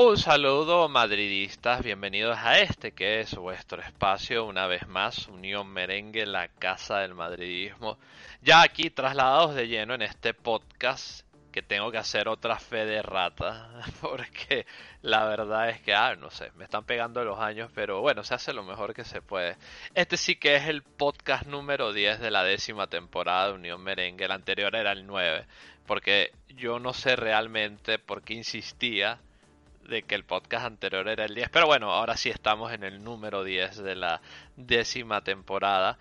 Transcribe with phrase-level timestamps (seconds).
[0.00, 6.24] Un saludo madridistas, bienvenidos a este que es vuestro espacio, una vez más, Unión Merengue,
[6.24, 7.98] la casa del madridismo.
[8.40, 13.02] Ya aquí trasladados de lleno en este podcast que tengo que hacer otra fe de
[13.02, 14.66] rata, porque
[15.02, 18.34] la verdad es que, ah, no sé, me están pegando los años, pero bueno, se
[18.34, 19.56] hace lo mejor que se puede.
[19.96, 24.26] Este sí que es el podcast número 10 de la décima temporada de Unión Merengue,
[24.26, 25.44] el anterior era el 9,
[25.88, 29.18] porque yo no sé realmente por qué insistía
[29.88, 33.02] de que el podcast anterior era el 10, pero bueno, ahora sí estamos en el
[33.02, 34.20] número 10 de la
[34.56, 35.98] décima temporada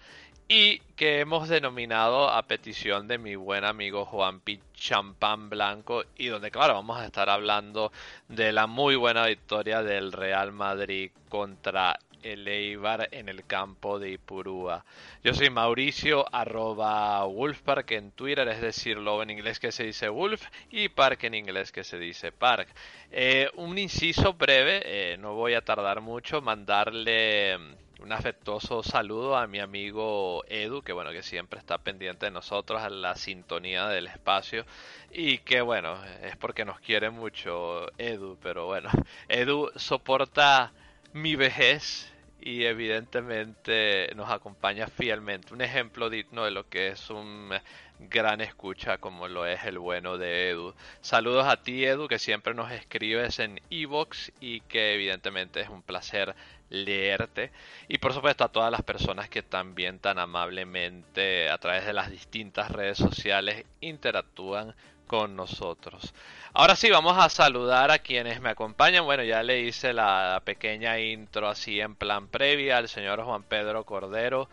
[0.50, 4.60] y que hemos denominado a petición de mi buen amigo Juan P.
[4.74, 7.92] Champán Blanco y donde claro vamos a estar hablando
[8.30, 14.12] de la muy buena victoria del Real Madrid contra el Eibar en el campo de
[14.12, 14.86] Ipurúa.
[15.24, 20.10] Yo soy Mauricio, arroba Wolfpark en Twitter, es decir, lobo en inglés que se dice
[20.10, 22.70] Wolf y Park en inglés que se dice Park.
[23.12, 29.36] Eh, un inciso breve, eh, no voy a tardar mucho, mandarle mm, un afectuoso saludo
[29.36, 33.88] a mi amigo Edu, que bueno, que siempre está pendiente de nosotros, a la sintonía
[33.88, 34.66] del espacio,
[35.12, 38.90] y que bueno, es porque nos quiere mucho Edu, pero bueno,
[39.30, 40.72] Edu soporta
[41.14, 45.54] mi vejez y evidentemente nos acompaña fielmente.
[45.54, 47.52] Un ejemplo digno de lo que es un
[48.00, 50.74] gran escucha como lo es el bueno de Edu.
[51.02, 55.82] Saludos a ti Edu que siempre nos escribes en Evox y que evidentemente es un
[55.82, 56.36] placer
[56.70, 57.52] leerte
[57.88, 62.12] y por supuesto a todas las personas que también tan amablemente a través de las
[62.12, 64.76] distintas redes sociales interactúan
[65.08, 66.14] con nosotros.
[66.54, 69.06] Ahora sí, vamos a saludar a quienes me acompañan.
[69.06, 73.86] Bueno, ya le hice la pequeña intro así en plan previa al señor Juan Pedro
[73.86, 74.50] Cordero,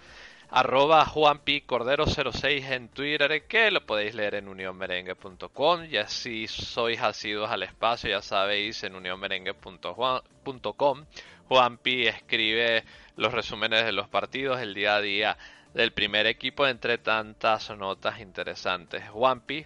[0.51, 5.85] arroba juanpicordero06 en Twitter, que lo podéis leer en unionmerengue.com.
[5.91, 11.05] Y así sois asidos al espacio, ya sabéis, en unionmerengue.com.
[11.49, 12.85] Juanpi escribe
[13.17, 15.37] los resúmenes de los partidos, el día a día
[15.73, 19.09] del primer equipo, entre tantas notas interesantes.
[19.09, 19.65] Juanpi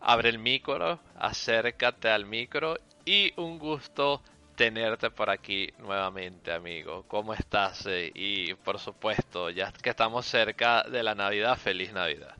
[0.00, 4.22] abre el micro, acércate al micro y un gusto
[4.56, 7.04] tenerte por aquí nuevamente, amigo.
[7.06, 7.86] ¿Cómo estás?
[7.86, 12.34] Eh, y por supuesto, ya que estamos cerca de la Navidad, feliz Navidad.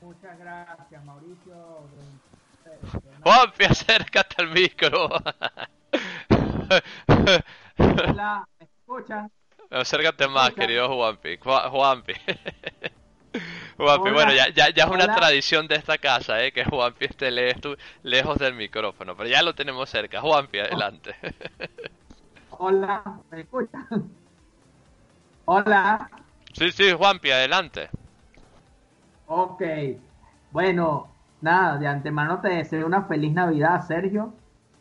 [0.00, 1.88] Muchas gracias, Mauricio.
[3.22, 5.08] Juanpi, acércate al micro.
[7.78, 9.30] Hola, ¿me escuchan?
[9.70, 11.38] Acércate más, querido Juanpi.
[11.38, 12.12] Juanpi.
[13.76, 16.52] Juanpi, bueno, ya, ya, ya, es una tradición de esta casa, ¿eh?
[16.52, 20.20] que Juanpi esté lejos del micrófono, pero ya lo tenemos cerca.
[20.20, 21.14] Juanpi, adelante.
[22.50, 24.10] Hola, ¿me escuchan?
[25.46, 26.08] Hola.
[26.52, 27.90] Sí, sí, Juanpi, adelante.
[29.26, 29.62] Ok,
[30.52, 31.08] bueno,
[31.40, 34.32] nada, de antemano te deseo una feliz Navidad, Sergio,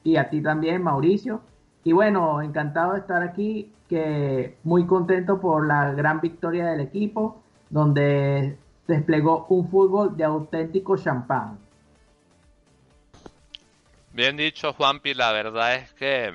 [0.04, 1.42] y a ti también, Mauricio.
[1.84, 7.43] Y bueno, encantado de estar aquí, que muy contento por la gran victoria del equipo
[7.74, 8.56] donde
[8.88, 11.58] desplegó un fútbol de auténtico champán.
[14.12, 16.32] Bien dicho, Juanpi, la verdad es que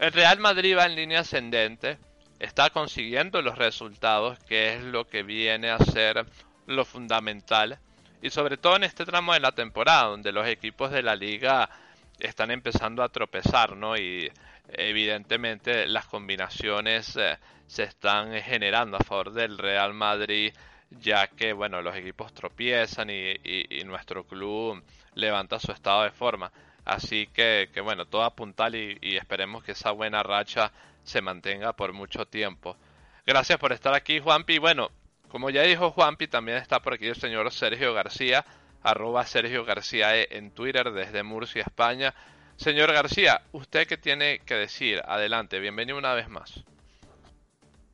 [0.00, 1.98] el Real Madrid va en línea ascendente,
[2.40, 6.26] está consiguiendo los resultados, que es lo que viene a ser
[6.66, 7.78] lo fundamental,
[8.20, 11.70] y sobre todo en este tramo de la temporada, donde los equipos de la liga
[12.18, 13.96] están empezando a tropezar, ¿no?
[13.96, 14.32] Y
[14.72, 20.52] evidentemente las combinaciones eh, se están generando a favor del Real Madrid
[20.90, 23.36] ya que bueno los equipos tropiezan y,
[23.84, 24.82] nuestro club
[25.14, 26.50] levanta su estado de forma.
[26.84, 30.72] Así que, que bueno todo apuntal y, y, esperemos que esa buena racha
[31.02, 32.76] se mantenga por mucho tiempo.
[33.24, 34.58] Gracias por estar aquí Juanpi.
[34.58, 34.90] Bueno
[35.28, 38.44] como ya dijo Juanpi también está por aquí el señor Sergio García
[38.82, 42.14] arroba Sergio García e en Twitter desde Murcia España.
[42.56, 46.64] Señor García usted qué tiene que decir adelante bienvenido una vez más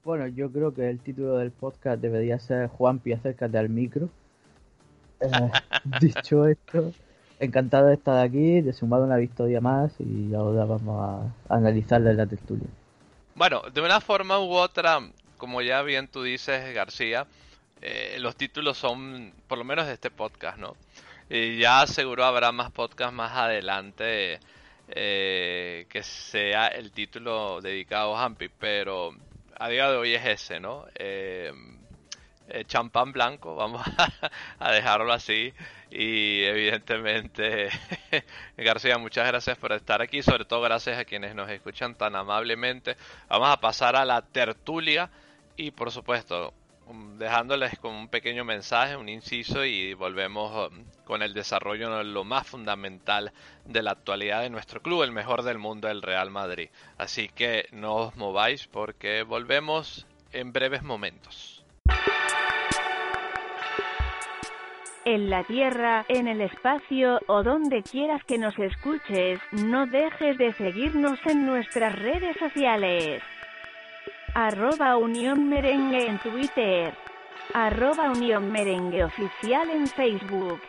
[0.04, 4.08] bueno, yo creo que el título del podcast debería ser Juanpi, acércate al micro.
[5.20, 5.28] Eh,
[6.00, 6.92] dicho esto,
[7.38, 12.16] encantado de estar aquí, de sumar una victoria más y ahora vamos a analizarla en
[12.16, 12.66] la tertulia.
[13.34, 15.00] Bueno, de una forma u otra,
[15.38, 17.26] como ya bien tú dices, García,
[17.80, 20.76] eh, los títulos son, por lo menos de este podcast, ¿no?
[21.30, 24.38] Y ya seguro habrá más podcasts más adelante
[24.88, 29.14] eh, que sea el título dedicado a Hampi, pero
[29.62, 30.86] a día de hoy es ese, ¿no?
[30.96, 31.52] Eh,
[32.66, 33.80] champán blanco, vamos
[34.58, 35.54] a dejarlo así.
[35.88, 37.68] Y evidentemente,
[38.56, 42.96] García, muchas gracias por estar aquí, sobre todo gracias a quienes nos escuchan tan amablemente.
[43.28, 45.10] Vamos a pasar a la tertulia
[45.56, 46.52] y por supuesto,
[47.16, 52.24] dejándoles con un pequeño mensaje, un inciso y volvemos um, con el desarrollo de lo
[52.24, 53.32] más fundamental
[53.64, 56.70] de la actualidad de nuestro club, el mejor del mundo, el Real Madrid.
[56.98, 61.64] Así que no os mováis porque volvemos en breves momentos.
[65.04, 70.52] En la Tierra, en el espacio o donde quieras que nos escuches, no dejes de
[70.52, 73.22] seguirnos en nuestras redes sociales
[74.34, 76.94] arroba Unión Merengue en Twitter,
[77.52, 80.60] arroba Unión Merengue Oficial en Facebook,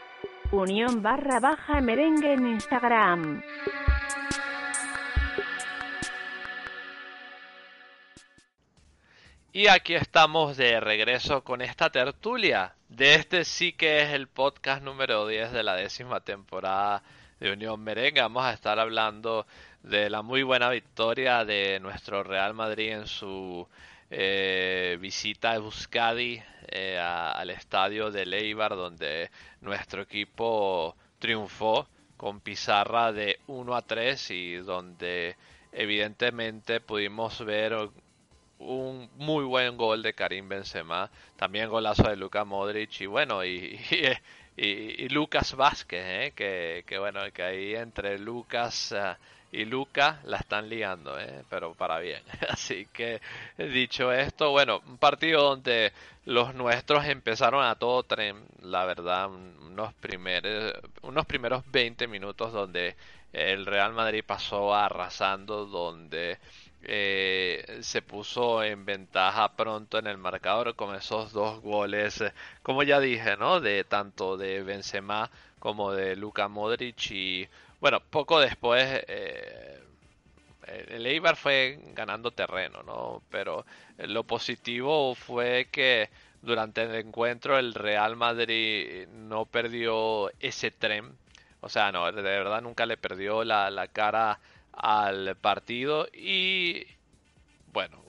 [0.51, 3.41] Unión barra baja merengue en Instagram.
[9.53, 12.73] Y aquí estamos de regreso con esta tertulia.
[12.89, 17.03] De este sí que es el podcast número 10 de la décima temporada
[17.39, 18.21] de Unión Merengue.
[18.21, 19.45] Vamos a estar hablando
[19.83, 23.67] de la muy buena victoria de nuestro Real Madrid en su
[24.09, 33.11] eh, visita a Euskadi eh, al estadio de Leibar donde nuestro equipo triunfó con pizarra
[33.11, 35.35] de 1 a 3 y donde
[35.73, 37.89] evidentemente pudimos ver
[38.59, 43.77] un muy buen gol de Karim Benzema, también golazo de Luka Modric y bueno, y,
[44.55, 46.33] y, Lucas Vázquez, ¿eh?
[46.33, 48.93] que, que, bueno, que ahí entre Lucas
[49.53, 51.43] y Luca la están liando, ¿eh?
[51.49, 52.23] pero para bien.
[52.49, 53.21] Así que
[53.57, 55.93] dicho esto, bueno, un partido donde
[56.25, 60.73] los nuestros empezaron a todo tren, la verdad, unos primeros,
[61.03, 62.95] unos primeros 20 minutos donde
[63.31, 66.39] el Real Madrid pasó arrasando, donde
[66.81, 72.23] eh, se puso en ventaja pronto en el marcador con esos dos goles,
[72.63, 73.59] como ya dije, ¿no?
[73.59, 75.29] De tanto de Benzema
[75.59, 77.47] como de Luca Modric y
[77.83, 79.77] bueno, poco después eh,
[80.87, 83.21] el Eibar fue ganando terreno, ¿no?
[83.29, 83.65] Pero
[83.97, 86.09] lo positivo fue que
[86.41, 91.11] durante el encuentro el Real Madrid no perdió ese tren.
[91.59, 94.39] O sea, no, de verdad nunca le perdió la, la cara
[94.71, 96.87] al partido y
[97.73, 98.01] bueno,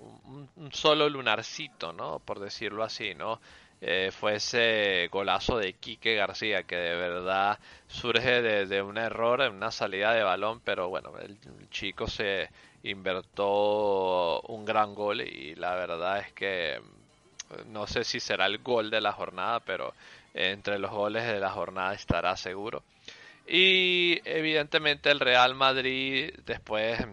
[0.55, 2.21] un, solo lunarcito, ¿no?
[2.21, 3.41] Por decirlo así, ¿no?
[3.87, 9.53] Eh, fue ese golazo de Quique García, que de verdad surge de, un error en
[9.53, 11.37] una salida de balón, pero bueno, el,
[11.69, 12.49] chico se
[12.83, 16.81] invertó un gran gol y la verdad es que
[17.67, 19.93] no sé si será el gol de la jornada, pero
[20.33, 22.83] entre los goles de la jornada estará seguro.
[23.47, 27.07] Y evidentemente el Real Madrid después,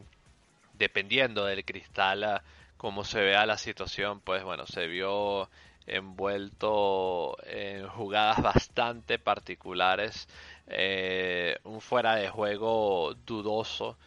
[0.76, 2.42] dependiendo del cristal,
[2.78, 5.50] como se vea la situación, pues bueno, se vio
[5.88, 10.28] envuelto en jugadas bastante particulares,
[10.68, 13.98] eh, un fuera de juego dudoso,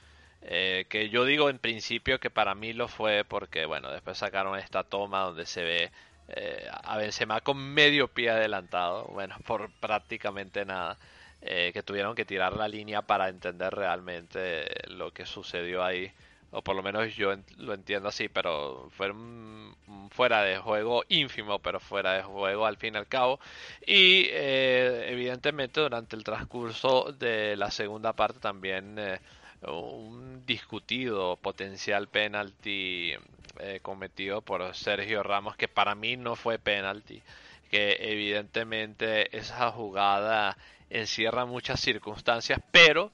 [0.43, 4.59] eh, que yo digo en principio que para mí lo fue porque, bueno, después sacaron
[4.59, 5.93] esta toma donde se ve
[6.29, 10.97] eh, a Benzema con medio pie adelantado, bueno, por prácticamente nada.
[11.43, 16.11] que tuvieron que tirar la línea para entender realmente lo que sucedió ahí
[16.55, 19.75] o por lo menos yo lo entiendo así, pero fue un,
[20.11, 23.41] fuera de juego ínfimo, pero fuera de juego al fin y al cabo.
[23.85, 29.19] Y eh, evidentemente durante el transcurso de la segunda parte también eh,
[29.63, 33.15] un discutido potencial penalti
[33.59, 37.21] eh, cometido por Sergio Ramos, que para mí no fue penalti,
[37.69, 40.57] que evidentemente esa jugada
[40.89, 43.11] encierra muchas circunstancias, pero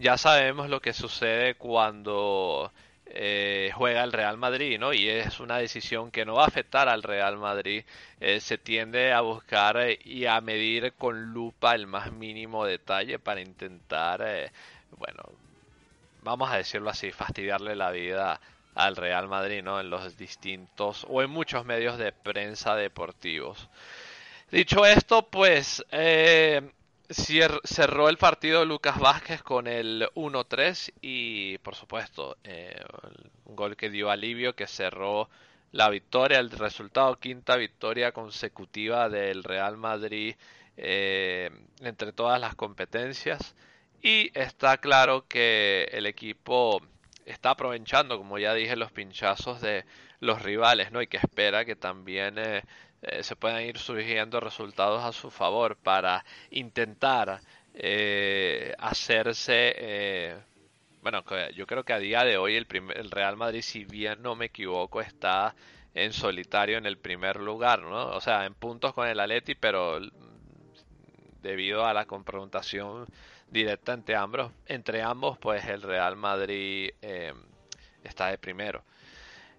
[0.00, 2.72] ya sabemos lo que sucede cuando
[3.04, 4.94] eh, juega el Real Madrid, ¿no?
[4.94, 7.84] Y es una decisión que no va a afectar al Real Madrid.
[8.18, 13.18] Eh, se tiende a buscar eh, y a medir con lupa el más mínimo detalle
[13.18, 14.50] para intentar,
[14.96, 15.22] bueno,
[16.22, 18.40] vamos a decirlo así, fastidiarle la vida
[18.74, 19.80] al Real Madrid, ¿no?
[19.80, 23.68] En los distintos o en muchos medios de prensa deportivos.
[24.50, 25.84] Dicho esto, pues
[27.10, 32.80] cerró el partido Lucas Vázquez con el 1-3 y por supuesto eh,
[33.44, 35.28] un gol que dio alivio que cerró
[35.72, 40.36] la victoria, el resultado quinta victoria consecutiva del Real Madrid
[40.76, 41.50] eh,
[41.80, 43.54] entre todas las competencias
[44.02, 46.80] y está claro que el equipo
[47.26, 49.84] está aprovechando, como ya dije, los pinchazos de
[50.20, 51.02] los rivales, ¿no?
[51.02, 52.62] Y que espera que también eh,
[53.02, 57.40] eh, se puedan ir surgiendo resultados a su favor para intentar
[57.74, 60.44] eh, hacerse
[61.02, 64.36] bueno, yo creo que a día de hoy el, el Real Madrid, si bien no
[64.36, 65.54] me equivoco, está
[65.94, 68.08] en solitario en el primer lugar, ¿no?
[68.08, 69.98] O sea, en puntos con el Atleti, pero
[71.42, 73.06] debido a la confrontación
[73.48, 77.32] directa entre ambos, entre ambos pues el Real Madrid eh,
[78.04, 78.84] está de primero.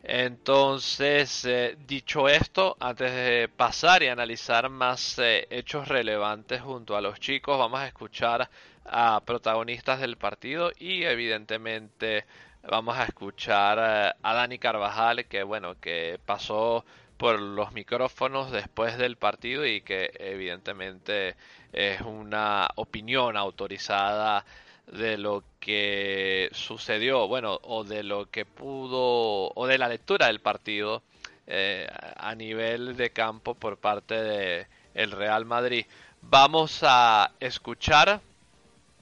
[0.04, 7.02] Entonces, eh, dicho esto, antes de pasar y analizar más eh, hechos relevantes junto a
[7.02, 8.50] los chicos, vamos a escuchar
[8.86, 12.26] a protagonistas del partido y evidentemente
[12.64, 16.84] vamos a escuchar a Dani Carvajal que bueno que pasó
[17.18, 21.36] por los micrófonos después del partido y que evidentemente
[21.72, 24.44] es una opinión autorizada
[24.92, 30.40] de lo que sucedió, bueno, o de lo que pudo, o de la lectura del
[30.40, 31.02] partido
[31.48, 35.86] eh, a nivel de campo por parte de el Real Madrid.
[36.22, 38.22] Vamos a escuchar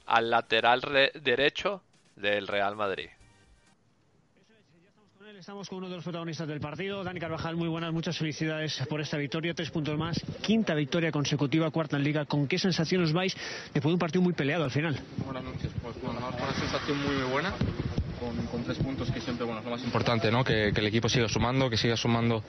[0.06, 0.82] al lateral
[1.22, 1.82] derecho
[2.16, 3.10] del Real Madrid.
[5.40, 7.56] Estamos con uno de los protagonistas del partido, Dani Carvajal.
[7.56, 9.54] Muy buenas, muchas felicidades por esta victoria.
[9.54, 12.26] Tres puntos más, quinta victoria consecutiva, cuarta en Liga.
[12.26, 13.34] ¿Con qué sensación os vais
[13.74, 15.00] después de un partido muy peleado al final?
[15.26, 17.54] Buenas noches, pues bueno, una sensación muy, muy buena.
[18.20, 20.44] Con, tres puntos que siempre bueno, es lo más importante, ¿no?
[20.44, 22.44] que, el equipo siga sumando, que siga sumando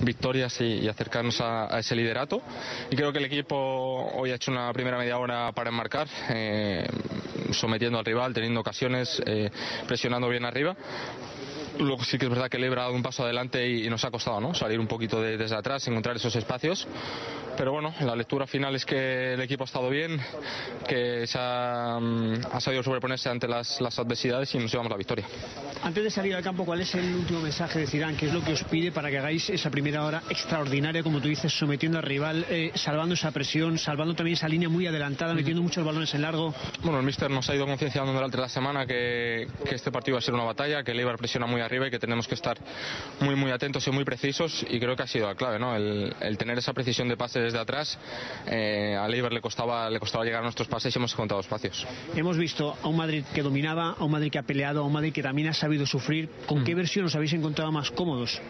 [0.00, 2.40] victorias y, acercarnos a, ese liderato.
[2.90, 3.56] Y creo que el equipo
[4.14, 6.86] hoy ha hecho una primera media hora para enmarcar, eh,
[7.50, 9.50] sometiendo al rival, teniendo ocasiones, eh,
[9.86, 10.76] presionando bien arriba.
[11.80, 14.10] Luego sí que es verdad que Lebra ha dado un paso adelante y, nos ha
[14.12, 14.54] costado ¿no?
[14.54, 16.86] salir un poquito desde atrás, encontrar esos espacios.
[17.56, 20.20] Pero bueno, la lectura final es que el equipo ha estado bien,
[20.86, 25.24] que se ha, mm, sabido sobreponerse ante las, adversidades y nos llevamos la victoria.
[25.82, 28.16] Antes de salir al campo, ¿cuál es el último mensaje de Zidane?
[28.16, 31.28] ¿Qué es lo que os pide para que hagáis esa primera hora extraordinaria, como tú
[31.28, 35.62] dices, sometiendo al rival, eh, salvando esa presión, salvando también esa línea muy adelantada, metiendo
[35.62, 36.54] muchos balones en largo?
[36.82, 40.22] Bueno, el míster nos ha ido concienciando durante la semana que, este partido va a
[40.22, 42.58] ser una batalla, que el Eibar presiona muy arriba y que tenemos que estar
[43.20, 45.74] muy muy atentos y muy precisos y creo que ha sido la clave, ¿no?
[45.74, 47.98] El, tener esa precisión de pase desde atrás.
[48.46, 51.86] Eh, a Leiber le costaba, le costaba llegar a nuestros pases y hemos encontrado espacios.
[52.14, 54.92] Hemos visto a un Madrid que dominaba, a un Madrid que ha peleado, a un
[54.92, 56.28] Madrid que también ha sabido sufrir.
[56.46, 56.78] ¿Con qué mm.
[56.78, 58.40] versión os habéis encontrado más cómodos?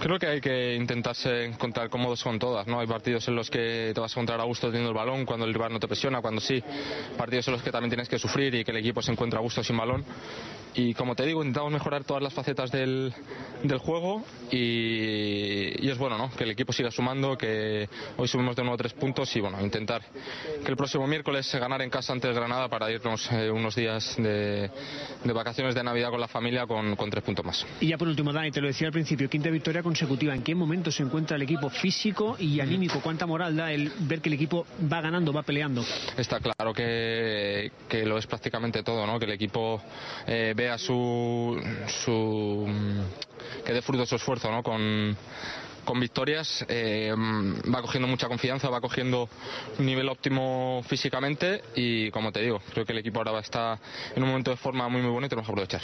[0.00, 2.78] Creo que hay que intentarse encontrar cómodos con todas, ¿no?
[2.78, 5.44] Hay partidos en los que te vas a encontrar a gusto teniendo el balón, cuando
[5.44, 6.62] el rival no te presiona, cuando sí.
[7.16, 9.42] Partidos en los que también tienes que sufrir y que el equipo se encuentra a
[9.42, 10.04] gusto sin balón
[10.74, 13.12] y como te digo, intentamos mejorar todas las facetas del,
[13.62, 16.30] del juego y, es bueno ¿no?
[16.30, 20.02] que el equipo siga sumando, que hoy subimos de nuevo tres puntos y bueno, intentar
[20.64, 24.70] que el próximo miércoles ganar en casa antes Granada para irnos eh, unos días de,
[25.24, 27.66] de, vacaciones de Navidad con la familia con, con, tres puntos más.
[27.80, 30.34] Y ya por último, Dani, te lo decía al principio, quinta victoria consecutiva.
[30.34, 33.00] ¿En qué momento se encuentra el equipo físico y anímico?
[33.00, 35.84] ¿Cuánta moral da el ver que el equipo va ganando, va peleando?
[36.16, 39.18] Está claro que, que lo es prácticamente todo, ¿no?
[39.18, 39.82] que el equipo
[40.26, 42.66] eh, vea su, su
[43.64, 44.64] que dé fruto su esfuerzo ¿no?
[44.64, 45.16] con,
[45.84, 49.28] con victorias eh, va cogiendo mucha confianza, va cogiendo
[49.78, 53.78] un nivel óptimo físicamente y como te digo, creo que el equipo ahora está
[54.16, 55.82] en un momento de forma muy muy bueno y tenemos que aprovechar.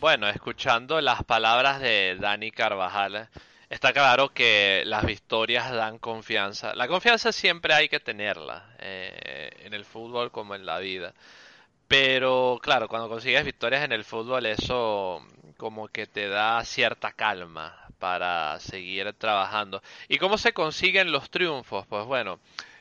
[0.00, 3.28] Bueno, escuchando las palabras de Dani Carvajal,
[3.72, 6.74] está claro que las victorias dan confianza.
[6.74, 11.14] La confianza siempre hay que tenerla, eh, en el fútbol como en la vida.
[11.88, 15.26] Pero claro, cuando consigues victorias en el fútbol, eso
[15.56, 19.82] como que te da cierta calma para seguir trabajando.
[20.08, 21.86] ¿Y cómo se consiguen los triunfos?
[21.86, 22.40] Pues bueno,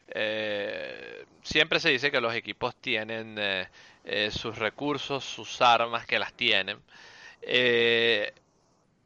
[0.10, 6.34] eh, siempre se dice que los equipos tienen eh, sus recursos, sus armas, que las
[6.34, 6.80] tienen.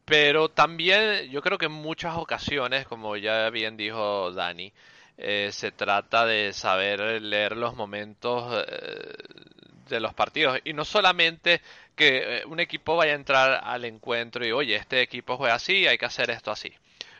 [0.05, 4.71] Pero también yo creo que en muchas ocasiones, como ya bien dijo Dani,
[5.17, 9.13] eh, se trata de saber leer los momentos eh,
[9.89, 11.61] de los partidos y no solamente
[11.95, 15.87] que eh, un equipo vaya a entrar al encuentro y oye, este equipo juega así,
[15.87, 16.71] hay que hacer esto así.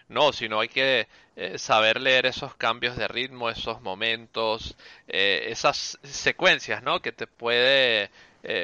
[0.08, 1.08] No, sino hay que
[1.58, 4.76] saber leer esos cambios de ritmo, esos momentos,
[5.08, 7.02] esas secuencias, ¿no?
[7.02, 8.12] Que te puede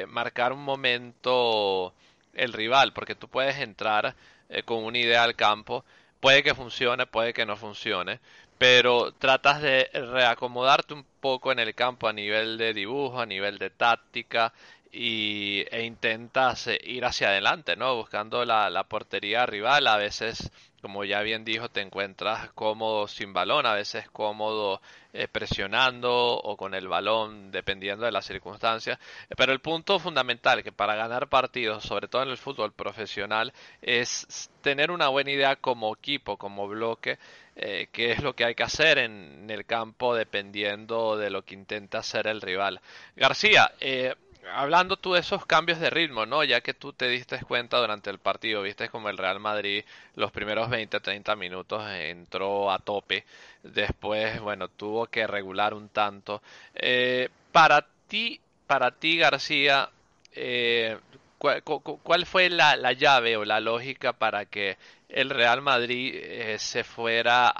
[0.06, 1.92] marcar un momento
[2.34, 4.14] el rival, porque tú puedes entrar
[4.48, 5.84] eh, con una idea al campo,
[6.20, 8.20] puede que funcione, puede que no funcione,
[8.58, 13.58] pero tratas de reacomodarte un poco en el campo a nivel de dibujo, a nivel
[13.58, 14.52] de táctica
[14.92, 17.96] y, e intentas ir hacia adelante, ¿no?
[17.96, 19.86] Buscando la, la portería rival.
[19.88, 24.80] A veces, como ya bien dijo, te encuentras cómodo sin balón, a veces cómodo
[25.14, 28.98] eh, presionando o con el balón, dependiendo de las circunstancias.
[29.36, 33.52] Pero el punto fundamental que para ganar partidos, sobre todo en el fútbol profesional,
[33.82, 37.18] es tener una buena idea como equipo, como bloque,
[37.56, 41.54] eh, qué es lo que hay que hacer en, el campo dependiendo de lo que
[41.54, 42.80] intenta hacer el rival.
[43.14, 44.14] García, eh,
[44.50, 46.44] hablando tú de esos cambios de ritmo, ¿no?
[46.44, 49.84] Ya que tú te diste cuenta durante el partido, viste como el Real Madrid
[50.16, 53.24] los primeros 20, 30 minutos entró a tope,
[53.62, 56.42] después, bueno, tuvo que regular un tanto.
[56.74, 59.90] Eh, para ti, para ti, García,
[60.32, 60.98] eh,
[61.38, 64.76] ¿cuál, fue la, la, llave o la lógica para que
[65.08, 67.52] el Real Madrid eh, se fuera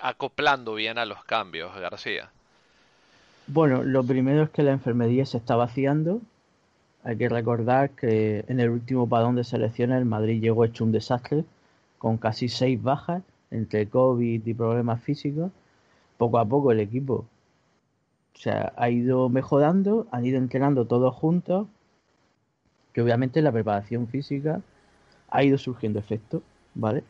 [0.00, 2.30] acoplando bien a los cambios, García?
[3.48, 6.20] Bueno, lo primero es que la enfermería se está vaciando.
[7.04, 10.90] Hay que recordar que en el último padrón de selecciones el Madrid llegó hecho un
[10.90, 11.44] desastre,
[11.98, 13.22] con casi seis bajas
[13.52, 15.52] entre COVID y problemas físicos.
[16.18, 17.24] Poco a poco el equipo
[18.34, 21.68] se ha ido mejorando, han ido entrenando todos juntos,
[22.92, 24.60] que obviamente la preparación física
[25.30, 26.42] ha ido surgiendo efecto,
[26.74, 27.04] ¿vale?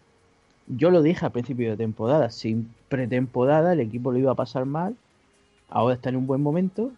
[0.66, 4.66] Yo lo dije a principio de temporada, sin pretemporada el equipo lo iba a pasar
[4.66, 4.96] mal
[5.68, 6.92] ahora está en un buen momento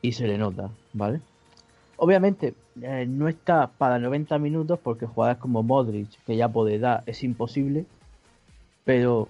[0.00, 1.20] y se le nota, ¿vale?
[1.96, 7.02] Obviamente eh, no está para 90 minutos porque jugadas como Modric, que ya por edad
[7.06, 7.86] es imposible,
[8.84, 9.28] pero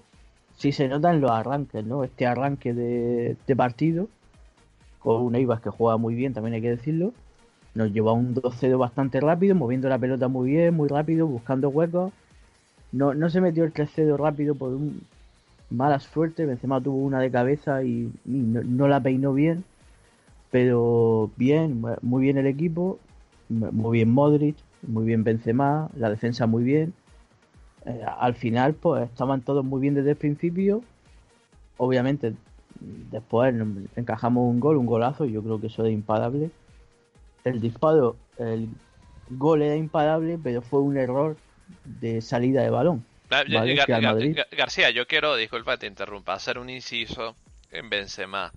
[0.55, 2.03] sí se notan los arranques, ¿no?
[2.03, 4.07] Este arranque de, partido
[4.99, 7.13] con un Eivas que juega muy bien, también hay que decirlo,
[7.75, 11.69] nos llevó a un 2-0 bastante rápido, moviendo la pelota muy bien, muy rápido, buscando
[11.69, 12.13] huecos.
[12.91, 15.01] No, no se metió el 3-0 rápido por un,
[15.73, 19.63] mala suerte, Benzema tuvo una de cabeza y, no, la peinó bien,
[20.51, 22.99] pero bien, muy bien el equipo,
[23.49, 24.55] muy bien Modric,
[24.87, 26.93] muy bien Benzema, la defensa muy bien.
[27.85, 30.81] Eh, al final, pues estaban todos muy bien desde el principio.
[31.77, 32.33] Obviamente,
[33.11, 33.53] después
[33.95, 36.51] encajamos un gol, un golazo, yo creo que eso es imparable.
[37.43, 38.69] El disparo, el
[39.31, 41.35] gol era imparable, pero fue un error
[41.99, 43.03] de salida de balón.
[44.51, 47.35] García, yo quiero, disculpa, te interrumpa, hacer un inciso
[47.71, 48.51] en Benzema.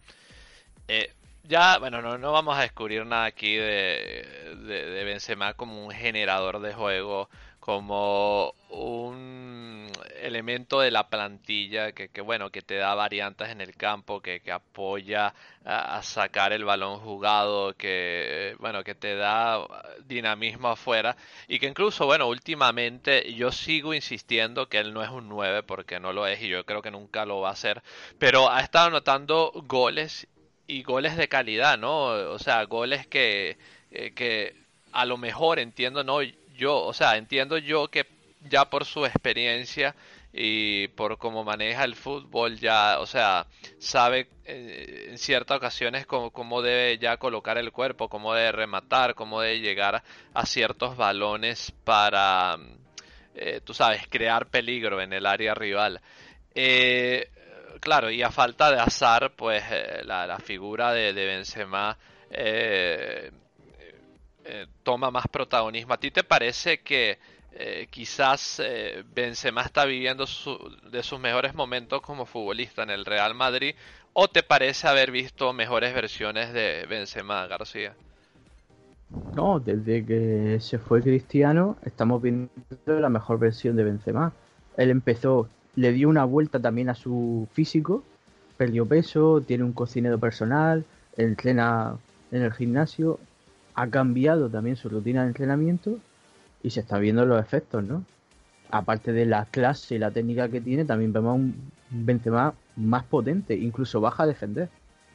[0.89, 1.13] Eh,
[1.45, 5.93] ya, bueno, no, no vamos a descubrir nada aquí de, de, de Benzema como un
[5.93, 7.29] generador de juego
[7.67, 9.86] como un
[10.23, 14.41] elemento de la plantilla que, que, bueno que te da variantes en el campo que,
[14.41, 19.67] que apoya a, sacar el balón jugado que bueno que te da
[20.07, 21.17] dinamismo afuera
[21.49, 26.01] y que incluso bueno últimamente yo sigo insistiendo que él no es un 9 porque
[26.01, 27.83] no lo es y yo creo que nunca lo va a ser
[28.19, 30.27] pero ha estado anotando goles
[30.67, 33.59] y goles de calidad no o sea goles que
[33.91, 34.57] eh, que
[34.93, 36.21] a lo mejor entiendo no
[36.57, 38.07] yo, o sea, entiendo yo que
[38.49, 39.95] ya por su experiencia
[40.39, 43.47] y por cómo maneja el fútbol ya, o sea,
[43.79, 49.41] sabe eh, en ciertas ocasiones cómo, debe ya colocar el cuerpo, cómo debe rematar, cómo
[49.41, 50.03] debe llegar
[50.35, 52.59] a ciertos balones para,
[53.35, 56.03] eh, tú sabes, crear peligro en el área rival.
[56.55, 57.31] Eh,
[57.81, 59.65] claro, y a falta de azar, pues
[60.05, 61.97] la, figura de, Benzema
[64.83, 65.95] toma más protagonismo.
[65.95, 67.19] ¿A ti te parece que
[67.59, 70.27] eh, quizás eh, Benzema está viviendo
[70.91, 73.75] de sus mejores momentos como futbolista en el Real Madrid
[74.13, 77.95] o te parece haber visto mejores versiones de Benzema García?
[79.35, 82.51] No, desde que se fue Cristiano estamos viendo
[82.87, 84.33] la mejor versión de Benzema.
[84.77, 88.05] Él empezó, le dio una vuelta también a su físico,
[88.59, 90.85] perdió peso, tiene un cocinero personal,
[91.17, 91.97] entrena
[92.33, 93.19] en el gimnasio,
[93.75, 95.99] ha cambiado también su rutina de entrenamiento
[96.63, 98.05] y se está viendo los efectos, ¿no?
[98.71, 103.55] Aparte de la clase y la técnica que tiene, también vemos un Benzema más potente,
[103.55, 104.69] incluso baja a defender,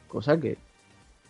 [0.08, 0.56] cosa que,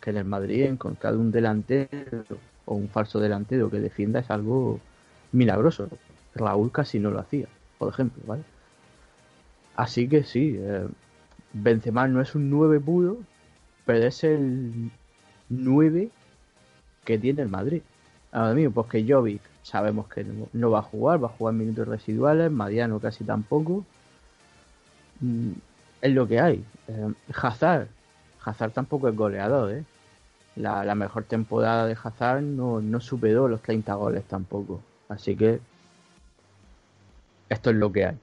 [0.05, 2.25] en el Madrid encontrar un delantero
[2.65, 4.81] o un falso delantero que defienda es algo
[5.31, 5.89] milagroso.
[6.35, 7.47] Raúl casi no lo hacía,
[7.79, 8.43] por ejemplo, ¿vale?
[9.77, 10.87] Así que sí, eh,
[11.53, 13.19] Benzema no es un 9 puro,
[13.85, 14.91] pero es el
[15.49, 16.11] 9
[17.05, 17.83] que tiene el Madrid.
[18.33, 21.89] Ahora mismo, pues que Jovic sabemos que no, va a jugar, va a jugar minutos
[21.89, 23.85] residuales, Mariano casi tampoco.
[25.21, 25.53] Mm,
[26.03, 26.65] es lo que hay.
[26.89, 27.89] Eh, Hazard,
[28.45, 29.85] Hazard tampoco es goleador, ¿eh?
[30.57, 34.83] La, mejor temporada de Hazard no, no superó los 30 goles tampoco.
[35.09, 35.61] Así que
[37.49, 38.19] esto es lo que hay.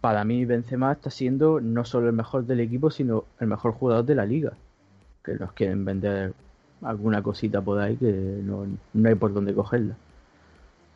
[0.00, 4.04] Para mí Benzema está siendo no solo el mejor del equipo, sino el mejor jugador
[4.04, 4.52] de la liga.
[5.24, 6.32] Que los quieren vender
[6.82, 9.96] alguna cosita por ahí que no, no hay por dónde cogerla.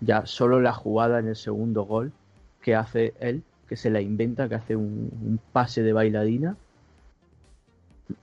[0.00, 2.12] Ya solo la jugada en el segundo gol
[2.62, 6.56] que hace él, que se la inventa, que hace un, pase de bailadina.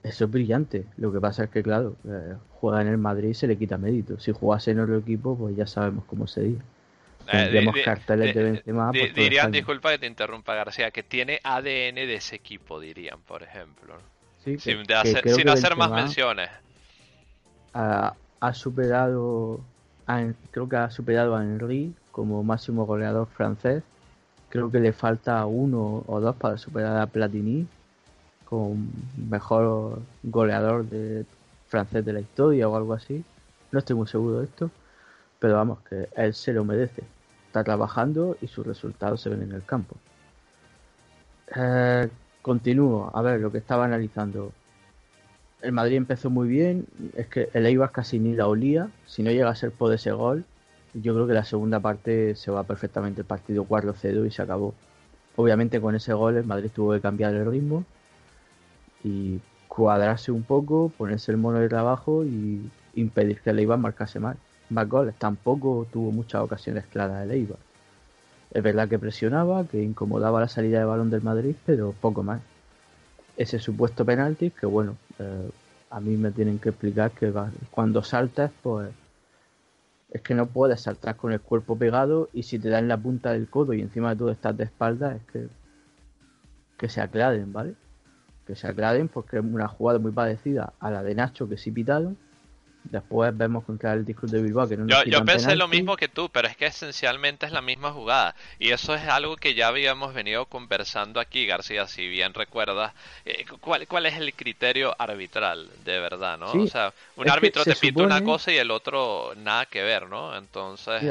[0.02, 0.84] Eso es brillante.
[0.96, 3.78] Lo que pasa es que, claro, eh, juega en el Madrid y se le quita
[3.78, 4.18] mérito.
[4.18, 6.58] Si jugase en otro equipo, pues ya sabemos cómo sería.
[7.30, 8.90] Tendríamos eh, carteles de, Benzema.
[8.92, 13.98] dirían, disculpa que te interrumpa García, que tiene ADN de ese equipo, dirían, por ejemplo.
[14.44, 16.48] sin, sin hacer más menciones.
[17.74, 19.60] Ha, ha superado
[20.50, 23.82] creo que ha superado a Henry como máximo goleador francés.
[24.48, 27.66] Creo que le falta uno o dos para superar a Platini
[28.44, 28.76] como
[29.30, 31.26] mejor goleador de
[31.66, 33.24] francés de la historia o algo así.
[33.70, 34.70] No estoy muy seguro de esto,
[35.38, 37.02] pero vamos, que él se lo merece.
[37.46, 39.96] Está trabajando y sus resultados se ven en el campo.
[41.54, 42.08] Eh,
[42.40, 44.52] continúo, a ver lo que estaba analizando
[45.62, 49.30] el Madrid empezó muy bien, es que el Eibar casi ni la olía, si no
[49.30, 50.44] llega a ser por ese gol,
[50.94, 54.74] yo creo que la segunda parte se va perfectamente el partido 4-0 y se acabó.
[55.36, 57.84] Obviamente con ese gol el Madrid tuvo que cambiar el ritmo
[59.04, 64.18] y cuadrarse un poco, ponerse el mono de trabajo y impedir que el Eibar marcase
[64.18, 64.36] más,
[64.70, 65.14] más goles.
[65.16, 67.58] Tampoco tuvo muchas ocasiones claras el Eibar.
[68.52, 72.40] Es verdad que presionaba, que incomodaba la salida de balón del Madrid, pero poco más
[73.36, 75.50] ese supuesto penalti, que bueno, eh,
[75.90, 77.32] a mí me tienen que explicar que
[77.70, 78.90] cuando saltas, pues
[80.10, 83.32] es que no puedes saltar con el cuerpo pegado y si te dan la punta
[83.32, 85.48] del codo y encima de todo estás de espalda, es que,
[86.76, 87.74] que se aclaren, ¿vale?
[88.46, 91.70] Que se aclaren porque es una jugada muy parecida a la de Nacho que sí
[91.70, 92.16] pitaron
[92.90, 96.08] Después vemos contra el Disco de Bilbao que no Yo, yo pensé lo mismo que
[96.08, 98.34] tú, pero es que esencialmente es la misma jugada.
[98.58, 102.94] Y eso es algo que ya habíamos venido conversando aquí, García, si bien recuerdas.
[103.26, 106.52] Eh, ¿cuál, ¿Cuál es el criterio arbitral, de verdad, no?
[106.52, 110.36] o sea, un árbitro te pita una cosa y el otro nada que ver, ¿no?
[110.36, 111.02] Entonces...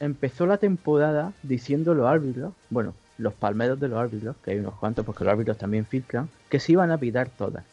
[0.00, 4.74] empezó la temporada diciendo los árbitros, bueno, los palmeros de los árbitros, que hay unos
[4.74, 7.64] cuantos porque los árbitros también filtran, que se iban a pitar todas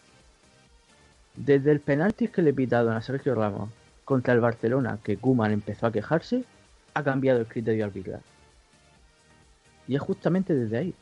[1.35, 3.69] desde el penalti que le pitaron a Sergio Ramos
[4.03, 6.43] contra el Barcelona, que Kuman empezó a quejarse,
[6.93, 8.21] ha cambiado el criterio arbitral.
[9.87, 10.93] Y es justamente desde ahí.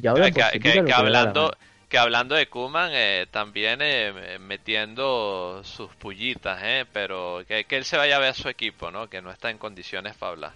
[0.00, 1.52] Y ahora que, que, hablando,
[1.88, 7.96] que hablando de Kuman, eh, también eh, metiendo sus pullitas, eh, pero que, él se
[7.96, 9.08] vaya a ver a su equipo, ¿no?
[9.08, 10.52] que no está en condiciones para hablar.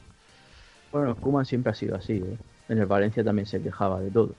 [0.90, 2.14] Bueno, Kuman siempre ha sido así.
[2.14, 2.37] ¿eh?
[2.69, 4.35] En el Valencia también se quejaba de todo.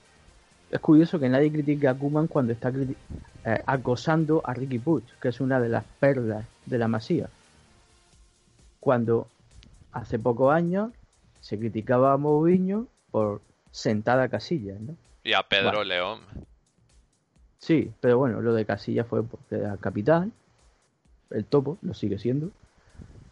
[0.72, 2.72] Es curioso que nadie critique a Kuman cuando está
[3.48, 7.30] eh, acosando a Ricky Puig, que es una de las perlas de la Masía.
[8.82, 9.30] Cuando
[9.94, 10.92] hace pocos años
[11.40, 13.40] se criticaba a Mourinho por
[13.72, 14.98] sentada Casillas, ¿no?
[15.24, 16.20] Y a Pedro León.
[17.58, 20.34] Sí, pero bueno, lo de Casillas fue porque era capitán,
[21.30, 22.52] el topo, lo sigue siendo,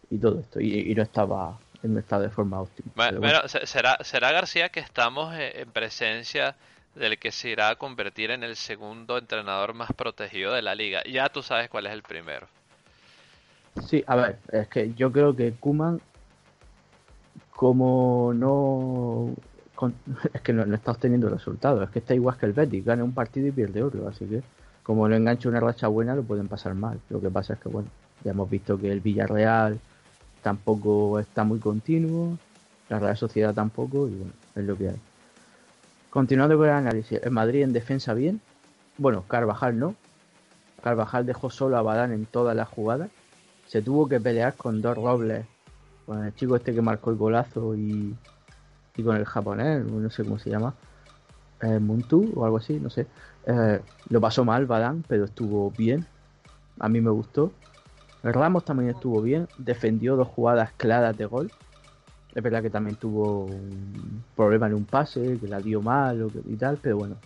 [0.08, 2.90] y todo esto, y, no estaba en estado de forma óptima.
[2.94, 6.56] Bueno, ¿será, ¿será García que estamos en presencia
[6.96, 11.02] del que se irá a convertir en el segundo entrenador más protegido de la liga.
[11.04, 12.48] Ya tú sabes cuál es el primero.
[13.86, 16.00] Sí, a ver, es que yo creo que Kuman,
[17.50, 19.34] como no.
[20.32, 23.12] es que no, está obteniendo resultados, es que está igual que el Betis, gana un
[23.12, 24.42] partido y pierde otro, así que
[24.82, 27.00] como no engancha una racha buena, lo pueden pasar mal.
[27.10, 27.88] Lo que pasa es que, bueno,
[28.24, 29.80] ya hemos visto que el Villarreal
[30.42, 32.38] tampoco está muy continuo,
[32.88, 35.00] la Real Sociedad tampoco, y bueno, es lo que hay.
[36.16, 38.40] Continuando con el análisis, el Madrid en defensa bien.
[38.96, 39.96] Bueno, Carvajal no.
[40.82, 43.10] Carvajal dejó solo a Badán en todas las jugadas.
[43.66, 45.44] Se tuvo que pelear con dos robles.
[46.06, 48.16] Con el chico este que marcó el golazo y,
[48.96, 50.72] y con el japonés, no sé cómo se llama.
[51.60, 53.06] Eh, Muntu o algo así, no sé.
[53.44, 56.06] Eh, lo pasó mal Badán, pero estuvo bien.
[56.78, 57.52] A mí me gustó.
[58.22, 59.48] Ramos también estuvo bien.
[59.58, 61.52] Defendió dos jugadas claras de gol.
[62.36, 66.56] Es verdad que también tuvo un problema en un pase, que la dio mal y
[66.56, 67.16] tal, pero bueno,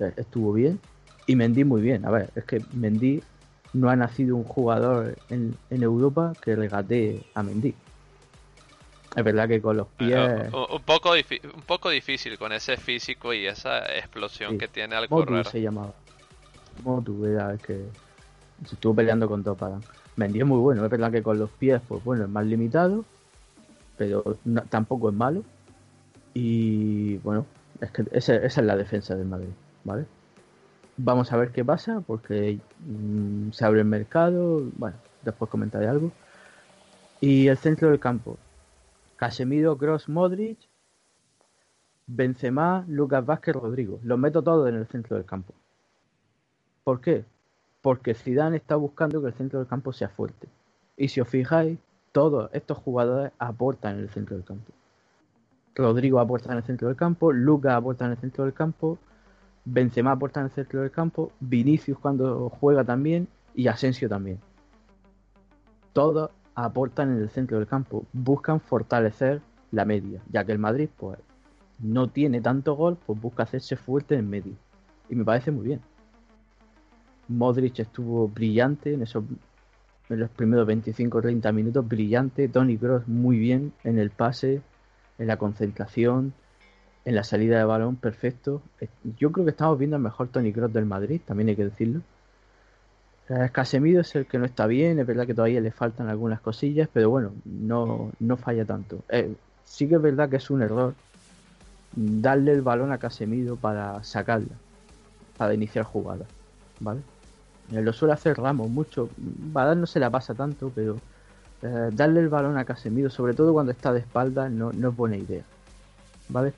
[0.00, 0.80] eh, estuvo bien.
[1.26, 2.06] Y Mendy muy bien.
[2.06, 3.22] A ver, es que Mendy
[3.74, 7.74] no ha nacido un jugador en, Europa que regatee a Mendy.
[9.14, 10.50] Es verdad que con los pies.
[10.54, 15.44] un, poco un poco difícil con ese físico y esa explosión que tiene al Motu
[15.44, 15.92] se llamaba.
[16.82, 17.84] Motu era que
[18.64, 19.82] se estuvo peleando con Topadan.
[20.16, 23.04] Mendy es muy bueno, es verdad que con los pies, pues bueno, es más limitado
[23.96, 25.44] pero tampoco es malo.
[26.34, 27.46] Y bueno,
[27.80, 29.48] es que esa, es la defensa del Madrid,
[29.84, 30.06] ¿vale?
[30.98, 36.12] Vamos a ver qué pasa, porque mm, se abre el mercado, bueno, después comentaré algo.
[37.20, 38.38] Y el centro del campo,
[39.16, 40.58] Casemiro, Gross, Modric,
[42.06, 43.98] Benzema, Lucas Vázquez, Rodrigo.
[44.02, 45.54] Los meto todos en el centro del campo.
[46.84, 47.24] ¿Por qué?
[47.86, 50.48] porque Zidane está buscando que el centro del campo sea fuerte.
[50.96, 51.78] Y si os fijáis,
[52.16, 54.72] todos estos jugadores aportan en el centro del campo.
[55.74, 58.98] Rodrigo aporta en el centro del campo, Lucas aporta en el centro del campo,
[59.66, 64.40] Benzema aporta en el centro del campo, Vinicius cuando juega también y Asensio también.
[65.92, 70.88] Todos aportan en el centro del campo, buscan fortalecer la media, ya que el Madrid
[70.96, 71.18] pues
[71.80, 74.54] no tiene tanto gol, pues busca hacerse fuerte en medio.
[75.10, 75.82] Y me parece muy bien.
[77.28, 79.22] Modric estuvo brillante en esos
[80.08, 82.48] en los primeros 25 o 30 minutos, brillante.
[82.48, 84.62] Tony Cross muy bien en el pase,
[85.18, 86.32] en la concentración,
[87.04, 88.62] en la salida de balón, perfecto.
[89.18, 92.02] Yo creo que estamos viendo el mejor Tony Cross del Madrid, también hay que decirlo.
[93.28, 96.40] Eh, Casemiro es el que no está bien, es verdad que todavía le faltan algunas
[96.40, 99.02] cosillas, pero bueno, no, no falla tanto.
[99.08, 100.94] Eh, sí que es verdad que es un error
[101.96, 104.54] darle el balón a Casemiro para sacarla,
[105.36, 106.26] para iniciar jugada,
[106.78, 107.00] ¿vale?
[107.72, 110.98] Eh, lo suele hacer Ramos mucho, Badal no se la pasa tanto, pero
[111.92, 115.16] darle el balón a Casemiro, sobre todo cuando está de espalda, no, no es buena
[115.16, 115.42] idea,
[116.28, 116.52] ¿vale?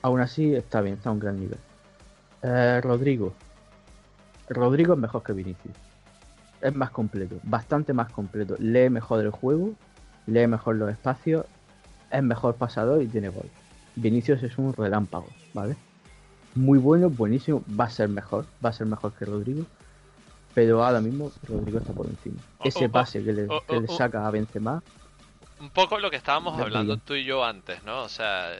[0.00, 1.58] Aún así está bien, está a un gran nivel.
[2.82, 3.34] Rodrigo,
[4.48, 5.74] Rodrigo es mejor que Vinicius.
[6.62, 8.56] Es más completo, bastante más completo.
[8.58, 9.74] Lee mejor el juego,
[10.26, 11.44] lee mejor los espacios,
[12.10, 13.50] es mejor pasador y tiene gol.
[13.96, 15.76] Vinicius es un relámpago, ¿vale?
[16.54, 19.66] Muy bueno, buenísimo, va a ser mejor, va a ser mejor que Rodrigo.
[20.54, 22.40] Pero ahora mismo Rodrigo está por encima.
[22.62, 24.82] Ese pase que le, que le saca a Benzema.
[25.60, 28.02] Un poco lo que estábamos hablando tú y yo antes, ¿no?
[28.02, 28.52] O sea,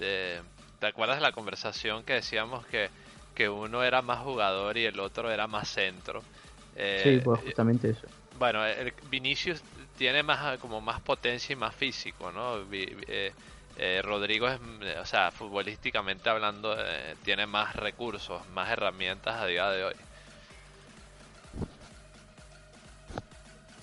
[0.00, 0.40] eh,
[0.78, 2.90] ¿te acuerdas de la conversación que decíamos que
[3.34, 6.22] que uno era más jugador y el otro era más centro.
[6.76, 8.06] Eh, sí, pues justamente eso.
[8.38, 9.62] Bueno, el Vinicius
[9.96, 12.58] tiene más como más potencia y más físico, ¿no?
[12.72, 13.32] Eh,
[13.76, 14.60] eh, Rodrigo es,
[15.00, 16.76] o sea, futbolísticamente hablando,
[17.24, 19.94] tiene más recursos, más herramientas a día de hoy.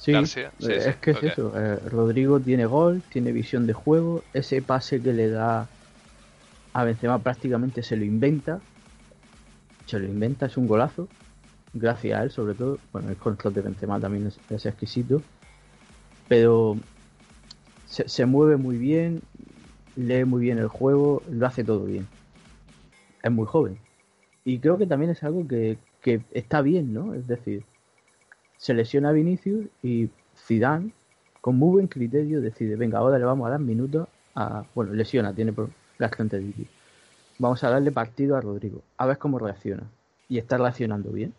[0.01, 1.53] Sí, es que es eso.
[1.89, 4.23] Rodrigo tiene gol, tiene visión de juego.
[4.33, 5.67] Ese pase que le da
[6.73, 8.61] a Benzema prácticamente se lo inventa
[9.91, 11.07] se lo inventa, es un golazo.
[11.73, 12.77] Gracias a él, sobre todo.
[12.93, 15.21] Bueno, el control de Benzema también es, exquisito.
[16.27, 16.77] Pero
[17.85, 19.21] se, mueve muy bien,
[19.97, 22.07] lee muy bien el juego, lo hace todo bien.
[23.21, 23.77] Es muy joven.
[24.45, 25.77] Y creo que también es algo que,
[26.31, 27.13] está bien, ¿no?
[27.13, 27.63] Es decir,
[28.61, 30.91] se lesiona a Vinicius y Zidane,
[31.41, 34.65] con muy buen criterio, decide, venga, ahora le vamos a dar minutos a...
[34.75, 35.51] Bueno, lesiona, tiene
[36.15, 36.67] gente de
[37.39, 39.89] Vamos a darle partido a Rodrigo, a ver cómo reacciona.
[40.29, 41.33] Y está reaccionando bien.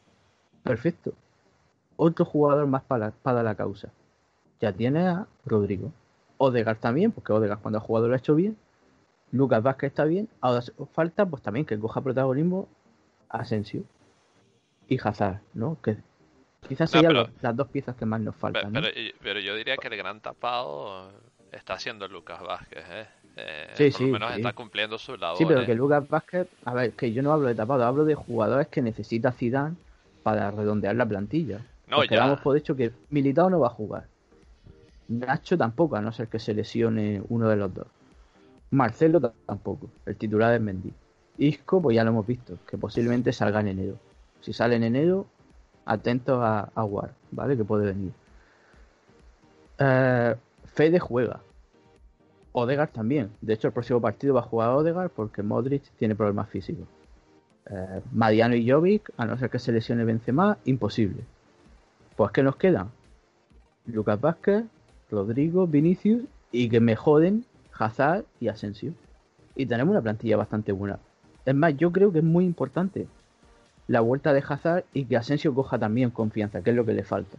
[0.64, 1.12] Perfecto.
[1.96, 3.90] Otro jugador más para, para la causa.
[4.61, 5.92] Ya tiene a Rodrigo.
[6.38, 8.56] Odegar también, porque Odegar cuando ha jugado lo ha hecho bien.
[9.30, 10.28] Lucas Vázquez está bien.
[10.40, 12.66] Ahora falta pues también que coja protagonismo
[13.28, 13.85] Asensio
[14.88, 15.80] y Hazard, ¿no?
[15.80, 15.98] Que
[16.68, 18.72] quizás sean las dos piezas que más nos faltan.
[18.72, 18.88] Pero,
[19.22, 21.11] pero, yo diría que el gran tapado
[21.51, 23.07] está haciendo Lucas Vázquez, ¿eh?
[23.37, 25.38] Eh, sí, sí, menos está cumpliendo su labor.
[25.38, 28.14] Sí, pero que Lucas Vázquez, a ver, que yo no hablo de tapado, hablo de
[28.14, 29.77] jugadores que necesita Zidane
[30.22, 31.61] para redondear la plantilla.
[31.88, 32.22] No, Porque ya.
[32.22, 34.07] damos por hecho que Militao no va a jugar.
[35.09, 37.87] Nacho tampoco, a no ser que se lesione uno de los dos.
[38.70, 39.90] Marcelo tampoco.
[40.07, 40.92] El titular es Mendy.
[41.38, 43.98] Isco, pues ya lo hemos visto, que posiblemente salga en enero.
[44.40, 45.27] Si sale en enero,
[45.85, 47.57] atentos a, a War, ¿vale?
[47.57, 48.12] Que puede venir.
[49.79, 51.40] Eh, Fede juega.
[52.53, 53.31] Odegaard también.
[53.40, 56.87] De hecho, el próximo partido va a jugar Odegaard porque Modric tiene problemas físicos.
[57.71, 61.23] Eh, Mariano y Jovic, a no ser que se lesione Benzema, imposible.
[62.16, 62.90] Pues que nos quedan
[63.87, 64.64] Lucas Vázquez,
[65.11, 67.45] Rodrigo, Vinicius y que me joden
[67.79, 68.92] Hazard y Asensio.
[69.57, 70.99] Y tenemos una plantilla bastante buena.
[71.45, 73.07] Es más, yo creo que es muy importante
[73.88, 77.05] la vuelta de Hazard y que Asensio coja también confianza, que es lo que le
[77.05, 77.37] falta.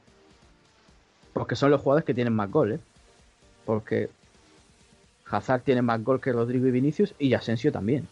[1.34, 2.80] Porque son los jugadores que tienen más goles.
[3.66, 4.10] Porque
[5.30, 8.08] Hazard tiene más gol que Rodrigo y Vinicius y Asensio también.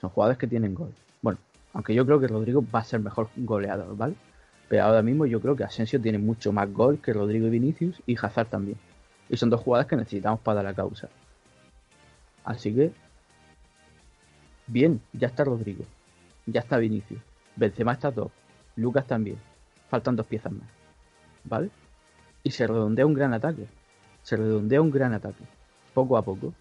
[0.00, 0.92] Son jugadores que tienen gol.
[1.22, 1.38] Bueno,
[1.72, 4.14] aunque yo creo que Rodrigo va a ser mejor goleador, ¿vale?
[4.68, 8.02] Pero ahora mismo yo creo que Asensio tiene mucho más gol que Rodrigo y Vinicius
[8.06, 8.76] y Hazard también.
[9.28, 11.08] Y son dos jugadores que necesitamos para la causa.
[12.44, 12.92] Así que,
[14.66, 15.84] bien, ya está Rodrigo.
[16.46, 17.20] Ya está Vinicius.
[17.56, 18.30] Benzema está dos.
[18.76, 19.38] Lucas también.
[19.88, 20.68] Faltan dos piezas más.
[21.44, 21.70] ¿Vale?
[22.42, 23.66] Y se redondea un gran ataque.
[24.22, 25.44] Se redondea un gran ataque
[25.96, 26.52] poco a poco.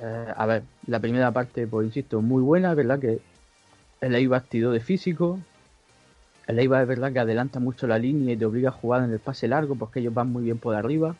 [0.00, 3.20] Eh, a ver, la primera parte, pues insisto, muy buena, verdad que
[4.00, 5.38] el Eibar tiró de físico.
[6.46, 9.12] El Eibar es verdad que adelanta mucho la línea y te obliga a jugar en
[9.12, 11.16] el pase largo porque ellos van muy bien por arriba.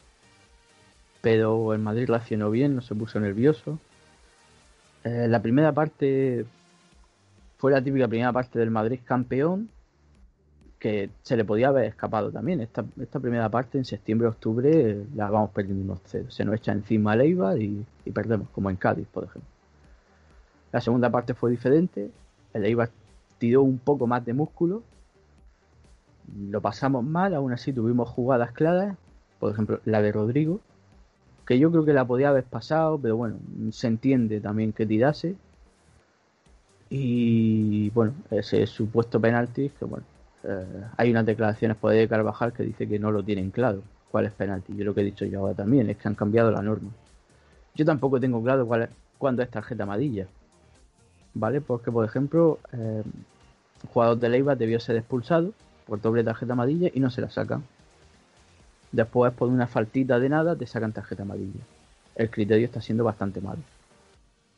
[1.20, 3.78] Pero el Madrid reaccionó bien, no se puso nervioso.
[5.04, 6.46] Eh, la primera parte
[7.64, 9.70] fue la típica primera parte del Madrid campeón,
[10.78, 12.60] que se le podía haber escapado también.
[12.60, 16.26] Esta, esta primera parte en septiembre-octubre la vamos perdiendo unos cero.
[16.28, 19.48] Se nos echa encima Leiva y, y perdemos, como en Cádiz, por ejemplo.
[20.72, 22.10] La segunda parte fue diferente.
[22.52, 22.90] El Eibar
[23.38, 24.82] tiró un poco más de músculo.
[26.50, 28.94] Lo pasamos mal, aún así tuvimos jugadas claras.
[29.40, 30.60] Por ejemplo, la de Rodrigo,
[31.46, 33.36] que yo creo que la podía haber pasado, pero bueno,
[33.70, 35.36] se entiende también que tirase.
[36.90, 40.04] Y bueno, ese supuesto penalti, que bueno,
[40.44, 43.82] eh, hay unas declaraciones por ahí de Carvajal que dice que no lo tienen claro
[44.10, 44.76] cuál es penalti.
[44.76, 46.90] Yo lo que he dicho yo ahora también es que han cambiado la norma.
[47.74, 50.28] Yo tampoco tengo claro cuál es, cuándo es tarjeta amarilla.
[51.34, 51.60] ¿Vale?
[51.60, 53.02] Porque, por ejemplo, eh,
[53.92, 55.52] jugador de Leiva debió ser expulsado
[55.86, 57.64] por doble tarjeta amarilla y no se la sacan.
[58.92, 61.60] Después, por una faltita de nada, te sacan tarjeta amarilla.
[62.14, 63.58] El criterio está siendo bastante malo.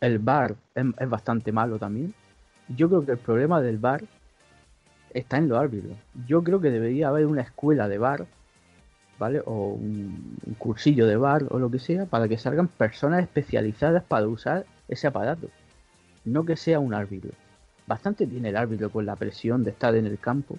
[0.00, 2.14] El VAR es, bastante malo también.
[2.68, 4.02] Yo creo que el problema del VAR
[5.14, 5.96] está en los árbitros.
[6.26, 8.26] Yo creo que debería haber una escuela de VAR,
[9.18, 9.42] ¿vale?
[9.46, 14.28] O un, cursillo de VAR o lo que sea, para que salgan personas especializadas para
[14.28, 15.48] usar ese aparato.
[16.24, 17.30] No que sea un árbitro.
[17.86, 20.58] Bastante tiene el árbitro con la presión de estar en el campo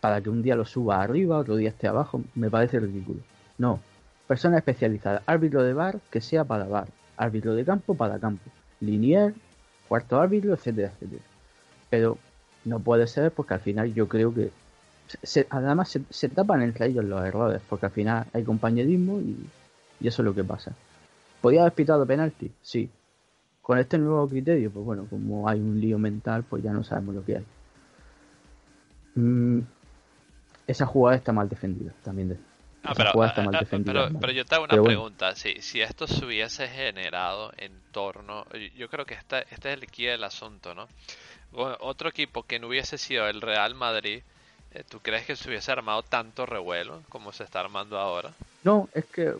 [0.00, 2.20] para que un día lo suba arriba, otro día esté abajo.
[2.34, 3.20] Me parece ridículo.
[3.56, 3.80] No.
[4.28, 5.22] Persona especializada.
[5.24, 6.88] Árbitro de bar que sea para bar.
[7.16, 8.50] Árbitro de campo para campo.
[8.80, 9.34] Linier,
[9.88, 11.22] cuarto árbitro, etcétera, etcétera.
[11.90, 12.18] Pero
[12.64, 14.50] no puede ser porque al final yo creo que
[15.22, 19.36] se, además se, se, tapan entre ellos los errores porque al final hay compañerismo y,
[20.00, 20.72] eso es lo que pasa.
[21.40, 22.52] ¿Podía haber pitado penalti?
[22.60, 22.90] Sí.
[23.62, 27.14] Con este nuevo criterio, pues bueno, como hay un lío mental, pues ya no sabemos
[27.14, 27.44] lo que hay.
[29.14, 29.60] Mm,
[30.66, 32.30] esa jugada está mal defendida también.
[32.30, 32.38] De,
[32.84, 35.26] ah, pero, mal defendida, pero, pero, yo te hago una pero pregunta.
[35.26, 35.36] Bueno.
[35.36, 38.46] Si, si esto se hubiese generado en torno.
[38.76, 40.88] Yo creo que este, este es el key del asunto, ¿no?
[41.52, 44.22] Otro equipo que no hubiese sido el Real Madrid,
[44.72, 48.32] eh, ¿tú crees que se hubiese armado tanto revuelo como se está armando ahora?
[48.64, 49.34] No, es que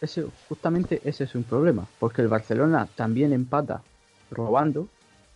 [0.00, 3.82] ese, justamente ese es un problema, porque el Barcelona también empata
[4.30, 4.88] robando,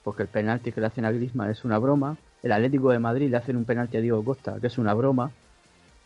[0.05, 3.31] porque el penalti que le hacen a Griezmann es una broma, el Atlético de Madrid
[3.31, 5.33] le hacen un penalti a Diego Costa, que es una broma,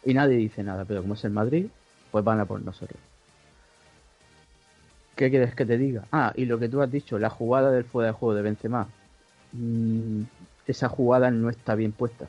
[0.06, 1.66] y nadie dice nada, pero como es el Madrid,
[2.12, 3.00] pues van a por nosotros.
[5.16, 6.04] ¿Qué quieres que te diga?
[6.12, 8.86] Ah, y lo que tú has dicho, la jugada del fuera de juego de Benzema.
[9.52, 10.22] Mmm,
[10.66, 12.26] esa jugada no está bien puesta.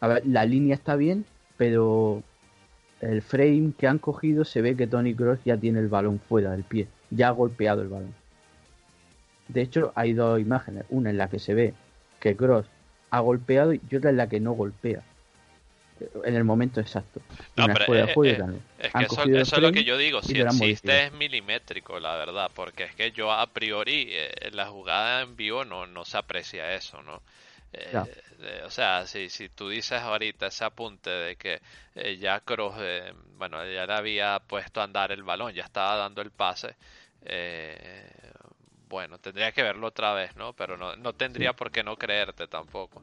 [0.00, 1.26] A ver, la línea está bien,
[1.58, 2.22] pero
[3.02, 6.52] el frame que han cogido se ve que Tony Cross ya tiene el balón fuera
[6.52, 8.14] del pie, ya ha golpeado el balón.
[9.48, 11.74] De hecho, hay dos imágenes, una en la que se ve
[12.18, 12.66] que Cross
[13.10, 15.02] ha golpeado y otra en la que no golpea.
[16.24, 17.20] En el momento exacto.
[17.56, 18.38] No, pero es, es,
[18.78, 20.22] es, que eso, eso es lo que yo digo.
[20.22, 22.50] Si el chiste es milimétrico, la verdad.
[22.54, 26.18] Porque es que yo a priori eh, en la jugada en vivo no, no se
[26.18, 27.22] aprecia eso, ¿no?
[27.72, 28.02] Eh,
[28.42, 31.60] eh, o sea, si, si tú dices ahorita ese apunte de que
[31.94, 36.22] eh, ya eh, bueno, ya le había puesto a andar el balón, ya estaba dando
[36.22, 36.74] el pase,
[38.88, 40.52] bueno, tendría que verlo otra vez, ¿no?
[40.54, 41.56] Pero no, no tendría sí.
[41.56, 43.02] por qué no creerte tampoco.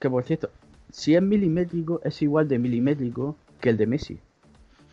[0.00, 0.50] Que por cierto,
[0.90, 4.18] si es milimétrico, es igual de milimétrico que el de Messi,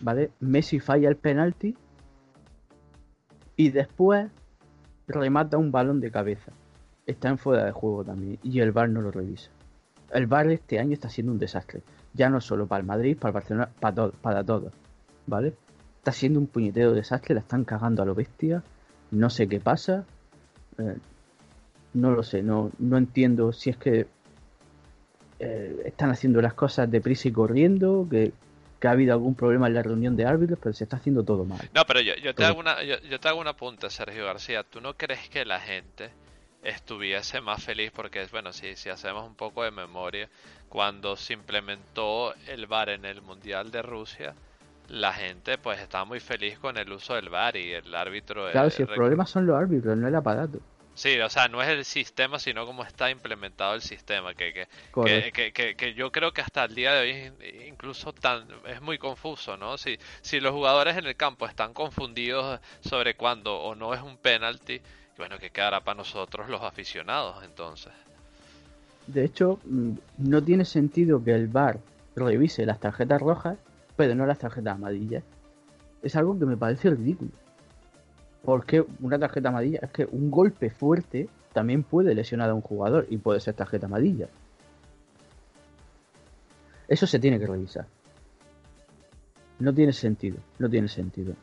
[0.01, 0.31] ¿vale?
[0.39, 1.75] Messi falla el penalti
[3.55, 4.29] y después
[5.07, 6.51] remata un balón de cabeza
[7.07, 9.49] está en fuera de juego también y el VAR no lo revisa.
[10.11, 11.81] El VAR este año está siendo un desastre.
[12.13, 13.69] Ya no solo para el Madrid, para el Barcelona,
[14.21, 14.73] para todos.
[15.25, 15.53] ¿Vale?
[15.97, 18.63] Está siendo un puñetero desastre, la están cagando a lo bestia.
[19.11, 20.05] No sé qué pasa.
[20.77, 20.97] Eh,
[21.93, 24.07] no lo sé, no, no entiendo si es que
[25.39, 28.31] eh, están haciendo las cosas deprisa y corriendo, que,
[28.79, 31.45] que, ha habido algún problema en la reunión de árbitros, pero se está haciendo todo
[31.45, 31.59] mal.
[31.73, 34.63] No, pero yo, yo te, hago una, yo, yo te hago una punta, Sergio García.
[34.63, 36.09] ¿Tú no crees que la gente
[36.63, 40.27] estuviese más feliz porque bueno si, si hacemos un poco de memoria
[40.69, 44.33] cuando se implementó el VAR en el mundial de Rusia
[44.89, 48.67] la gente pues estaba muy feliz con el uso del VAR y el árbitro claro
[48.67, 50.59] el, si el problema son los árbitros no el aparato
[50.97, 54.67] Sí, o sea, no es el sistema, sino cómo está implementado el sistema, que, que,
[55.31, 58.97] que, que, que, yo creo que hasta el día de hoy incluso tan, es muy
[58.97, 59.77] confuso, ¿no?
[59.77, 64.17] Si, si los jugadores en el campo están confundidos sobre cuándo o no es un
[64.17, 64.81] penalti,
[65.19, 67.93] bueno, que quedará para nosotros los aficionados entonces.
[69.05, 69.59] De hecho,
[70.17, 71.77] no tiene sentido que el VAR
[72.15, 73.59] revise las tarjetas rojas,
[73.95, 75.23] pero no las tarjetas amarillas.
[76.01, 77.29] Es algo que me parece ridículo.
[78.43, 83.07] Porque una tarjeta amarilla es que un golpe fuerte también puede lesionar a un jugador
[83.09, 84.27] y puede ser tarjeta amarilla.
[86.87, 87.85] Eso se tiene que revisar.
[89.59, 91.33] No tiene sentido, no tiene sentido.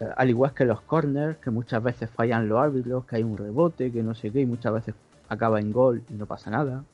[0.00, 3.36] Eh, al igual que los corners, que muchas veces fallan los árbitros, que hay un
[3.36, 4.94] rebote, que no sé qué, y muchas veces
[5.28, 6.84] acaba en gol y no pasa nada.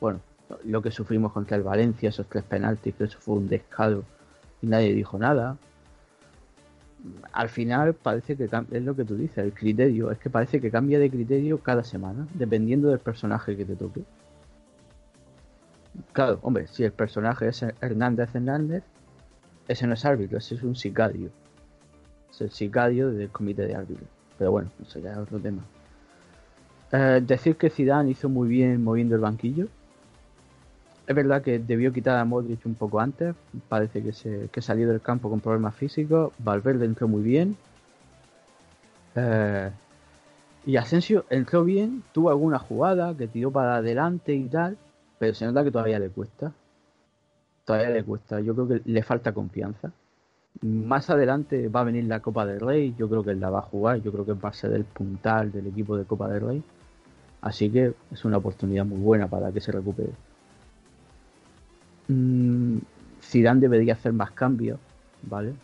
[0.00, 0.20] Bueno,
[0.64, 4.04] lo que sufrimos contra el Valencia, esos tres penaltis, que eso fue un descaro
[4.62, 5.56] y nadie dijo nada.
[7.32, 10.70] Al final parece que es lo que tú dices, el criterio, es que parece que
[10.70, 14.04] cambia de criterio cada semana, dependiendo del personaje que te toque.
[16.12, 18.84] Claro, hombre, si el personaje es Hernández Hernández,
[19.68, 21.30] ese no es árbitro, ese es un sicario.
[22.30, 24.08] Es el sicario del comité de árbitros.
[24.38, 25.62] Pero bueno, eso ya es otro tema.
[26.92, 29.68] Eh, decir que Zidane hizo muy bien moviendo el banquillo.
[31.06, 33.34] Es verdad que debió quitar a Modric un poco antes.
[33.68, 36.32] Parece que, se, que salió del campo con problemas físicos.
[36.38, 37.56] Valverde entró muy bien.
[39.14, 39.70] Eh,
[40.66, 44.78] y Asensio entró bien, tuvo alguna jugada que tiró para adelante y tal,
[45.18, 46.52] pero se nota que todavía le cuesta.
[47.64, 48.40] Todavía le cuesta.
[48.40, 49.92] Yo creo que le falta confianza.
[50.62, 53.58] Más adelante va a venir la Copa del Rey, yo creo que él la va
[53.58, 56.40] a jugar, yo creo que va a ser el puntal del equipo de Copa del
[56.40, 56.62] Rey.
[57.42, 60.12] Así que es una oportunidad muy buena para que se recupere.
[62.08, 62.78] Mm,
[63.22, 64.78] Zidane debería hacer más cambios,
[65.22, 65.54] ¿vale?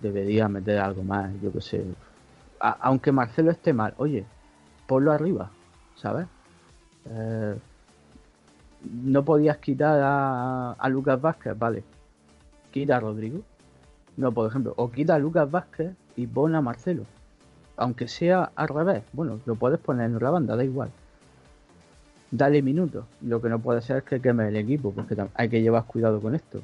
[0.00, 1.84] Debería meter algo más, yo que sé.
[2.60, 4.24] aunque Marcelo esté mal, oye,
[4.86, 5.50] ponlo arriba,
[5.96, 6.26] ¿sabes?
[7.06, 7.56] Eh,
[9.02, 11.84] no podías quitar a, a Lucas Vázquez, vale.
[12.70, 13.42] Quita a Rodrigo
[14.16, 17.04] no, por ejemplo, o quita a Lucas Vázquez y pone a Marcelo.
[17.76, 19.02] Aunque sea al revés.
[19.12, 20.90] Bueno, lo puedes poner en la banda, da igual.
[22.30, 23.04] Dale minutos.
[23.22, 26.20] Lo que no puede ser es que queme el equipo, porque hay que llevar cuidado
[26.20, 26.62] con esto.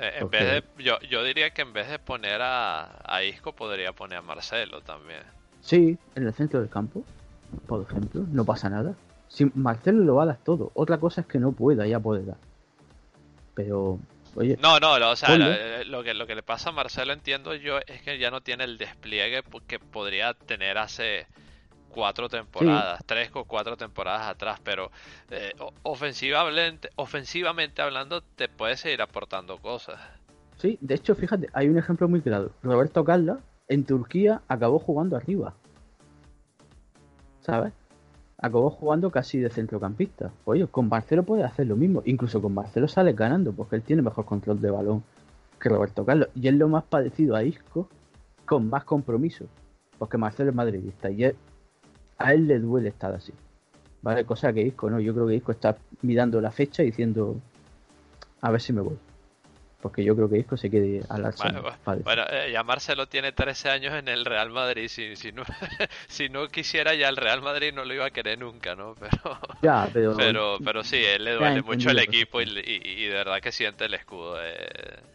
[0.00, 3.52] Eh, en vez de, yo, yo diría que en vez de poner a, a Isco,
[3.52, 5.22] podría poner a Marcelo también.
[5.60, 7.04] Sí, en el centro del campo,
[7.66, 8.94] por ejemplo, no pasa nada.
[9.28, 10.72] Si Marcelo lo va a dar todo.
[10.74, 12.36] Otra cosa es que no pueda, ya puede dar.
[13.54, 13.98] Pero
[14.34, 17.78] no, no, o sea, eh, lo, que, lo que le pasa a Marcelo, entiendo yo,
[17.86, 21.26] es que ya no tiene el despliegue que podría tener hace
[21.92, 24.90] cuatro temporadas, tres o cuatro temporadas atrás, pero
[25.30, 30.00] eh, ofensivamente, ofensivamente hablando, te puede seguir aportando cosas.
[30.56, 32.50] Sí, de hecho, fíjate, hay un ejemplo muy claro.
[32.62, 33.38] Roberto Carlos
[33.68, 35.54] en Turquía acabó jugando arriba.
[37.40, 37.72] ¿Sabes?
[38.42, 40.32] acabó jugando casi de centrocampista.
[40.44, 42.02] Oye, con Marcelo puede hacer lo mismo.
[42.04, 45.04] Incluso con Marcelo sale ganando porque él tiene mejor control de balón
[45.60, 46.28] que Roberto Carlos.
[46.34, 47.88] Y es lo más parecido a Isco
[48.44, 49.46] con más compromiso.
[49.96, 51.24] Porque Marcelo es madridista y
[52.22, 53.32] a él le duele estar así.
[54.02, 54.24] ¿Vale?
[54.24, 54.98] Cosa que Isco no.
[55.00, 57.36] Yo creo que Isco está mirando la fecha y diciendo
[58.40, 58.98] a ver si me voy
[59.82, 61.76] porque yo creo que Isco se quede al Arsenal.
[61.84, 64.86] Bueno, eh, ya Marcelo tiene 13 años en el Real Madrid.
[64.88, 65.42] Si, si, no,
[66.06, 68.94] si no quisiera ya el Real Madrid no lo iba a querer nunca, ¿no?
[69.00, 73.40] Pero, ya, pero, pero, sí, él le duele mucho el equipo y, y, de verdad
[73.40, 74.40] que siente el escudo.
[74.40, 74.54] Eh,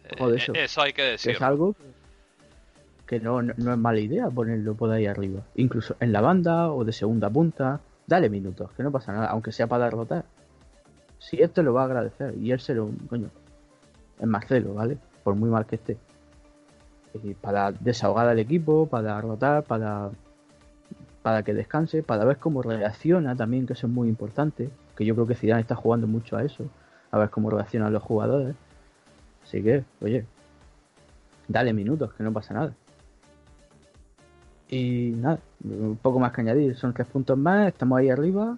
[0.04, 0.52] eh eso.
[0.54, 0.82] eso.
[0.82, 1.32] hay que decir.
[1.32, 1.74] Es algo
[3.08, 5.40] que no, no, es mala idea ponerlo por ahí arriba.
[5.56, 7.80] Incluso en la banda o de segunda punta.
[8.06, 10.24] Dale minutos, que no pasa nada, aunque sea para derrotar.
[11.18, 12.90] Si esto lo va a agradecer y él se lo.
[13.08, 13.30] Coño,
[14.18, 14.98] es Marcelo, ¿vale?
[15.24, 15.96] Por muy mal que esté.
[17.40, 20.10] Para desahogar al equipo, para rotar, para,
[21.22, 24.70] para que descanse, para ver cómo reacciona también, que eso es muy importante.
[24.96, 26.64] Que yo creo que Zidane está jugando mucho a eso,
[27.10, 28.54] a ver cómo reaccionan los jugadores.
[29.42, 30.26] Así que, oye,
[31.48, 32.74] dale minutos, que no pasa nada.
[34.68, 38.56] Y nada, un poco más que añadir, son tres puntos más, estamos ahí arriba.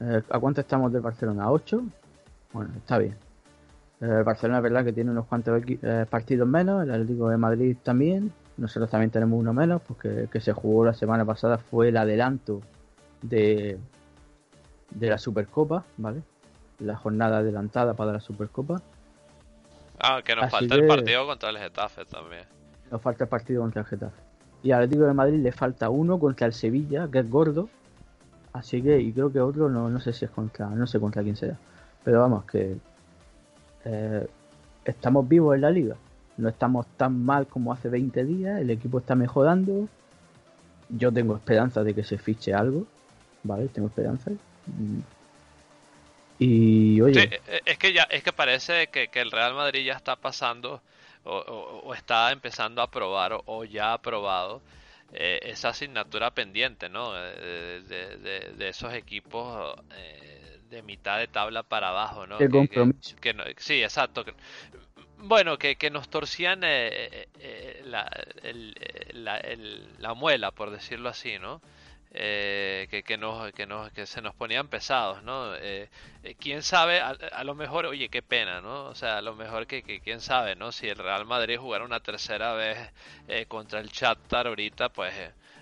[0.00, 1.44] Eh, ¿A cuánto estamos del Barcelona?
[1.44, 1.82] ¿A 8?
[2.52, 3.16] Bueno, está bien.
[4.00, 7.76] El Barcelona es verdad que tiene unos cuantos eh, partidos menos, el Atlético de Madrid
[7.82, 8.32] también.
[8.56, 12.60] Nosotros también tenemos uno menos, porque que se jugó la semana pasada fue el adelanto
[13.22, 13.78] de,
[14.90, 16.22] de la Supercopa, ¿vale?
[16.80, 18.82] La jornada adelantada para la Supercopa.
[20.00, 22.44] Ah, que nos falta el partido contra el Getafe también.
[22.90, 24.27] Nos falta el partido contra el Getafe.
[24.62, 27.68] Y al Atlético de Madrid le falta uno contra el Sevilla, que es gordo.
[28.52, 31.22] Así que, y creo que otro, no, no sé si es contra, no sé contra
[31.22, 31.56] quién será.
[32.04, 32.76] Pero vamos, que
[33.84, 34.26] eh,
[34.84, 35.96] estamos vivos en la liga.
[36.36, 39.88] No estamos tan mal como hace 20 días, el equipo está mejorando.
[40.88, 42.86] Yo tengo esperanza de que se fiche algo,
[43.42, 43.68] ¿vale?
[43.68, 44.30] Tengo esperanza.
[44.30, 45.00] Mm.
[46.38, 47.40] Y oye.
[47.66, 50.80] Es que ya, es que parece que, el Real Madrid ya está pasando
[51.24, 54.62] o, está empezando a probar o, ya ha probado
[55.12, 57.12] eh, esa asignatura pendiente, ¿no?
[57.12, 57.82] De,
[58.56, 59.74] de, esos equipos
[60.70, 62.38] de mitad de tabla para abajo, ¿no?
[62.38, 64.24] Que, sí, exacto.
[65.18, 68.10] bueno, que, que nos torcían eh, eh, eh, la,
[69.98, 71.60] la, muela, por decirlo así, ¿no?
[72.10, 75.52] Que, que, nos, que, nos, que se nos ponían pesados, ¿no?
[76.38, 78.84] quién sabe, a, lo mejor, oye, qué pena, ¿no?
[78.86, 80.72] O sea, a lo mejor que, que quién sabe, ¿no?
[80.72, 82.78] Si el Real Madrid jugara una tercera vez
[83.48, 85.14] contra el Shakhtar ahorita, pues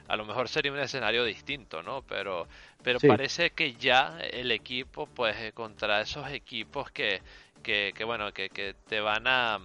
[0.08, 2.02] a lo mejor sería un escenario distinto, ¿no?
[2.02, 2.46] Pero,
[2.82, 7.22] pero parece que ya el equipo, pues eh, contra esos equipos que,
[7.62, 9.58] que, que bueno, que, que te van a,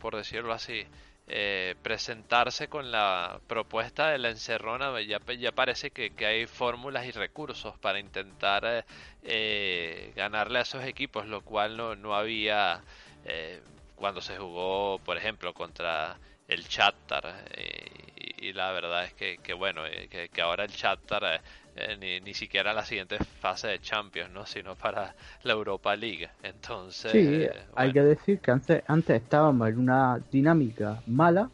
[0.00, 0.86] por decirlo así,
[1.30, 7.76] eh, presentarse con la propuesta de la encerrona, ya, parece que, hay fórmulas y recursos
[7.78, 8.84] para intentar eh,
[9.24, 12.82] eh, ganarle a esos equipos, lo cual no, no había
[13.94, 17.44] cuando se jugó, por ejemplo, contra el Shakhtar.
[18.40, 21.40] Y, la verdad es que, que bueno, que, que, ahora el Shakhtar
[21.76, 24.46] eh, ni, ni siquiera la siguiente fase de Champions, ¿no?
[24.46, 25.14] sino para
[25.44, 26.28] la Europa League.
[26.42, 31.50] Entonces, sí, hay que decir que antes, antes estábamos en una dinámica mala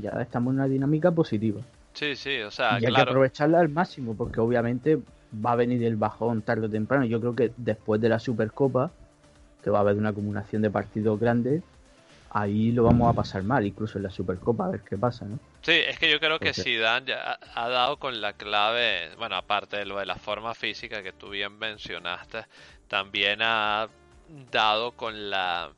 [0.00, 1.60] y ahora estamos en una dinámica positiva.
[1.92, 4.98] Sí, sí, o sea, y hay que aprovecharla al máximo porque obviamente
[5.44, 7.04] va a venir el bajón tarde o temprano.
[7.04, 8.90] Yo creo que después de la Supercopa,
[9.62, 11.62] que va a haber una acumulación de partidos grandes,
[12.34, 15.38] ahí lo vamos a pasar mal, incluso en la Supercopa, a ver qué pasa, ¿no?
[15.62, 19.76] Sí, es que yo creo que Zidane ya ha dado con la clave, bueno, aparte
[19.76, 22.44] de lo de la forma física que tú bien mencionaste,
[22.88, 23.88] también ha
[24.50, 25.70] dado con la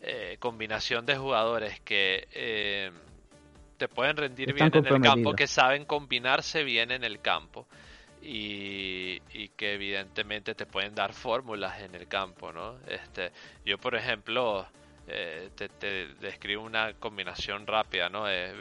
[0.00, 2.92] eh, combinación de jugadores que eh,
[3.76, 7.66] te pueden rendir bien en el campo, que saben combinarse bien en el campo.
[8.22, 12.76] Y, y, que evidentemente te pueden dar fórmulas en el campo, ¿no?
[12.88, 13.30] Este,
[13.64, 14.66] yo por ejemplo
[15.06, 18.28] eh, te, te, describo una combinación rápida, ¿no?
[18.28, 18.52] Eh,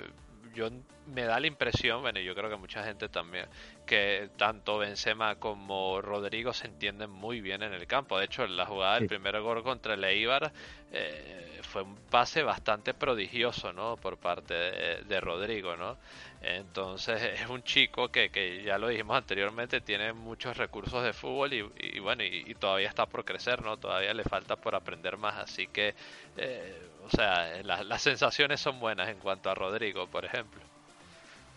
[0.56, 0.70] yo
[1.08, 3.45] me da la impresión, bueno, yo creo que mucha gente también,
[3.86, 8.18] que tanto Benzema como Rodrigo se entienden muy bien en el campo.
[8.18, 10.51] De hecho, la jugada del primer gol contra el Eibar
[10.91, 13.97] eh, fue un pase bastante prodigioso, ¿no?
[13.97, 15.97] Por parte de, Rodrigo, ¿no?
[16.41, 21.53] Entonces es un chico que, que, ya lo dijimos anteriormente, tiene muchos recursos de fútbol
[21.53, 23.78] y, bueno, y, todavía está por crecer, ¿no?
[23.78, 25.93] Todavía le falta por aprender más, así que,
[26.38, 30.62] eh, o sea, las sensaciones son buenas en cuanto a Rodrigo, por ejemplo.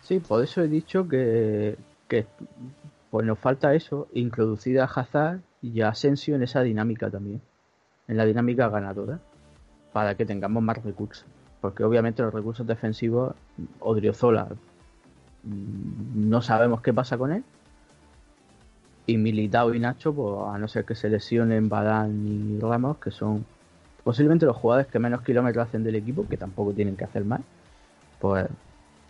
[0.03, 1.75] Sí, por eso he dicho que,
[2.07, 2.25] que
[3.09, 7.41] pues nos falta eso, introducir a Hazard y a Asensio en esa dinámica también,
[8.07, 9.19] en la dinámica ganadora,
[9.91, 11.25] para que tengamos más recursos.
[11.61, 13.35] Porque obviamente los recursos defensivos,
[13.79, 14.47] Odriozola,
[15.43, 17.43] mm, no sabemos qué pasa con él.
[19.07, 23.09] Y Militao y Nacho, pues a no ser que se lesionen Badán y Ramos, que
[23.09, 23.43] son
[24.03, 27.41] posiblemente los jugadores que menos kilómetros hacen del equipo, que tampoco tienen que hacer más,
[28.19, 28.47] pues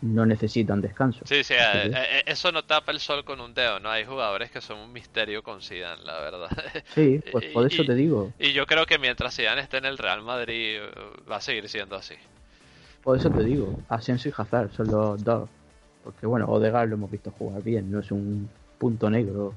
[0.02, 1.22] no necesitan descanso.
[1.26, 3.90] Sí, sí, eh, eh, eso no tapa el sol con un dedo, ¿no?
[3.90, 6.50] Hay jugadores que son un misterio con Zidane, la verdad.
[6.96, 8.32] Sí, pues por eso te digo.
[8.40, 10.80] Y yo creo que mientras Zidane esté en el Real Madrid
[11.30, 12.16] va a seguir siendo así.
[13.04, 15.50] Por eso te digo, Asensio y Hazard son los dos.
[16.04, 19.54] Porque bueno, Odegaard lo hemos visto jugar bien, no es un punto negro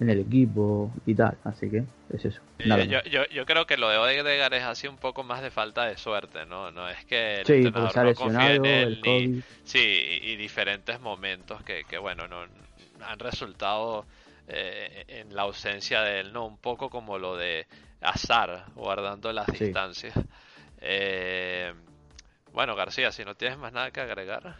[0.00, 1.36] en el equipo y tal.
[1.44, 2.40] Así que es eso.
[2.58, 5.84] yo, yo, yo, creo que lo de Odegaard es así un poco más de falta
[5.84, 6.70] de suerte, ¿no?
[6.70, 9.78] No es que el sí, entrenador no en él, ni, sí,
[10.22, 12.44] y diferentes momentos que, que bueno, no
[13.00, 14.06] han resultado
[14.48, 16.46] eh, en la ausencia de él, ¿no?
[16.46, 17.66] Un poco como lo de
[18.00, 20.14] Azar, guardando las distancias.
[20.80, 21.72] Eh,
[22.52, 24.56] bueno, García, si no tienes más nada que agregar,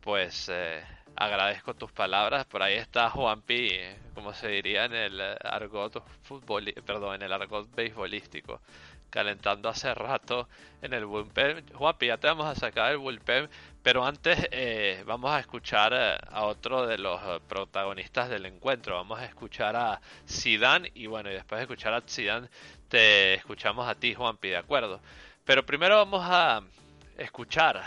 [0.00, 0.48] pues...
[0.52, 0.82] Eh,
[1.22, 2.44] agradezco tus palabras.
[2.46, 3.78] Por ahí está Juanpi,
[4.14, 8.60] como se diría en el argot fútbol, perdón, en el argot beisbolístico,
[9.10, 10.48] calentando hace rato
[10.82, 11.64] en el bullpen.
[11.74, 13.48] Juanpi, ya te vamos a sacar el bullpen,
[13.82, 18.96] pero antes eh, vamos a escuchar eh, a otro de los protagonistas del encuentro.
[18.96, 22.48] Vamos a escuchar a Zidane y bueno, y después de escuchar a Zidane
[22.88, 25.00] te escuchamos a ti, Juanpi, ¿de acuerdo?
[25.44, 26.62] Pero primero vamos a
[27.16, 27.84] escuchar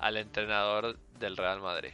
[0.00, 1.92] al entrenador del Real Madrid.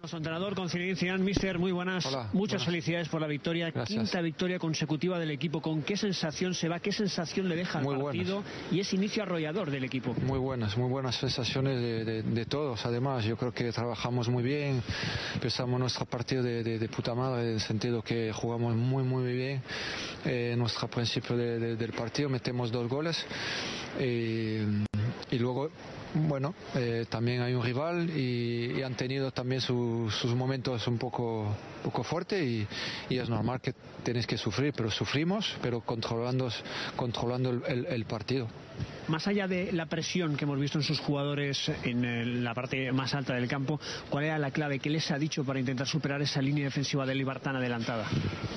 [0.00, 2.06] Nuestro entrenador con Zinedine Mister, muy buenas.
[2.32, 3.72] Muchas felicidades por la victoria.
[3.72, 5.60] Quinta victoria consecutiva del equipo.
[5.60, 6.78] ¿Con qué sensación se va?
[6.78, 8.44] ¿Qué sensación le deja al partido?
[8.70, 10.14] Y ese inicio arrollador del equipo.
[10.22, 12.86] Muy buenas, muy buenas sensaciones de, todos.
[12.86, 14.80] Además, yo creo que trabajamos muy bien.
[15.34, 19.62] Empezamos nuestro partido de, puta madre, en el sentido que jugamos muy, muy bien.
[20.24, 23.26] Eh, nuestro principio del partido metemos dos goles.
[23.98, 24.64] Eh,
[25.32, 25.70] y luego
[26.14, 31.46] bueno, eh, también hay un rival y, han tenido también sus momentos un poco,
[31.82, 32.66] poco fuertes y,
[33.16, 36.48] es normal que tienes que sufrir, pero sufrimos, pero controlando,
[36.96, 38.48] controlando el partido.
[39.08, 43.14] Más allá de la presión que hemos visto en sus jugadores en la parte más
[43.14, 43.80] alta del campo,
[44.10, 44.78] ¿cuál era la clave?
[44.78, 48.06] ¿Qué les ha dicho para intentar superar esa línea defensiva de tan adelantada?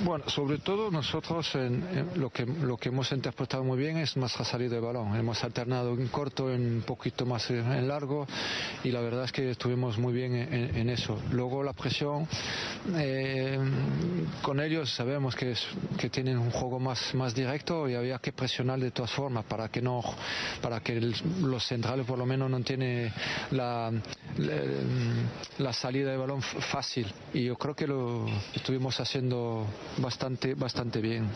[0.04, 1.52] Bueno, sobre todo nosotros
[2.16, 5.14] lo, que, lo que hemos interpretado muy bien es nuestra salida de balón.
[5.16, 8.26] Hemos alternado en corto, en un poquito más en largo
[8.84, 11.20] y la verdad es que estuvimos muy bien en, eso.
[11.30, 12.26] Luego la presión,
[12.96, 13.58] eh,
[14.42, 15.54] con ellos sabemos que,
[15.98, 19.68] que tienen un juego más, más directo y había que presionar de todas formas para
[19.68, 20.02] que no
[20.60, 21.00] para que
[21.40, 23.12] los centrales por lo menos no tienen
[23.50, 23.90] la,
[25.58, 29.66] la, salida de balón fácil y yo creo que lo estuvimos haciendo
[29.98, 31.28] bastante bastante bien.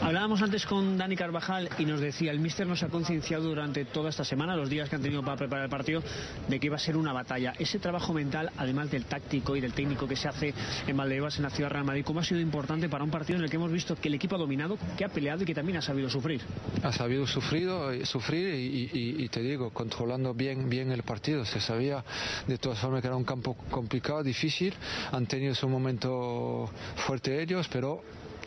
[0.00, 4.10] Hablábamos antes con Dani Carvajal y nos decía, el míster nos ha concienciado durante toda
[4.10, 6.02] esta semana, los días que han tenido para preparar el partido,
[6.48, 7.52] de que iba a ser una batalla.
[7.58, 10.54] Ese trabajo mental, además del táctico y del técnico que se hace
[10.86, 13.44] en Valdebebas, en la ciudad Real Madrid, ¿cómo ha sido importante para un partido en
[13.44, 15.78] el que hemos visto que el equipo ha dominado, que ha peleado y que también
[15.78, 16.40] ha sabido sufrir?
[16.82, 21.44] Ha sabido sufrido, eh, sufrir y, y te digo, controlando bien, bien el partido.
[21.44, 22.04] Se sabía
[22.46, 24.74] de todas formas que era un campo complicado, difícil.
[25.12, 28.02] Han tenido su momento fuerte ellos, pero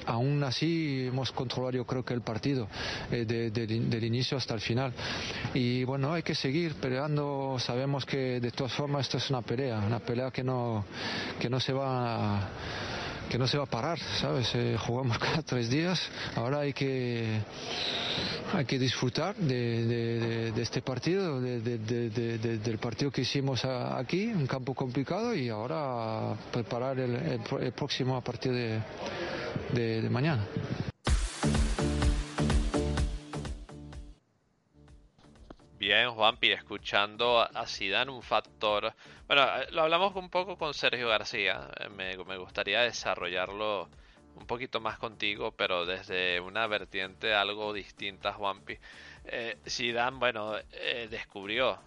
[0.06, 2.68] aún así hemos controlado yo creo que el partido
[3.12, 4.94] eh, del inicio hasta el final.
[5.54, 7.58] Y bueno hay que seguir peleando.
[7.60, 10.86] Sabemos que de todas formas esto es una pelea una pelea que no
[11.40, 12.50] que no se va a,
[13.32, 14.52] que no se va a parar, ¿sabes?
[14.56, 15.98] Eh, jugamos cada tres días,
[16.36, 17.40] ahora hay que
[18.54, 25.48] hay que disfrutar de, este partido, del partido que hicimos aquí, un campo complicado, y
[25.48, 27.40] ahora preparar el,
[27.74, 30.46] próximo a partir de, mañana.
[35.82, 38.94] Bien, Juanpi, escuchando a Zidane, un factor...
[39.26, 43.90] Bueno, eh, lo hablamos un poco con Sergio García, eh, me, gustaría desarrollarlo
[44.36, 48.78] un poquito más contigo, pero desde una vertiente algo distinta, Juanpi.
[49.26, 49.58] Eh,
[50.20, 51.80] bueno, eh, descubrió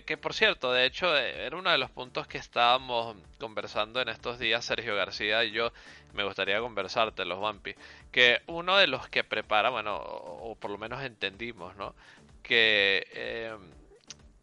[0.00, 4.08] que, por cierto, de hecho, eh, era uno de los puntos que estábamos conversando en
[4.08, 5.72] estos días, Sergio García y yo.
[6.14, 7.74] Me gustaría conversarte, los Vampi.
[8.10, 11.94] Que uno de los que prepara, bueno, o, por lo menos entendimos, ¿no?
[12.42, 13.56] Que eh,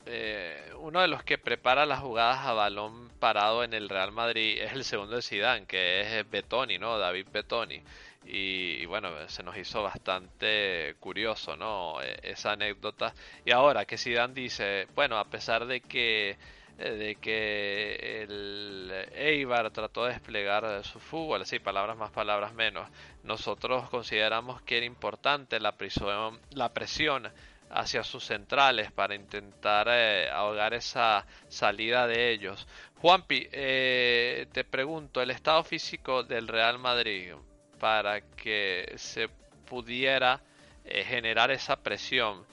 [0.06, 4.60] eh, uno de los que prepara las jugadas a balón parado en el Real Madrid
[4.62, 6.98] es el segundo de Zidane, que es Betoni, ¿no?
[6.98, 7.82] David Betoni.
[8.26, 12.02] Y, bueno, se nos hizo bastante curioso, ¿no?
[12.02, 13.14] E, esa anécdota.
[13.46, 16.38] Y ahora que Zidane dice, bueno, a pesar de que
[16.80, 22.90] eh, de que el Eibar trató de desplegar su fútbol, sí, palabras más, palabras menos,
[23.24, 27.30] nosotros consideramos que era importante la presión, la presión
[27.70, 32.68] hacia sus centrales para intentar eh, ahogar esa salida de ellos.
[32.98, 37.34] Juanpi, eh, te pregunto, el estado físico del Real Madrid,
[37.80, 39.30] para que se
[39.68, 40.42] pudiera
[40.84, 42.46] eh, generar esa presión.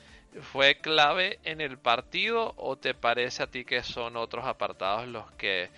[0.52, 5.32] ¿Fue clave en el partido o te parece a ti que son otros apartados los
[5.32, 5.70] que,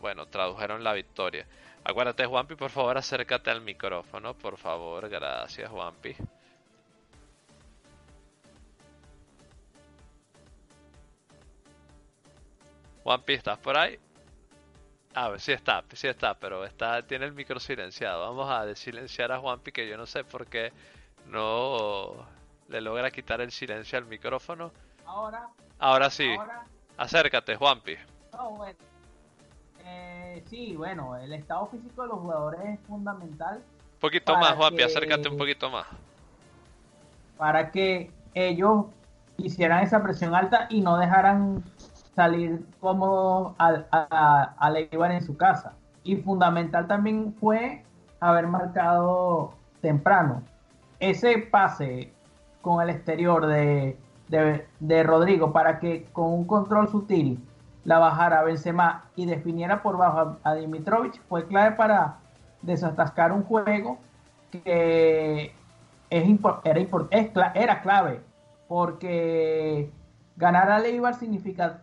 [0.00, 1.46] bueno, tradujeron la victoria?
[1.84, 5.10] Acuérdate, Juanpi, por favor, acércate al micrófono, por favor.
[5.10, 6.16] Gracias, Juanpi.
[13.02, 13.98] Juanpi, ¿estás por ahí?
[15.14, 18.20] A ver, sí está, sí está, pero está, tiene el micro silenciado.
[18.20, 20.72] Vamos a desilenciar a Juanpi, que yo no sé por qué
[21.26, 22.26] no
[22.68, 24.70] le logra quitar el silencio al micrófono.
[25.04, 25.48] Ahora.
[25.78, 26.36] Ahora sí.
[26.96, 27.96] Acércate, Juanpi.
[28.56, 28.78] bueno.
[29.84, 33.56] Eh, sí, bueno, el estado físico de los jugadores es fundamental.
[33.56, 35.86] Un poquito más, Juanpi, acércate un poquito más.
[37.36, 38.86] Para que ellos
[39.38, 41.64] hicieran esa presión alta y no dejaran
[42.20, 45.72] salir cómodo al, a, a en su casa.
[46.04, 47.82] Y fundamental también fue
[48.20, 50.42] haber marcado temprano.
[50.98, 52.12] Ese pase
[52.60, 53.96] con el exterior de,
[54.28, 57.42] de, Rodrigo para que con un control sutil
[57.84, 62.18] la bajara a Benzema y definiera por bajo a, Dimitrovic fue clave para
[62.60, 63.96] desatascar un juego
[64.50, 65.54] que
[66.10, 66.28] es
[67.10, 68.20] era, era clave
[68.68, 69.90] porque
[70.36, 71.80] ganar a Leibar significa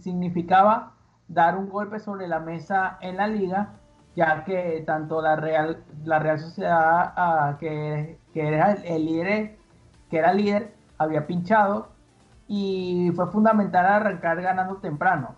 [0.00, 0.92] significaba
[1.28, 3.74] dar un golpe sobre la mesa en la liga,
[4.16, 9.58] ya que tanto la Real, la Real Sociedad, ah, que, era el, líder,
[10.10, 11.88] que era líder, había pinchado
[12.48, 15.36] y fue fundamental arrancar ganando temprano.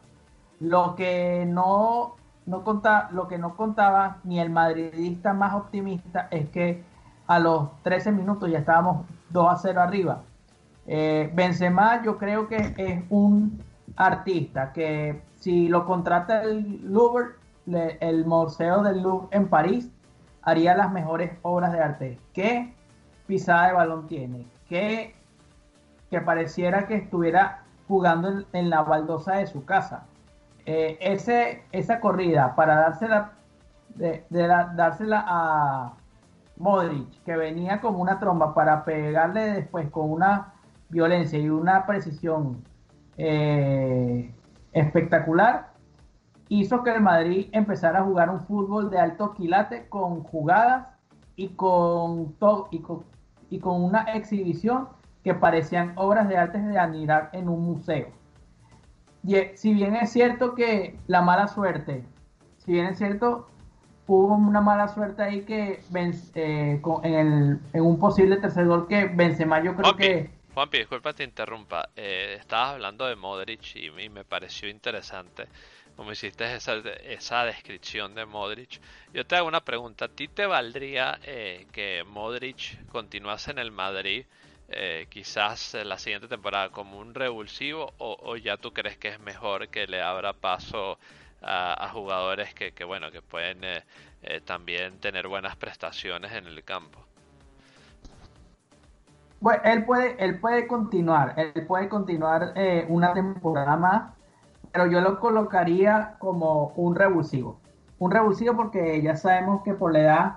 [0.61, 2.17] Lo que no,
[2.47, 2.65] no
[3.11, 6.85] lo que no contaba ni el madridista más optimista es que
[7.27, 10.23] a los 13 minutos ya estábamos 2 a 0 arriba.
[10.87, 13.63] Eh, Benzema yo creo que es un
[13.97, 17.35] artista que si lo contrata el Louvre,
[17.67, 19.91] el Museo del Louvre en París,
[20.43, 22.19] haría las mejores obras de arte.
[22.33, 22.75] ¿Qué
[23.27, 24.47] pisada de balón tiene?
[24.69, 25.15] ¿Qué
[26.11, 30.07] que pareciera que estuviera jugando en, la baldosa de su casa?
[30.67, 33.33] Eh, ese, esa corrida para dársela,
[34.31, 35.95] dársela a
[36.57, 40.55] Modric, que venía como una tromba para pegarle después con una
[40.91, 42.63] violencia y una precisión
[43.23, 44.35] eh,
[44.73, 45.73] espectacular,
[46.49, 50.89] hizo que el Madrid empezara a jugar un fútbol de alto quilate con jugadas
[51.37, 53.05] y con, todo, y con,
[53.51, 54.89] y con una exhibición
[55.23, 58.09] que parecían obras de arte de admirar en un museo.
[59.23, 62.05] Y, eh, si bien es cierto que la mala suerte,
[62.59, 63.49] si bien es cierto,
[64.07, 65.83] hubo una mala suerte ahí que
[66.35, 70.40] eh, en, un posible tercer gol que Benzema yo creo que...
[70.55, 75.49] Juanpi, disculpa te interrumpa, eh, estabas hablando de Modric y, y me pareció interesante
[75.97, 78.81] como hiciste esa, esa descripción de Modric.
[79.13, 83.71] Yo te hago una pregunta, ¿a ti te valdría eh, que Modric continuase en el
[83.73, 84.27] Madrid
[84.69, 89.69] eh, quizás la siguiente temporada como un revulsivo o, ya tú crees que es mejor
[89.69, 90.99] que le abra paso
[91.43, 97.10] a, jugadores que, bueno que pueden eh, también tener buenas prestaciones en el campo?
[99.41, 102.53] Bueno, él puede, él puede continuar, él puede continuar
[102.89, 104.03] una temporada más
[104.73, 107.59] pero yo lo colocaría como un revulsivo.
[107.99, 110.37] Un revulsivo porque ya sabemos que por la edad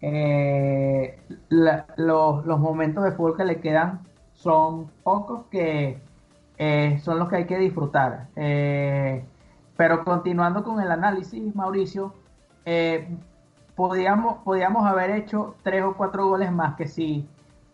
[0.00, 4.00] eh, los, momentos de fútbol que le quedan
[4.32, 5.98] son pocos que
[6.58, 8.28] eh, son los que hay que disfrutar.
[8.36, 9.24] Eh,
[9.76, 12.14] pero continuando con el análisis, Mauricio,
[13.74, 17.28] podíamos, podíamos haber hecho tres o cuatro goles más que si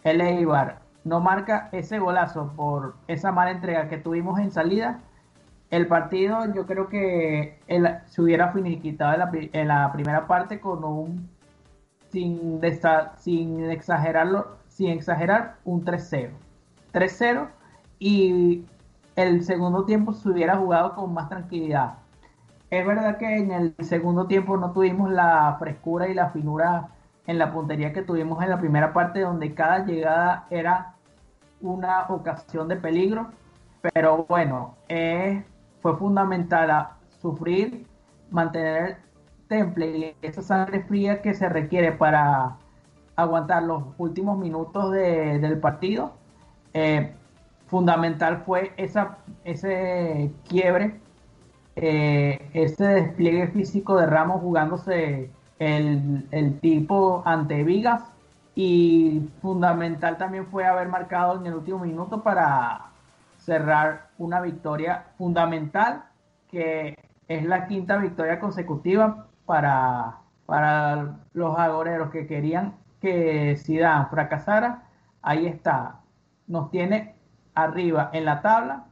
[0.05, 5.01] el Eibar no marca ese golazo por esa mala entrega que tuvimos en salida,
[5.71, 7.59] el partido yo creo que
[8.07, 11.29] se hubiera finiquitado en la, primera parte con un,
[12.11, 12.61] sin,
[13.17, 16.31] sin exagerarlo, sin exagerar, un 3-0.
[16.93, 17.49] 3-0
[18.01, 18.65] y
[19.15, 21.95] el segundo tiempo se hubiera jugado con más tranquilidad.
[22.71, 26.89] Es verdad que en el segundo tiempo no tuvimos la frescura y la finura
[27.31, 30.95] en la puntería que tuvimos en la primera parte, donde cada llegada era
[31.61, 33.31] una ocasión de peligro.
[33.95, 35.45] Pero bueno, es
[35.81, 37.87] fue fundamental a sufrir,
[38.31, 38.99] mantener
[39.49, 42.57] temple y esa sangre fría que se requiere para
[43.17, 46.13] aguantar los últimos minutos del partido.
[46.75, 47.13] Eh,
[47.67, 51.01] fundamental fue esa, ese quiebre,
[51.77, 55.31] eh, ese despliegue físico de Ramos jugándose
[55.61, 58.03] el, el tipo ante Vigas
[58.57, 62.91] y fundamental también fue haber marcado en el último minuto para
[63.39, 66.05] cerrar una victoria fundamental
[66.51, 66.97] que
[67.29, 74.89] es la quinta victoria consecutiva para, para los agoreros que querían que Zidane fracasara.
[75.23, 76.01] Ahí está,
[76.47, 77.15] nos tiene
[77.55, 78.87] arriba en la tabla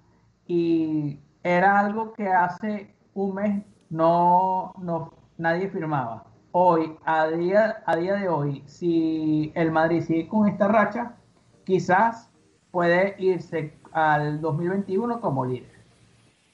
[0.46, 6.27] y era algo que hace un mes no, no nadie firmaba.
[6.52, 11.16] Hoy, a día, a día de hoy, si el Madrid sigue con esta racha,
[11.64, 12.30] quizás
[12.70, 15.78] puede irse al 2021 como líder.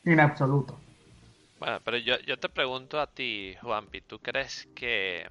[0.04, 0.78] En absoluto.
[1.60, 5.28] Bueno, pero yo, yo te pregunto a ti, Juanpi, ¿tú crees que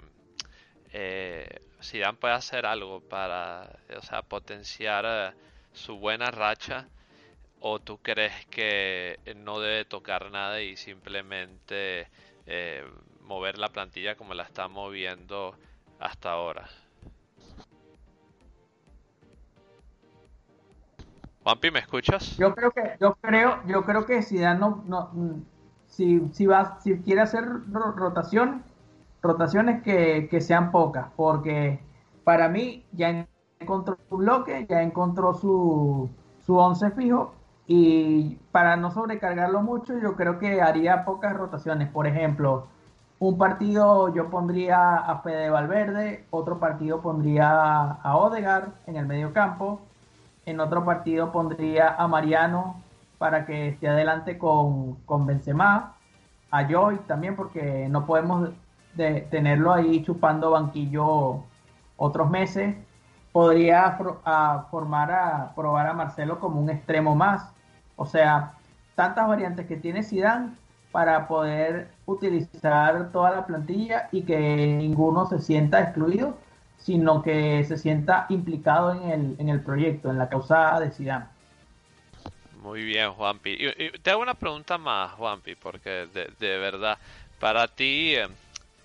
[0.93, 1.61] eh,
[2.19, 5.37] puede hacer algo para o sea, potenciar eh,
[5.73, 6.87] su buena racha?
[7.59, 12.07] ¿O tú crees que no debe tocar nada y simplemente
[12.45, 12.83] eh,
[13.23, 15.55] mover la plantilla como la está moviendo
[15.99, 16.65] hasta ahora?
[21.43, 22.37] Juanpi, ¿me escuchas?
[22.37, 25.11] Yo creo que, yo creo, yo creo que si no, no
[25.87, 28.61] si, si va, si quiere hacer rotaciones,
[29.21, 31.79] rotaciones que, que, sean pocas, porque
[32.23, 33.27] para mí ya
[33.59, 36.09] encontró su bloque, ya encontró su,
[36.45, 37.35] su once fijo,
[37.67, 41.89] y para no sobrecargarlo mucho, yo creo que haría pocas rotaciones.
[41.89, 42.67] Por ejemplo,
[43.27, 49.31] un partido yo pondría a Fede Valverde, otro partido pondría a Odegar en el medio
[49.31, 49.79] campo,
[50.45, 52.81] en otro partido pondría a Mariano
[53.17, 55.95] para que esté adelante con, con Benzema,
[56.51, 58.49] a Joy también porque no podemos
[58.95, 61.45] de, tenerlo ahí chupando banquillo
[61.95, 62.75] otros meses.
[63.31, 63.97] Podría
[64.69, 67.51] formar a probar a Marcelo como un extremo más.
[67.95, 68.53] O sea,
[68.95, 70.51] tantas variantes que tiene Zidane
[70.93, 76.37] para poder utilizar toda la plantilla y que ninguno se sienta excluido
[76.83, 81.25] sino que se sienta implicado en el, en el proyecto, en la causa de Zidane.
[82.61, 83.51] Muy bien, Juanpi.
[83.51, 86.07] Y, te hago una pregunta más, Juanpi, porque
[86.39, 86.97] de, verdad,
[87.39, 88.27] para ti, eh,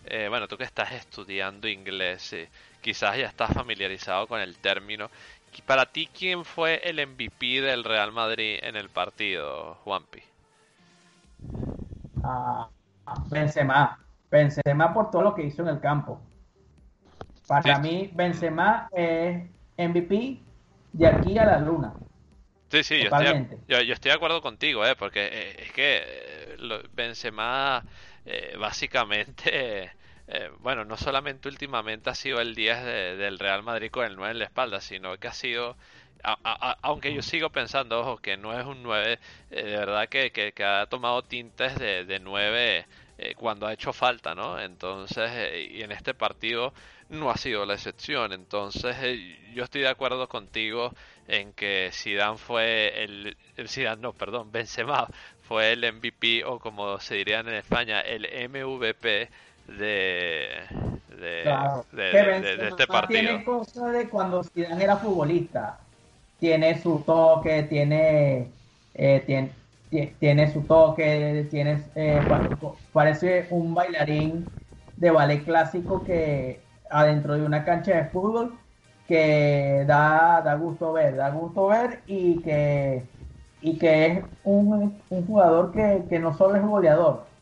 [0.07, 2.49] eh, bueno, tú que estás estudiando inglés, eh,
[2.81, 5.11] quizás ya estás familiarizado con el término.
[5.67, 10.23] Para ti, ¿quién fue el MVP del Real Madrid en el partido, Juanpi?
[12.29, 12.69] Ah,
[13.31, 13.99] Benzema.
[14.31, 16.21] Benzema por todo lo que hizo en el campo.
[17.47, 19.49] Para mí, Benzema es
[19.79, 20.43] MVP
[20.93, 21.95] de aquí a la luna.
[22.71, 24.95] Sí, sí, yo estoy, yo, estoy, de acuerdo contigo, ¿eh?
[24.95, 27.83] porque eh, es que eh, Benzema
[28.27, 29.91] eh, básicamente,
[30.27, 32.85] eh, bueno, no solamente últimamente ha sido el 10
[33.17, 35.79] del Real Madrid con el 9 en la espalda, sino que ha sido
[36.83, 39.19] aunque yo sigo pensando, ojo, que no es un 9,
[39.51, 42.87] de verdad que, que, ha tomado tintes de, de 9
[43.37, 44.61] cuando ha hecho falta, ¿no?
[44.61, 45.31] Entonces,
[45.71, 46.73] y en este partido
[47.09, 48.33] no ha sido la excepción.
[48.33, 48.97] Entonces,
[49.55, 50.93] yo estoy de acuerdo contigo
[51.27, 55.09] en que Zidane fue el, el Zidane, no, perdón, Benzema
[55.43, 59.29] fue el MVP o como se diría en España, el MVP
[59.67, 60.63] de
[61.19, 63.21] de, este partido.
[63.21, 65.81] Tiene cosas de cuando Zidane era futbolista.
[66.39, 68.53] Tiene su toque, tiene
[68.95, 69.55] eh, tiene,
[70.19, 72.27] tiene su toque, tiene eh,
[72.93, 74.49] parece un bailarín
[74.97, 76.61] de ballet clásico que
[76.91, 78.59] adentro de una cancha de fútbol
[79.07, 83.09] que da, da gusto ver, da gusto ver y que,
[83.61, 87.33] y que es un, jugador que, no solo es goleador,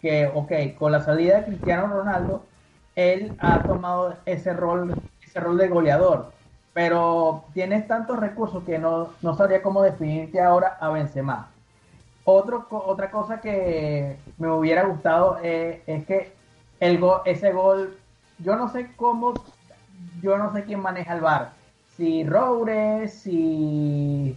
[0.00, 2.50] que, ok, con la salida de Cristiano Ronaldo,
[2.94, 6.33] él ha tomado ese rol, ese rol de goleador,
[6.74, 11.48] pero tienes tantos recursos que no, no sabría cómo definirte ahora a Benzema.
[12.24, 16.32] Otro, otra cosa que me hubiera gustado eh, es que
[16.80, 17.96] el ese gol,
[18.40, 19.34] yo no sé cómo
[20.20, 21.52] yo no sé quién maneja el bar.
[21.96, 24.36] Si Roures, si,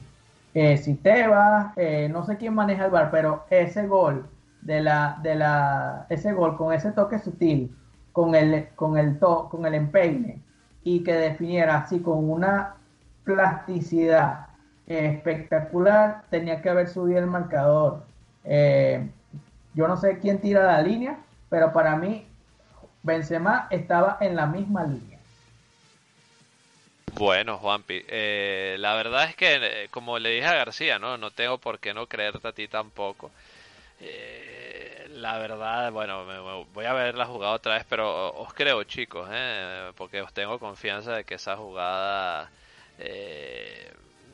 [0.53, 4.27] eh, si Tebas, eh, no sé quién maneja el bar, pero ese gol
[4.61, 7.75] de la, de la, ese gol con ese toque sutil,
[8.11, 10.41] con el, con el to, con el empeine
[10.89, 12.75] y que definiera así con una
[13.25, 14.47] plasticidad
[14.87, 18.05] espectacular, tenía que haber subido el marcador.
[18.45, 19.05] Eh,
[19.73, 21.17] yo no sé quién tira la línea,
[21.49, 22.25] pero para mí
[23.03, 25.19] Benzema estaba en la misma línea.
[27.15, 31.31] Bueno, Juanpi, eh, la verdad es que, eh, como le dije a García, no, no
[31.31, 33.29] tengo por qué no creerte a ti tampoco.
[33.99, 34.56] Eh,
[35.17, 36.39] la verdad, bueno, me,
[36.73, 40.59] voy a ver la jugada otra vez, pero os creo, chicos, eh, porque os tengo
[40.59, 42.49] confianza de que esa jugada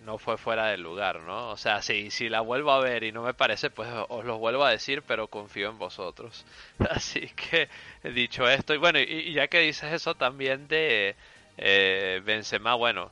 [0.05, 1.49] no fue fuera del lugar, ¿no?
[1.49, 4.37] O sea, si, si la vuelvo a ver y no me parece, pues os lo
[4.37, 6.45] vuelvo a decir, pero confío en vosotros.
[6.89, 7.69] Así que,
[8.03, 11.15] dicho esto, y bueno, y ya que dices eso también de
[11.57, 13.11] eh, Benzema, bueno,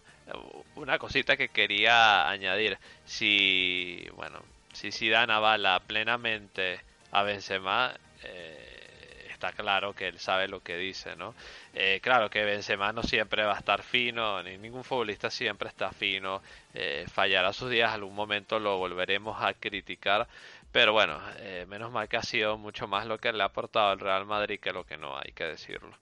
[0.76, 4.40] una cosita que quería añadir, si, bueno,
[4.74, 6.80] si Zidane avala plenamente
[7.12, 7.94] a Benzema,
[8.24, 11.36] eh, está claro que él sabe lo que dice, ¿no?
[11.74, 15.92] Eh, claro que Benzema no siempre va a estar fino, ni ningún futbolista siempre está
[15.92, 16.42] fino,
[16.74, 20.28] eh, fallará sus días, algún momento lo volveremos a criticar,
[20.72, 21.20] pero bueno,
[21.68, 24.60] menos mal que ha sido mucho más lo que le ha aportado el Real Madrid
[24.60, 25.98] que lo que no, hay que decirlo.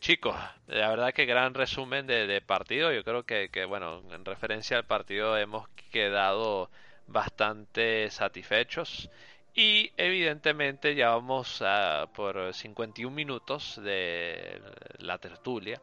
[0.00, 2.92] Chicos, la verdad que gran resumen de, partido.
[2.92, 6.68] Yo creo que, bueno, en referencia al partido hemos quedado
[7.06, 9.10] bastante satisfechos.
[9.54, 14.60] Y evidentemente ya vamos a, por 51 minutos de
[14.98, 15.80] la tertulia.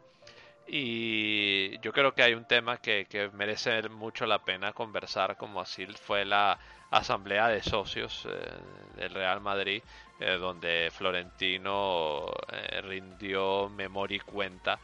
[0.68, 5.62] Y yo creo que hay un tema que, que merece mucho la pena conversar, como
[5.62, 6.60] así fue la
[6.92, 8.32] asamblea de socios eh,
[8.98, 9.82] del Real Madrid
[10.22, 14.78] eh, donde Florentino eh, rindió memoria y cuenta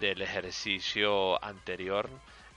[0.00, 2.10] del ejercicio anterior,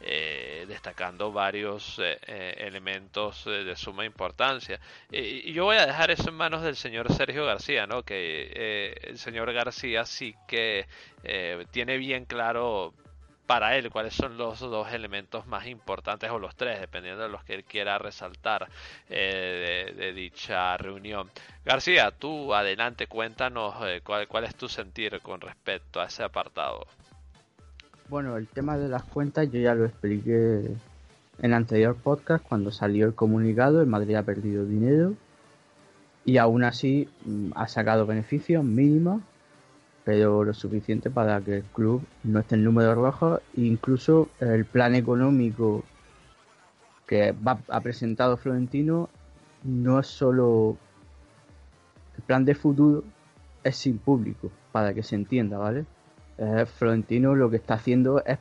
[0.03, 4.79] eh, destacando varios elementos de suma importancia.
[5.11, 8.03] y yo voy a dejar eso en manos del señor Sergio García, ¿no?
[8.03, 10.87] que el señor García sí que
[11.71, 12.93] tiene bien claro
[13.45, 17.43] para él cuáles son los dos elementos más importantes o los tres, dependiendo de los
[17.43, 18.69] que él quiera resaltar
[19.09, 21.29] eh, de, dicha reunión.
[21.65, 26.87] García, tú adelante, cuéntanos eh, cuál, cuál es tu sentir con respecto a ese apartado.
[28.13, 30.75] Bueno, el tema de las cuentas yo ya lo expliqué en
[31.39, 35.15] el anterior podcast cuando salió el comunicado, el Madrid ha perdido dinero
[36.23, 39.23] y aún así mm, ha sacado beneficios mínimos
[40.03, 43.39] pero lo suficiente para que el club no esté en número rojo.
[43.55, 45.83] Incluso el plan económico
[47.07, 47.33] que
[47.71, 49.09] ha presentado Florentino
[49.63, 50.77] no es solo
[52.15, 53.03] el plan de futuro,
[53.63, 55.87] es sin público, para que se entienda, ¿vale?
[56.37, 58.39] Eh, Florentino lo que está haciendo es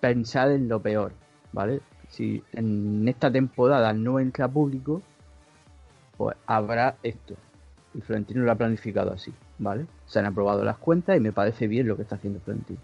[0.00, 1.12] pensar en lo peor,
[1.52, 1.80] ¿vale?
[2.08, 5.02] Si en esta temporada no entra público,
[6.16, 7.34] pues habrá esto.
[7.94, 9.32] Y Florentino lo ha planificado así.
[9.58, 9.86] ¿vale?
[10.06, 12.80] Se han aprobado las cuentas y me parece bien lo que está haciendo Florentino.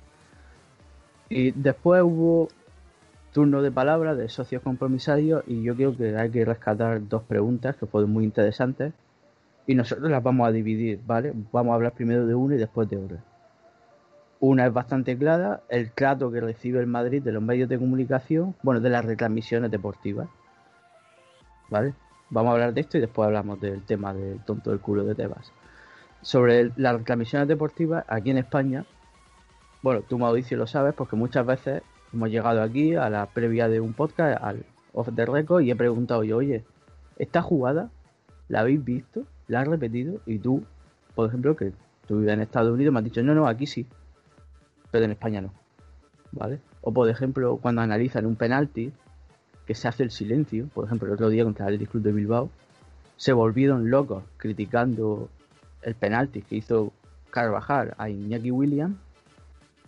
[1.29, 2.49] Y después hubo
[3.33, 7.77] turno de palabra de socios compromisarios y yo creo que hay que rescatar dos preguntas
[7.77, 8.93] que fueron muy interesantes
[9.67, 11.33] y nosotros las vamos a dividir, ¿vale?
[11.51, 13.25] Vamos a hablar primero de una y después de otra.
[14.47, 18.55] Una es bastante clara, el trato que recibe el Madrid de los medios de comunicación,
[18.63, 20.29] bueno, de las retransmisiones deportivas,
[21.71, 21.95] ¿vale?
[22.29, 25.15] Vamos a hablar de esto y después hablamos del tema del tonto del culo de
[25.15, 25.51] Tebas.
[26.21, 28.85] Sobre las transmisiones deportivas, aquí en España,
[29.81, 31.83] bueno, tú Mauricio lo sabes porque muchas veces
[32.13, 35.75] hemos llegado aquí a la previa de un podcast, al off the record, y he
[35.75, 36.67] preguntado yo, oye,
[37.17, 37.89] ¿esta jugada
[38.49, 39.23] la habéis visto?
[39.49, 40.21] ¿La has repetido?
[40.27, 40.65] Y tú,
[41.15, 41.73] por ejemplo, que
[42.07, 43.87] tú vives en Estados Unidos, me has dicho, no, no, aquí sí,
[44.95, 45.53] pero en España no.
[46.31, 46.61] ¿Vale?
[46.81, 48.93] O por ejemplo, cuando analizan un penalti,
[49.67, 52.49] que se hace el silencio, por ejemplo, el otro día contra el Club de Bilbao,
[53.17, 55.29] se volvieron locos criticando
[55.83, 56.93] el penalti que hizo
[57.33, 58.95] Carvajal a Iñaki Williams,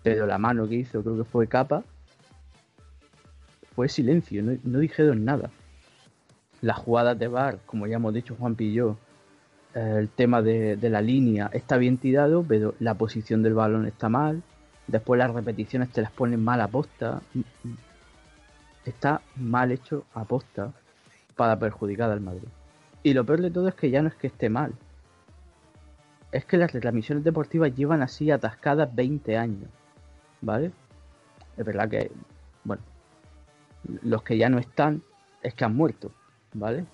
[0.03, 1.85] pero la mano que hizo, creo que fue Capa,
[3.77, 5.53] fue silencio, no, dijeron nada.
[6.63, 8.97] Las jugadas de bar, como ya hemos dicho Juan Pillo,
[9.73, 14.43] el tema de la línea está bien tirado, pero la posición del balón está mal.
[14.87, 17.21] Después las repeticiones te las ponen mal a posta
[18.91, 20.73] está mal hecho a posta
[21.35, 22.49] para perjudicar al Madrid.
[23.03, 24.73] Y lo peor de todo es que ya no es que esté mal.
[26.33, 29.69] Es que las transmisiones deportivas llevan así atascadas 20 años.
[30.41, 30.73] ¿Vale?
[31.57, 32.11] Es verdad que,
[32.65, 32.83] bueno,
[34.03, 35.03] los que ya no están
[35.43, 36.11] es que han muerto.
[36.55, 36.85] ¿Vale?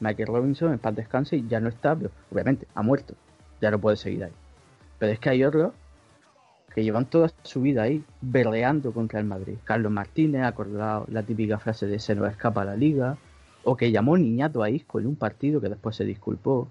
[0.00, 1.96] Michael Robinson en paz descanse y ya no está,
[2.30, 3.14] obviamente ha muerto.
[3.60, 4.32] Ya no puede seguir ahí.
[4.98, 5.72] Pero es que hay otros
[6.74, 9.56] que llevan toda su vida ahí berreando contra el Madrid.
[9.64, 13.16] Carlos Martínez acordado la típica frase de se nos escapa la liga,
[13.64, 16.68] o que llamó niñato a Isco en un partido que después se disculpó.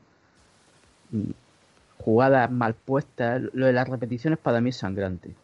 [1.99, 5.35] Jugadas mal puestas, lo de las repeticiones para mí es sangrante.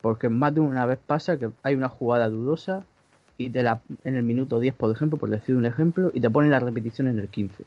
[0.00, 2.84] Porque más de una vez pasa que hay una jugada dudosa
[3.38, 6.28] y te la, en el minuto 10, por ejemplo, por decir un ejemplo, y te
[6.28, 7.64] ponen la repetición en el 15.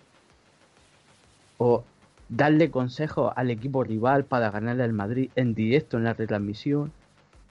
[1.57, 1.83] O
[2.29, 6.91] darle consejos al equipo rival para ganarle al Madrid en directo en la retransmisión,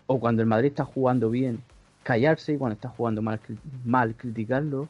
[0.07, 1.63] o cuando el Madrid está jugando bien,
[2.03, 3.41] callarse y cuando está jugando mal,
[3.85, 4.89] mal criticarlo,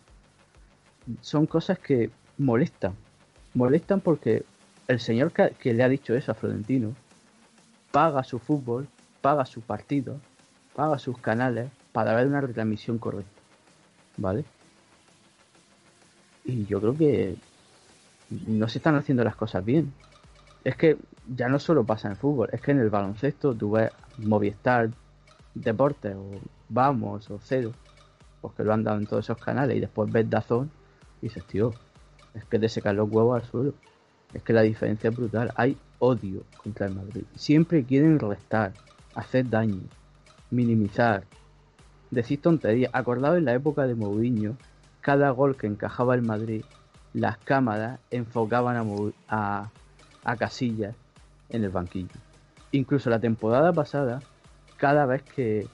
[1.20, 2.94] son cosas que molestan.
[3.54, 4.44] Molestan porque
[4.88, 6.94] el señor que, le ha dicho eso a Florentino
[7.90, 8.88] paga su fútbol,
[9.20, 10.20] paga su partido,
[10.74, 13.30] paga sus canales para ver una retransmisión correcta.
[14.16, 14.44] ¿Vale?
[16.44, 17.36] Y yo creo que
[18.30, 19.92] no se están haciendo las cosas bien.
[20.64, 20.96] Es que
[21.28, 24.90] ya no solo pasa en fútbol, es que en el baloncesto tú ves Movistar
[25.54, 26.30] Deportes o
[26.68, 27.72] Vamos o Cero,
[28.40, 30.70] porque lo han dado en todos esos canales y después ves Dazón
[31.20, 31.72] y dices, tío,
[32.34, 33.74] es que te secan los huevos al suelo.
[34.32, 35.52] Es que la diferencia es brutal.
[35.54, 37.22] Hay odio contra el Madrid.
[37.36, 38.72] Siempre quieren restar,
[39.14, 39.82] hacer daño,
[40.50, 41.24] minimizar,
[42.10, 42.90] decir tonterías.
[42.92, 44.56] Acordado en la época de Mourinho,
[45.00, 46.64] cada gol que encajaba el Madrid
[47.14, 48.76] las cámaras enfocaban
[49.28, 49.70] a,
[50.24, 50.94] a, Casillas
[51.48, 52.08] en el banquillo.
[52.72, 54.20] Incluso la temporada pasada,
[54.76, 55.66] cada vez que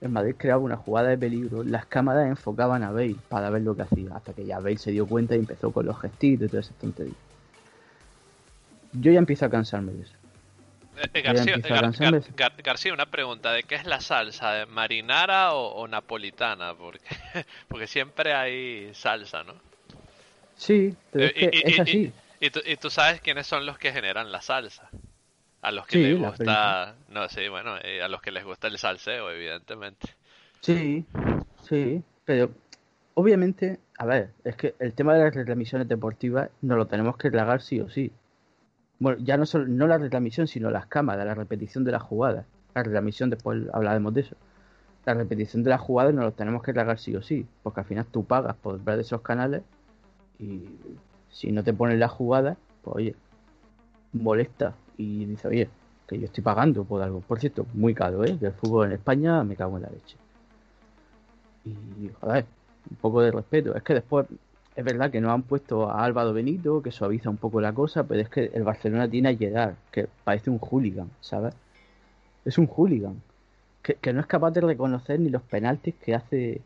[0.00, 3.74] el Madrid creaba una jugada de peligro, las cámaras enfocaban a Bale para ver lo
[3.74, 6.50] que hacía, hasta que ya Bale se dio cuenta y empezó con los gestitos y
[6.50, 7.16] todas esas tonterías.
[8.92, 10.14] Yo ya empiezo a cansarme de eso.
[11.12, 11.20] Eh,
[12.62, 14.64] García, una pregunta, ¿de qué es la salsa?
[14.66, 16.74] ¿Marinara o, napolitana?
[16.74, 17.00] Porque,
[17.68, 19.54] porque siempre hay salsa, ¿no?
[20.56, 22.12] Sí, pero es, que es así.
[22.40, 24.90] Y, tú, sabes quiénes son los que generan la salsa.
[25.62, 26.94] A los que les gusta.
[27.08, 30.08] No, sí, bueno, eh, a los que les gusta el salseo, evidentemente.
[30.60, 31.04] Sí,
[31.62, 32.50] sí, pero
[33.14, 37.30] obviamente, a ver, es que el tema de las retransmisiones deportivas no lo tenemos que
[37.30, 38.12] tragar sí o sí.
[38.98, 42.46] Bueno, ya no solo no la retransmisión, sino las cámaras, la repetición de las jugadas.
[42.74, 44.36] La retransmisión, después hablaremos de eso.
[45.04, 47.86] La repetición de las jugadas no lo tenemos que tragar sí o sí, porque al
[47.86, 49.62] final tú pagas por ver esos canales
[50.38, 50.64] y
[51.30, 53.14] si no te ponen la jugada, pues oye,
[54.12, 55.68] molesta y dice, oye,
[56.06, 57.20] que yo estoy pagando por algo.
[57.20, 58.36] Por cierto, muy caro, ¿eh?
[58.40, 60.16] Del fútbol en España me cago en la leche.
[61.64, 62.46] Y, joder,
[62.90, 63.74] un poco de respeto.
[63.74, 64.26] Es que después,
[64.76, 68.04] es verdad que no han puesto a Álvaro Benito, que suaviza un poco la cosa,
[68.04, 71.54] pero es que el Barcelona tiene a Gerard, que parece un hooligan, ¿sabes?
[72.44, 73.20] Es un hooligan.
[73.82, 76.60] Que, que no es capaz de reconocer ni los penaltis que hace,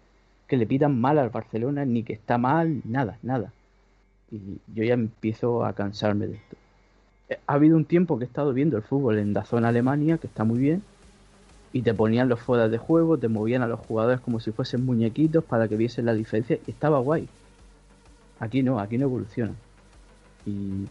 [0.47, 3.53] que le pidan mal al Barcelona, ni que está mal, nada, nada
[4.31, 6.57] y yo ya empiezo a cansarme de esto.
[7.29, 10.19] Eh, ha habido un tiempo que he estado viendo el fútbol en la zona Alemania,
[10.19, 10.83] que está muy bien,
[11.73, 14.85] y te ponían los fuera de juego, te movían a los jugadores como si fuesen
[14.85, 17.29] muñequitos para que viesen la diferencia, y estaba guay.
[18.41, 19.53] Aquí no, aquí no evoluciona.
[20.47, 20.87] Y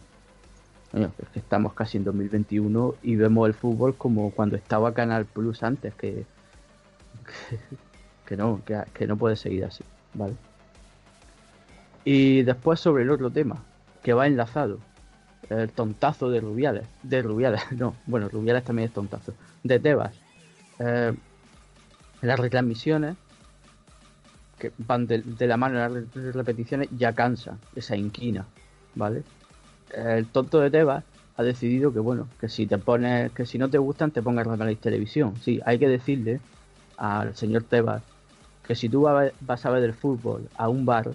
[0.92, 5.26] bueno, es que estamos casi en 2021 y vemos el fútbol como cuando estaba Canal
[5.26, 6.24] Plus antes, que,
[8.26, 9.84] que, no, que, que no puede seguir así,
[10.14, 10.34] ¿vale?
[12.04, 13.62] Y después sobre el otro tema,
[14.02, 14.78] que va enlazado,
[15.48, 20.14] el tontazo de Rubiales, de Rubiales, no, bueno, Rubiales también es tontazo, de Tebas.
[20.78, 21.12] Eh,
[22.22, 23.16] las retransmisiones
[24.58, 28.46] que van de, la mano las repeticiones ya cansa esa inquina,
[28.94, 29.22] ¿vale?
[29.92, 31.02] El tonto de Tebas
[31.36, 34.46] ha decidido que bueno, que si te pones, que si no te gustan te pongas
[34.46, 35.34] Real Televisión.
[35.40, 36.40] Sí, hay que decirle
[36.98, 38.02] al señor Tebas
[38.66, 39.08] que si tú
[39.40, 41.10] vas a ver el fútbol a un bar,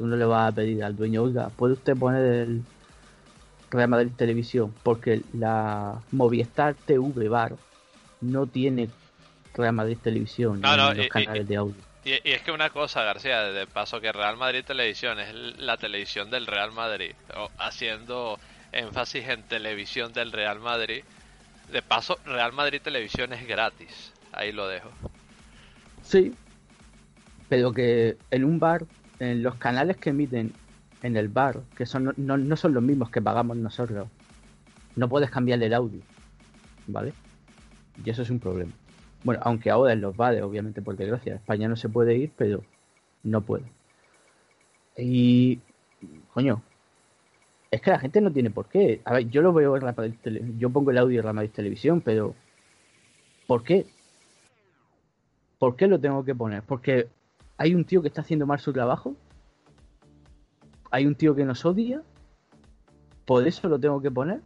[0.00, 2.62] tú no le vas a pedir al dueño, oiga, ¿puede usted poner el
[3.70, 4.74] Real Madrid Televisión?
[4.82, 7.56] Porque la Movistar TV Bar
[8.22, 8.88] no tiene
[9.52, 11.74] Real Madrid Televisión no, los canales de audio.
[12.02, 16.30] Y, es que una cosa, García, de paso que Real Madrid Televisión es la televisión
[16.30, 17.12] del Real Madrid,
[17.58, 18.38] haciendo
[18.72, 21.04] énfasis en televisión del Real Madrid.
[21.70, 24.14] De paso, Real Madrid Televisión es gratis.
[24.32, 24.90] Ahí lo dejo.
[26.02, 26.32] Sí,
[27.50, 28.86] pero que en un bar,
[29.20, 30.52] los canales que emiten
[31.02, 34.08] en el bar, que son no, no son los mismos que pagamos nosotros,
[34.96, 36.00] no puedes cambiar el audio,
[36.86, 37.12] ¿vale?
[38.04, 38.72] Y eso es un problema.
[39.22, 42.64] Bueno, aunque ahora en los bares, obviamente por desgracia, España no se puede ir, pero
[43.22, 43.64] no puede.
[44.96, 45.60] Y,
[46.32, 46.62] coño,
[47.70, 49.00] es que la gente no tiene por qué.
[49.04, 49.94] A ver, yo lo veo en la
[50.58, 52.34] yo pongo el audio en la Madrid Televisión, pero
[53.46, 53.86] ¿por qué?
[55.58, 56.62] ¿Por qué lo tengo que poner?
[56.62, 57.08] Porque
[57.60, 59.14] hay un tío que está haciendo mal su trabajo.
[60.90, 62.02] Hay un tío que nos odia.
[63.26, 64.40] Por eso lo tengo que poner.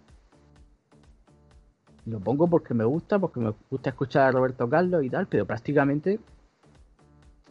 [2.07, 5.47] Lo pongo porque me gusta, porque me gusta escuchar a Roberto Carlos y tal, pero
[5.47, 6.19] prácticamente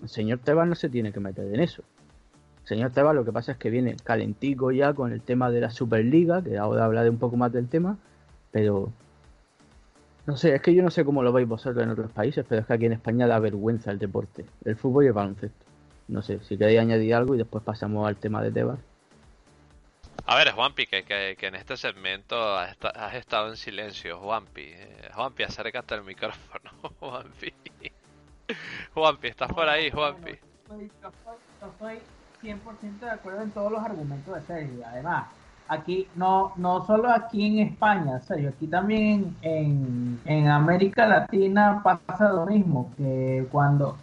[0.01, 1.81] el señor Tebas no se tiene que meter en eso.
[2.63, 5.61] El señor Tebas lo que pasa es que viene calentico ya con el tema de
[5.61, 7.97] la Superliga, que ahora hablaré un poco más del tema,
[8.51, 8.91] pero
[10.25, 12.61] no sé, es que yo no sé cómo lo veis vosotros en otros países, pero
[12.61, 15.65] es que aquí en España da vergüenza el deporte, el fútbol y el baloncesto.
[16.07, 18.79] No sé, si queréis añadir algo y después pasamos al tema de Tebas.
[20.25, 22.77] A ver, Juanpi, que, que, en este segmento has,
[23.13, 24.61] estado en silencio, Juanpi.
[24.61, 27.53] Eh, Juanpi, acércate al micrófono, Juanpi.
[28.93, 30.39] Juanpi, ¿estás por ahí, Juanpi?
[30.69, 31.99] Yo estoy,
[32.41, 34.83] 100% de acuerdo en todos los argumentos de Sergio.
[34.85, 35.27] Además,
[35.67, 42.45] aquí, no, no solo aquí en España, aquí también en, en América Latina pasa lo
[42.45, 43.97] mismo, que cuando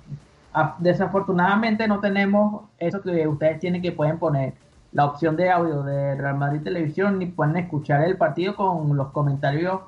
[0.78, 4.54] desafortunadamente no tenemos eso que ustedes tienen que pueden poner
[4.92, 9.08] la opción de audio de Real Madrid Televisión ni pueden escuchar el partido con los
[9.08, 9.80] comentarios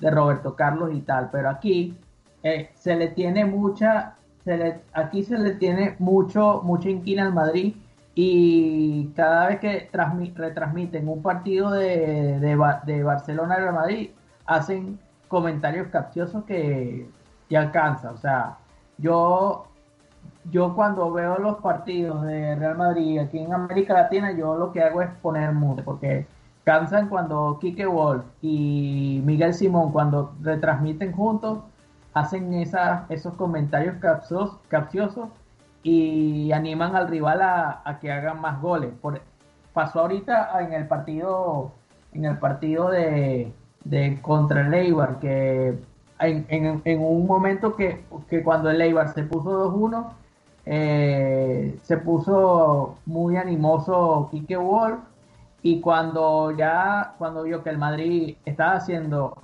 [0.00, 1.28] de Roberto Carlos y tal.
[1.30, 1.96] Pero aquí
[2.42, 7.34] eh, se le tiene mucha, se le, aquí se le tiene mucho, mucha inquina al
[7.34, 7.76] Madrid
[8.20, 9.88] y cada vez que
[10.34, 14.10] retransmiten un partido de, de, de Real Madrid
[14.44, 14.98] hacen
[15.28, 17.08] comentarios capciosos que,
[17.48, 18.10] que alcanza.
[18.10, 18.58] O sea,
[18.98, 19.68] yo
[20.50, 24.82] yo cuando veo los partidos de Real Madrid aquí en América Latina, yo lo que
[24.82, 26.26] hago es poner mute, porque
[26.64, 31.60] cansan cuando Kike Wolf y Miguel Simón, cuando retransmiten juntos,
[32.14, 33.94] hacen esos comentarios
[34.68, 35.28] capciosos,
[35.82, 38.90] y animan al rival a, que hagan más goles.
[39.00, 39.20] Por,
[39.72, 41.72] pasó ahorita en el partido,
[42.12, 43.52] en el partido de,
[44.22, 45.78] contra el Eibar, que
[46.20, 50.12] en, un momento que, que cuando el Eibar se puso 2-1,
[50.70, 54.98] eh, se puso muy animoso Kike Wolf
[55.62, 59.34] y cuando ya, cuando vio que el Madrid estaba haciendo,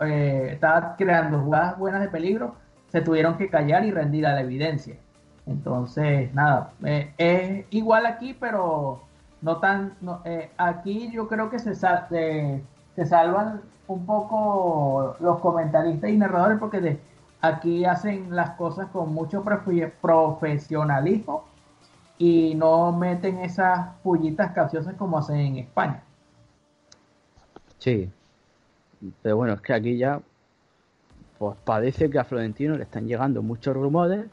[0.00, 2.54] eh, estaba creando jugadas buenas de peligro,
[2.88, 4.96] se tuvieron que callar y rendir a la evidencia.
[5.46, 9.02] Entonces, nada, eh, es igual aquí, pero
[9.40, 9.94] no tan,
[10.56, 12.62] aquí yo creo que se, se,
[12.94, 17.00] se salvan un poco los comentaristas y narradores porque de,
[17.42, 19.42] Aquí hacen las cosas con mucho
[20.00, 21.44] profesionalismo
[22.16, 26.04] y no meten esas pullitas capciosas como hacen en España.
[27.78, 28.08] Sí,
[29.22, 30.20] pero bueno, es que aquí ya
[31.36, 34.26] pues parece que a Florentino le están llegando muchos rumores.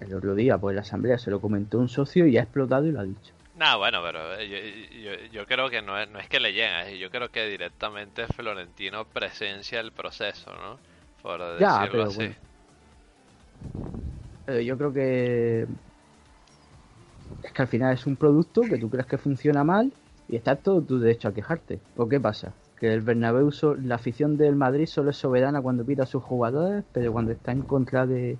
[0.00, 2.92] El otro día, pues la asamblea se lo comentó un socio y ha explotado y
[2.92, 3.34] lo ha dicho.
[3.58, 4.40] No, bueno, pero
[5.30, 9.04] yo, creo que no es, no es que le llega, yo creo que directamente Florentino
[9.04, 10.78] presencia el proceso, ¿no?
[11.58, 12.08] ya, pero
[14.62, 15.66] yo creo que
[17.42, 19.92] es que al final es un producto que tú crees que funciona mal
[20.28, 21.80] y está todo tu derecho a quejarte.
[21.96, 22.54] ¿O qué pasa?
[22.78, 23.50] Que el Bernabéu,
[23.82, 27.52] la afición del Madrid solo es soberana cuando pita a sus jugadores, pero cuando está
[27.52, 28.38] en contra de,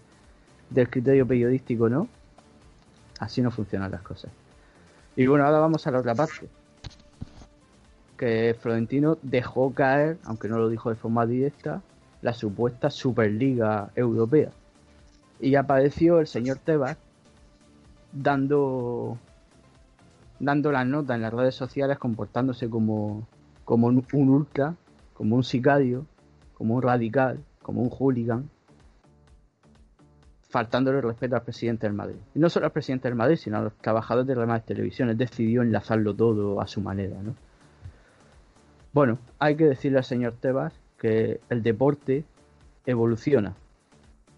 [0.70, 2.08] del criterio periodístico, ¿no?
[3.18, 4.30] Así no funcionan las cosas.
[5.16, 6.48] Y bueno, ahora vamos a la otra parte.
[8.16, 11.82] Que Florentino dejó caer, aunque no lo dijo de forma directa,
[12.22, 14.50] la supuesta Superliga Europea.
[15.40, 16.96] Y apareció el señor Tebas
[18.12, 19.18] dando
[20.40, 23.26] dando las notas en las redes sociales comportándose como,
[23.64, 24.74] como un, ultra,
[25.14, 26.06] como un sicario,
[26.54, 28.48] como un radical, como un hooligan.
[30.50, 32.16] Faltándole el respeto al presidente del Madrid.
[32.34, 35.16] Y no solo al presidente del Madrid, sino a los trabajadores de demás televisiones.
[35.16, 37.34] Decidió enlazarlo todo a su manera, ¿no?
[38.92, 42.24] Bueno, hay que decirle al señor Tebas que el deporte
[42.84, 43.54] evoluciona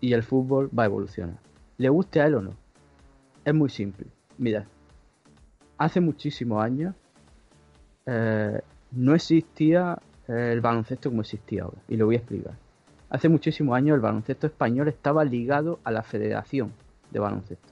[0.00, 1.38] y el fútbol va a evolucionar.
[1.78, 2.56] ¿Le guste a él o no?
[3.44, 4.06] Es muy simple.
[4.36, 4.66] Mira,
[5.78, 6.94] hace muchísimos años
[8.04, 8.60] eh,
[8.90, 9.98] no existía
[10.28, 11.78] el baloncesto como existía ahora.
[11.88, 12.54] Y lo voy a explicar.
[13.12, 16.72] Hace muchísimos años el baloncesto español estaba ligado a la Federación
[17.10, 17.68] de Baloncesto.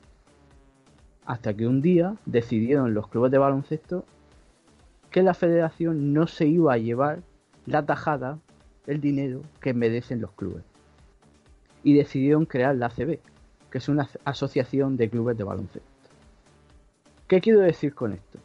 [1.24, 4.04] Hasta que un día decidieron los clubes de baloncesto
[5.10, 7.22] que la federación no se iba a llevar
[7.64, 8.38] la tajada,
[8.86, 10.62] el dinero que merecen los clubes.
[11.82, 13.18] Y decidieron crear la ACB,
[13.70, 15.88] que es una asociación de clubes de baloncesto.
[17.26, 18.38] ¿Qué quiero decir con esto?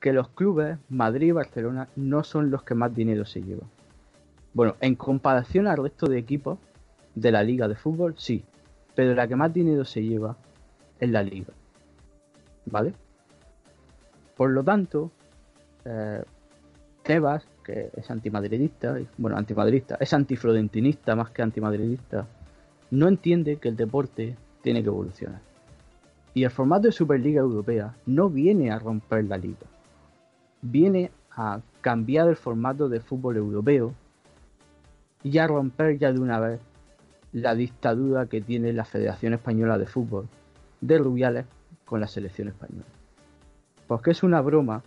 [0.00, 3.75] Que los clubes, Madrid y Barcelona, no son los que más dinero se llevan.
[4.56, 6.58] Bueno, en comparación al resto de equipos
[7.14, 8.42] de la liga de fútbol, sí.
[8.94, 10.34] Pero la que más dinero se lleva
[10.98, 11.52] es la liga.
[12.64, 12.94] ¿Vale?
[14.34, 15.10] Por lo tanto,
[15.84, 16.22] eh,
[17.02, 22.26] Tebas, que es antimadridista, bueno, antimadridista, es antiflorentinista más que antimadridista,
[22.92, 25.42] no entiende que el deporte tiene que evolucionar.
[26.32, 29.66] Y el formato de Superliga Europea no viene a romper la liga,
[30.62, 33.92] viene a cambiar el formato de fútbol europeo
[35.26, 36.60] y a romper ya de una vez
[37.32, 40.28] la dictadura que tiene la Federación Española de Fútbol
[40.80, 41.46] de Rubiales
[41.84, 42.86] con la selección española.
[43.88, 44.84] Porque es una broma,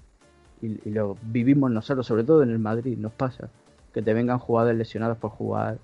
[0.61, 3.49] y, lo vivimos nosotros, sobre todo en el Madrid, nos pasa,
[3.93, 5.77] que te vengan jugadores lesionados por jugar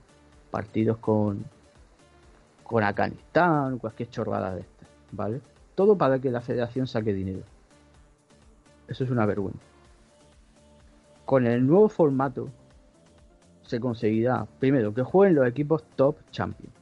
[0.52, 1.44] partidos con,
[2.64, 5.41] con Afganistán cualquier chorrada de estas, ¿vale?
[5.76, 7.44] Todo para que la federación saque dinero.
[8.88, 9.60] Eso es una vergüenza.
[11.26, 12.48] Con el nuevo formato
[13.68, 16.74] se conseguirá, primero, que jueguen los equipos top champions,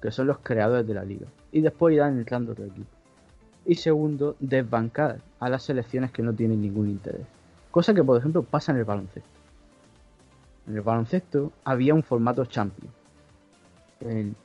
[0.00, 2.92] que son los creadores de la liga, y después irán entrando otros equipos.
[3.66, 7.26] Y segundo, desbancar a las selecciones que no tienen ningún interés.
[7.70, 9.28] Cosa que, por ejemplo, pasa en el baloncesto.
[10.68, 12.90] En el baloncesto había un formato champion
[14.00, 14.36] en,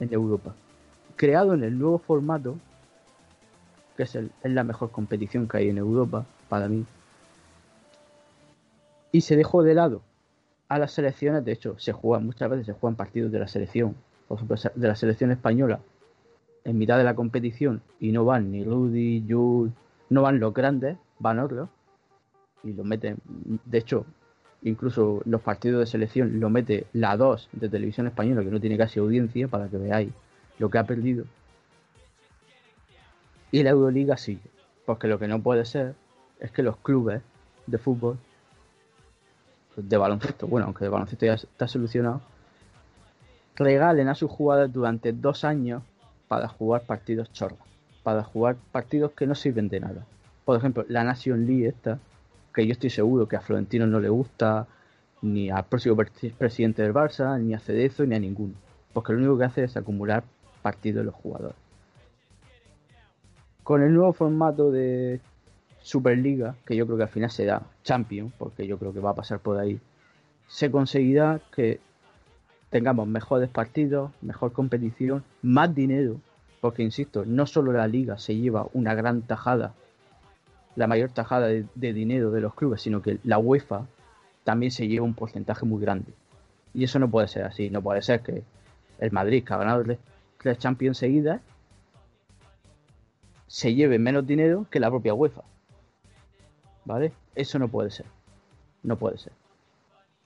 [0.00, 0.54] en Europa.
[1.16, 2.56] Creado en el nuevo formato,
[3.96, 6.84] que es, el, es la mejor competición que hay en Europa, para mí.
[9.12, 10.02] Y se dejó de lado
[10.72, 13.94] a las selecciones, de hecho, se juegan, muchas veces se juegan partidos de la selección,
[14.26, 15.80] por ejemplo, de la selección española,
[16.64, 19.74] en mitad de la competición, y no van ni Rudy, Jules,
[20.08, 21.68] no van los grandes, van otros,
[22.64, 23.18] y lo meten,
[23.66, 24.06] de hecho,
[24.62, 28.78] incluso los partidos de selección lo mete la 2 de televisión española, que no tiene
[28.78, 30.10] casi audiencia, para que veáis
[30.58, 31.26] lo que ha perdido.
[33.50, 34.48] Y la Euroliga sigue,
[34.86, 35.94] porque lo que no puede ser
[36.40, 37.20] es que los clubes
[37.66, 38.16] de fútbol
[39.76, 42.20] de baloncesto, bueno, aunque de baloncesto ya está solucionado,
[43.56, 45.82] regalen a sus jugadores durante dos años
[46.28, 47.58] para jugar partidos chorros,
[48.02, 50.06] para jugar partidos que no sirven de nada.
[50.44, 51.98] Por ejemplo, la Nation League esta,
[52.54, 54.66] que yo estoy seguro que a Florentino no le gusta,
[55.22, 58.54] ni al próximo presidente del Barça, ni a Cedezo, ni a ninguno.
[58.92, 60.24] Porque lo único que hace es acumular
[60.60, 61.56] partidos de los jugadores.
[63.62, 65.20] Con el nuevo formato de
[65.82, 69.14] Superliga, que yo creo que al final será Champion, porque yo creo que va a
[69.14, 69.80] pasar por ahí,
[70.46, 71.80] se conseguirá que
[72.70, 76.20] tengamos mejores partidos, mejor competición, más dinero,
[76.60, 79.74] porque insisto, no solo la liga se lleva una gran tajada,
[80.76, 83.86] la mayor tajada de, dinero de los clubes, sino que la UEFA
[84.44, 86.12] también se lleva un porcentaje muy grande.
[86.72, 88.42] Y eso no puede ser así, no puede ser que
[88.98, 89.84] el Madrid, que ha ganado
[90.38, 91.42] tres Champions seguidas,
[93.46, 95.42] se lleve menos dinero que la propia UEFA.
[96.84, 97.12] ¿Vale?
[97.34, 98.06] Eso no puede ser.
[98.82, 99.32] No puede ser.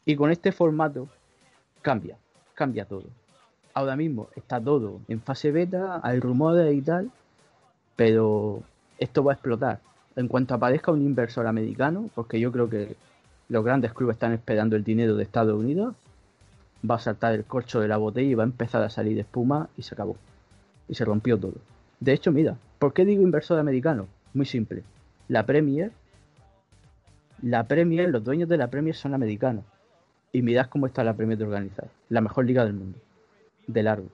[0.05, 1.09] Y con este formato
[1.83, 2.17] cambia,
[2.55, 3.05] cambia todo.
[3.75, 7.11] Ahora mismo está todo en fase beta, hay rumores y tal,
[7.95, 8.63] pero
[8.99, 9.81] esto va a explotar.
[10.15, 12.97] En cuanto aparezca un inversor americano, porque yo creo que
[13.49, 15.95] los grandes clubes están esperando el dinero de Estados Unidos,
[16.89, 19.69] va a saltar el corcho de la botella y va a empezar a salir espuma
[19.77, 20.17] y se acabó.
[20.89, 21.55] Y se rompió todo.
[22.01, 24.07] De hecho, mira, ¿por qué digo inversor americano?
[24.35, 24.85] Muy simple.
[25.29, 25.93] La Premier
[27.43, 29.65] la Premier, los dueños de la Premier son americanos.
[30.33, 31.89] Y mirad cómo está la Premier de organizar.
[32.09, 32.99] La mejor liga del mundo.
[33.67, 34.09] De largo.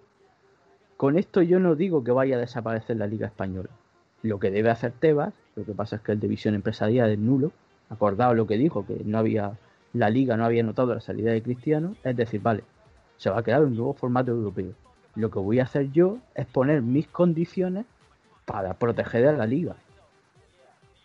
[0.97, 3.71] Con esto yo no digo que vaya a desaparecer la liga española.
[4.23, 7.53] Lo que debe hacer Tebas, lo que pasa es que el división empresarial es nulo.
[7.91, 9.53] Acordado lo que dijo, que no había
[9.93, 11.95] la liga no había notado la salida de Cristiano.
[12.03, 12.65] Es decir, vale,
[13.19, 14.73] se va a crear un nuevo formato europeo.
[15.15, 17.85] Lo que voy a hacer yo es poner mis condiciones
[18.47, 19.77] para proteger a la liga.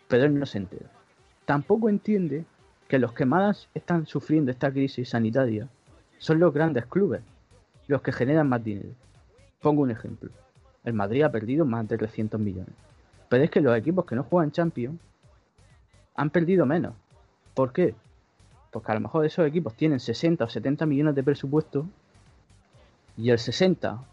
[0.08, 0.97] Pero él no se entera
[1.48, 2.44] tampoco entiende
[2.90, 5.70] que los que más están sufriendo esta crisis sanitaria
[6.18, 7.22] son los grandes clubes,
[7.88, 8.90] los que generan más dinero.
[9.62, 10.30] Pongo un ejemplo.
[10.84, 12.74] El Madrid ha perdido más de 300 millones.
[13.30, 15.00] Pero es que los equipos que no juegan Champions
[16.16, 16.96] han perdido menos.
[17.54, 17.96] ¿Por qué?
[18.70, 21.88] Porque a lo mejor esos equipos tienen 60 o 70 millones de presupuesto
[23.16, 24.04] y el 60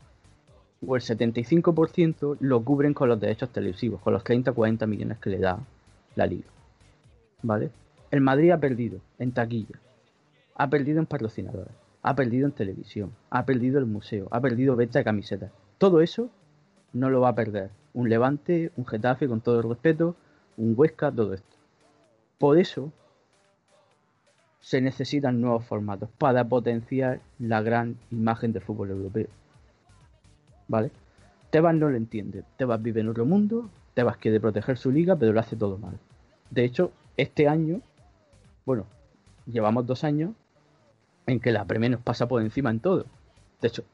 [0.87, 5.19] o el 75% lo cubren con los derechos televisivos, con los 30 o 40 millones
[5.19, 5.59] que le da
[6.15, 6.55] la liga.
[7.45, 7.71] ¿Vale?
[8.11, 9.79] El Madrid ha perdido en taquilla,
[10.55, 14.99] ha perdido en patrocinadores, ha perdido en televisión, ha perdido el museo, ha perdido venta
[14.99, 15.53] de camisetas.
[15.77, 16.31] Todo eso
[16.95, 17.69] no lo va a perder.
[17.93, 20.17] Un Levante, un Getafe, con todo el respeto,
[20.57, 21.57] un Huesca, todo esto.
[22.39, 22.91] Por eso
[24.61, 29.29] se necesitan nuevos formatos para potenciar la gran imagen del fútbol europeo.
[30.67, 30.91] ¿Vale?
[31.51, 32.43] Tebas no lo entiende.
[32.57, 35.99] Tebas vive en otro mundo, Tebas quiere proteger su liga, pero lo hace todo mal.
[36.51, 37.81] De hecho, este año,
[38.65, 38.87] bueno,
[39.47, 40.33] llevamos dos años
[41.27, 43.07] en que la Premier nos pasa por encima en todo.
[43.61, 43.85] De hecho,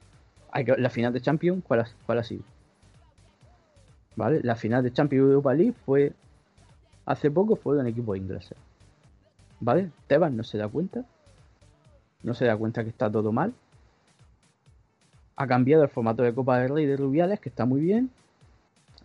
[0.79, 2.43] la final de Champions, ¿cuál ha, cuál sido?
[4.17, 4.41] ¿Vale?
[4.43, 6.13] La final de Champions Europa League fue
[7.07, 8.55] hace poco fue de un equipo inglés.
[9.61, 9.91] ¿Vale?
[10.07, 11.05] Tebas no se da cuenta.
[12.23, 13.55] No se da cuenta que está todo mal.
[15.37, 18.11] Ha cambiado el formato de Copa del Rey de Rubiales, que está muy bien.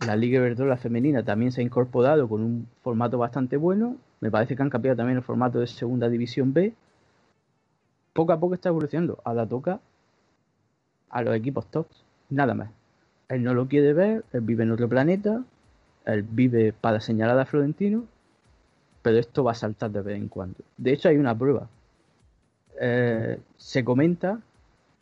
[0.06, 3.96] La Liga Iberdrola femenina también se ha incorporado con un formato bastante bueno.
[4.20, 6.74] Me parece que han cambiado también el formato de Segunda División B.
[8.12, 9.18] Poco a poco está evolucionando.
[9.24, 9.80] Ahora toca
[11.10, 12.04] a los equipos tops.
[12.30, 12.70] Nada más.
[13.28, 15.42] Él no lo quiere ver, él vive en otro planeta,
[16.04, 18.04] él vive para señalar a Florentino,
[19.02, 20.58] pero esto va a saltar de vez en cuando.
[20.76, 21.68] De hecho, hay una prueba.
[22.80, 24.40] Eh, se comenta,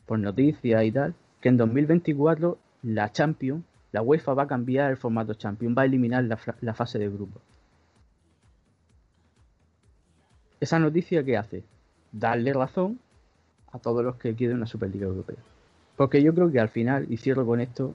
[0.06, 3.62] por noticias y tal, que en 2024 la Champions,
[3.92, 7.08] la UEFA va a cambiar el formato Champions, va a eliminar la, la fase de
[7.08, 7.40] grupo.
[10.64, 11.62] Esa noticia que hace?
[12.10, 12.98] Darle razón
[13.70, 15.36] a todos los que quieren una Superliga Europea.
[15.94, 17.94] Porque yo creo que al final, y cierro con esto,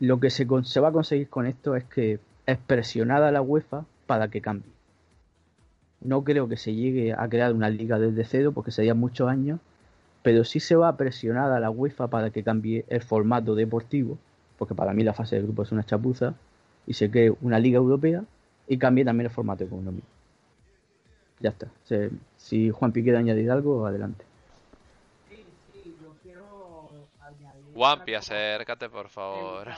[0.00, 4.26] lo que se, va a conseguir con esto es que es presionada la UEFA para
[4.30, 4.72] que cambie.
[6.00, 9.60] No creo que se llegue a crear una liga desde cero porque serían muchos años,
[10.24, 14.18] pero sí se va a presionar a la UEFA para que cambie el formato deportivo,
[14.58, 16.34] porque para mí la fase de grupo es una chapuza,
[16.84, 18.24] y se cree una liga europea
[18.66, 20.15] y cambie también el formato económico.
[21.40, 21.68] Ya está.
[22.36, 24.24] Si Juan quiere añadir algo, adelante.
[27.74, 29.68] Wampi, acércate, por favor.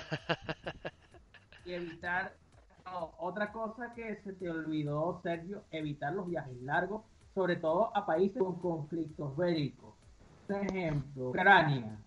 [1.64, 2.32] Y evitar,
[3.18, 7.02] otra cosa que se te olvidó, Sergio, evitar los viajes largos,
[7.34, 9.94] sobre todo a países con conflictos bélicos.
[10.46, 11.98] Por ejemplo, Ucrania.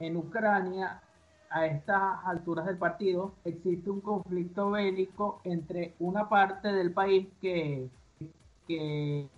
[0.00, 1.00] En Ucrania,
[1.50, 7.88] a estas alturas del partido, existe un conflicto bélico entre una parte del país que
[8.66, 9.28] que,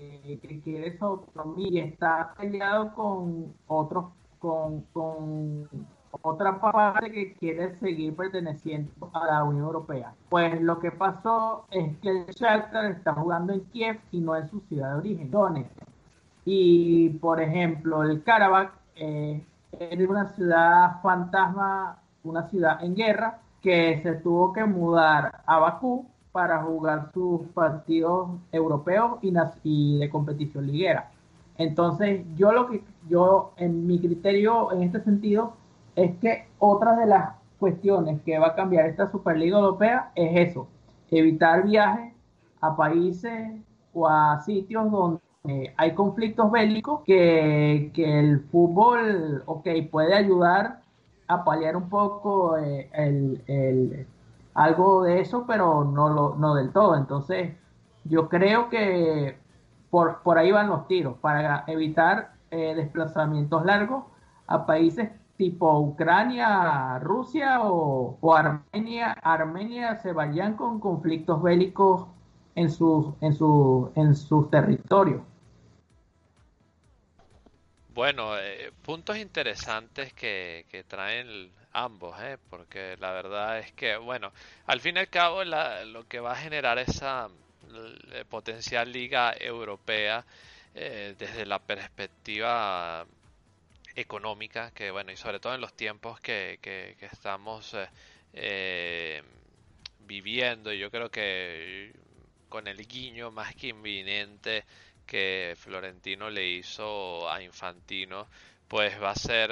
[0.62, 4.06] quiere su autonomía y está peleado con otros
[4.38, 5.68] con,
[6.22, 10.14] otra parte que quiere seguir perteneciendo a la Unión Europea.
[10.28, 14.48] Pues lo que pasó es que el Shakhtar está jugando en Kiev y no en
[14.48, 15.72] su ciudad de origen, Donetsk.
[16.44, 24.00] Y por ejemplo, el Karabakh eh, es una ciudad fantasma, una ciudad en guerra que
[24.02, 31.12] se tuvo que mudar a Bakú para jugar sus partidos europeos y de competición liguera.
[31.58, 35.52] Entonces, yo lo que yo en mi criterio en este sentido
[35.94, 40.66] es que otra de las cuestiones que va a cambiar esta Superliga Europea es eso,
[41.08, 42.12] evitar viajes
[42.60, 43.52] a países
[43.92, 45.20] o a sitios donde
[45.76, 50.80] hay conflictos bélicos que, el fútbol, ok, puede ayudar
[51.28, 54.08] a paliar un poco eh, el,
[54.54, 56.96] algo de eso, pero no, lo, no del todo.
[56.96, 57.56] Entonces,
[58.04, 59.38] yo creo que
[59.90, 64.04] por, por ahí van los tiros, para evitar eh, desplazamientos largos
[64.46, 72.06] a países tipo Ucrania, Rusia o, Armenia, Armenia, Azerbaiyán con conflictos bélicos
[72.54, 75.22] en sus en su, en sus territorios.
[77.94, 82.38] Bueno, eh, puntos interesantes que, que traen ambos, ¿eh?
[82.48, 84.32] porque la verdad es que, bueno,
[84.66, 87.28] al fin y al cabo lo que va a generar esa
[88.30, 90.24] potencial liga europea
[90.74, 93.06] eh, desde la perspectiva
[93.94, 97.88] económica, que bueno, y sobre todo en los tiempos que, que, estamos eh,
[98.32, 99.22] eh,
[100.00, 101.92] viviendo, yo creo que
[102.48, 104.64] con el guiño más que inminente
[105.06, 108.28] que Florentino le hizo a Infantino,
[108.68, 109.50] pues va a ser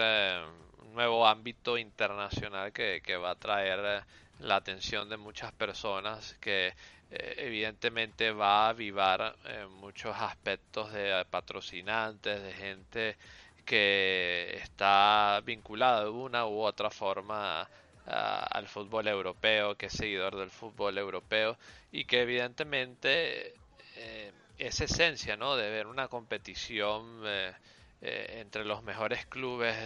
[0.87, 4.05] un nuevo ámbito internacional que, que va a traer
[4.41, 6.75] la atención de muchas personas que
[7.11, 13.17] eh, evidentemente va a avivar eh, muchos aspectos de patrocinantes, de gente
[13.65, 17.69] que está vinculado de una u otra forma
[18.05, 21.57] al fútbol europeo, que es seguidor del fútbol europeo
[21.93, 23.55] y que evidentemente
[23.97, 25.57] eh, es esencia ¿no?
[25.57, 27.53] de ver una competición eh,
[28.01, 29.77] eh, entre los mejores clubes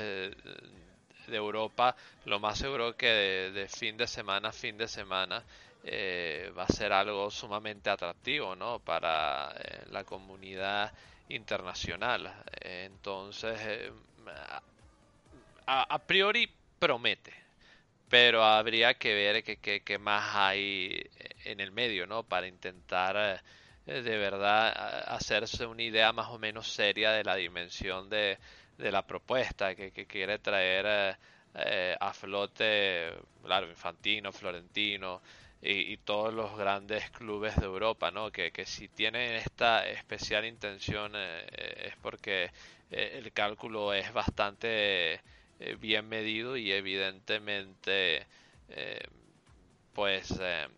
[1.27, 5.43] de Europa, lo más seguro que de, fin de semana a fin de semana
[6.57, 8.81] va a ser algo sumamente atractivo ¿no?
[8.81, 9.55] para
[9.91, 10.93] la comunidad
[11.29, 12.33] internacional.
[12.61, 13.93] entonces,
[15.67, 17.47] a priori promete,
[18.09, 21.09] pero habría que ver qué, más hay
[21.45, 22.23] en el medio, ¿no?
[22.23, 23.43] Para intentar
[23.87, 24.69] eh, de verdad
[25.13, 28.39] hacerse una idea más o menos seria de la dimensión de,
[28.79, 31.17] la propuesta que, quiere traer eh,
[31.55, 33.13] eh, a flote,
[33.43, 35.23] claro, Infantino, Florentino
[35.63, 38.31] y, todos los grandes clubes de Europa, ¿no?
[38.31, 42.51] Que, que si tienen esta especial intención es porque
[42.91, 45.21] el cálculo es bastante
[45.59, 48.27] eh, bien medido y evidentemente
[48.69, 49.01] eh,
[49.95, 50.69] pues eh,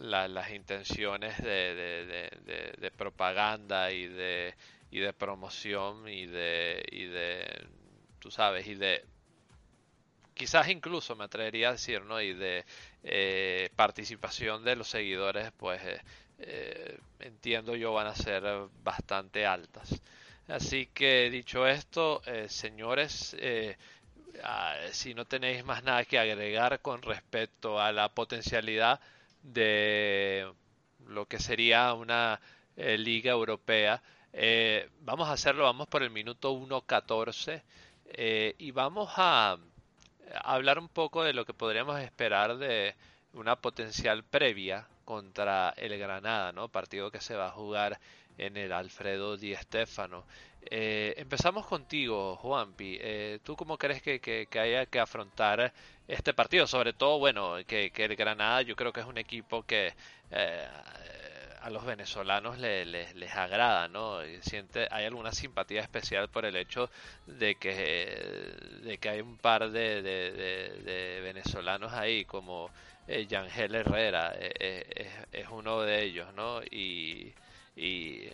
[0.00, 2.30] las intenciones de,
[2.78, 4.54] de, propaganda y de
[4.94, 7.66] y de promoción y de y de
[8.20, 9.04] tú sabes y de
[10.34, 12.64] quizás incluso me atrevería a decir no y de
[13.74, 15.82] participación de los seguidores pues
[17.18, 18.44] entiendo yo van a ser
[18.84, 20.00] bastante altas.
[20.46, 23.36] Así que dicho esto señores
[24.92, 29.00] si no tenéis más nada que agregar con respecto a la potencialidad
[29.42, 30.48] de
[31.08, 32.40] lo que sería una
[32.76, 34.02] eh, liga europea,
[34.36, 37.62] eh, vamos a hacerlo, vamos por el minuto 1.14
[38.06, 39.56] eh, y vamos a,
[40.42, 42.94] hablar un poco de lo que podríamos esperar de
[43.32, 46.68] una potencial previa contra el Granada, ¿no?
[46.68, 48.00] Partido que se va a jugar
[48.38, 50.24] en el Alfredo Di Stéfano.
[50.70, 52.98] Eh, empezamos contigo, Juanpi.
[53.00, 55.72] Eh, ¿Tú cómo crees que, haya que afrontar
[56.08, 56.66] este partido?
[56.66, 59.94] Sobre todo, bueno, que, el Granada yo creo que es un equipo que
[60.30, 60.68] eh,
[61.64, 64.18] a los venezolanos les agrada, ¿no?
[64.42, 66.90] Siente, hay alguna simpatía especial por el hecho
[67.26, 72.70] de que, de que hay un par de, de, venezolanos ahí, como
[73.08, 76.62] Yangel Herrera, es, uno de ellos, ¿no?
[76.64, 77.32] Y,
[77.76, 78.28] y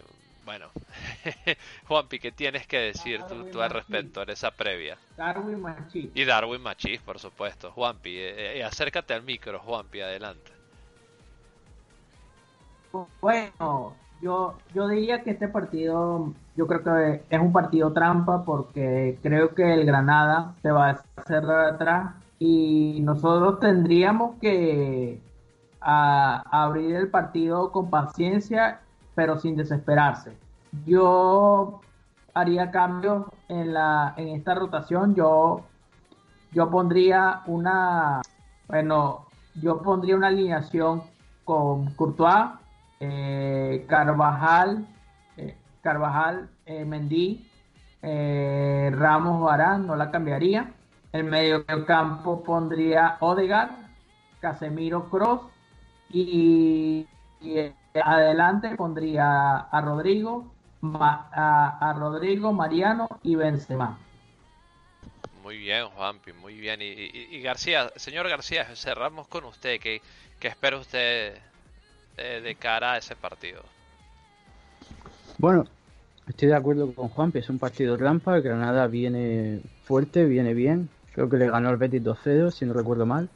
[0.45, 0.73] bueno,
[1.87, 4.99] Juanpi, ¿qué tienes que decir tú, al respecto en esa previa?
[5.17, 6.11] Darwin Machís.
[6.17, 7.71] Y Darwin Machís, por supuesto.
[7.71, 10.60] Juanpi, eh, eh, acércate al micro, Juanpi, adelante.
[13.21, 19.19] Bueno, yo, yo diría que este partido, yo creo que es un partido trampa porque
[19.23, 25.21] creo que el Granada se va a hacer atrás y nosotros tendríamos que
[25.81, 28.81] abrir el partido con paciencia
[29.15, 30.33] pero sin desesperarse.
[30.87, 31.81] Yo
[32.33, 35.15] haría cambios en la en esta rotación.
[35.15, 35.63] Yo
[36.53, 38.23] yo pondría una
[38.69, 39.27] bueno,
[39.61, 41.03] yo pondría una alineación
[41.45, 42.60] con Courtois,
[43.01, 44.87] eh, Carvajal,
[45.37, 47.47] eh, Carvajal, eh, Mendy,
[48.03, 50.73] Ramos Barán, no la cambiaría.
[51.13, 53.71] En medio campo pondría Odegaard,
[54.41, 55.41] Casemiro Cross
[56.09, 57.07] y
[57.95, 60.53] adelante pondría a Rodrigo,
[60.83, 63.99] a, Rodrigo, Mariano y Benzema.
[65.43, 66.81] Muy bien, Juanpi, muy bien.
[66.83, 69.81] Y, García, señor García, cerramos con usted.
[69.81, 70.01] ¿Qué,
[70.41, 71.39] espera usted
[72.21, 73.63] de, cara a ese partido?
[75.39, 75.65] Bueno,
[76.29, 78.39] estoy de acuerdo con Juanpi, es un partido trampa.
[78.41, 80.89] Granada viene fuerte, viene bien.
[81.15, 83.29] Creo que le ganó el Betis 2-0, si no recuerdo mal.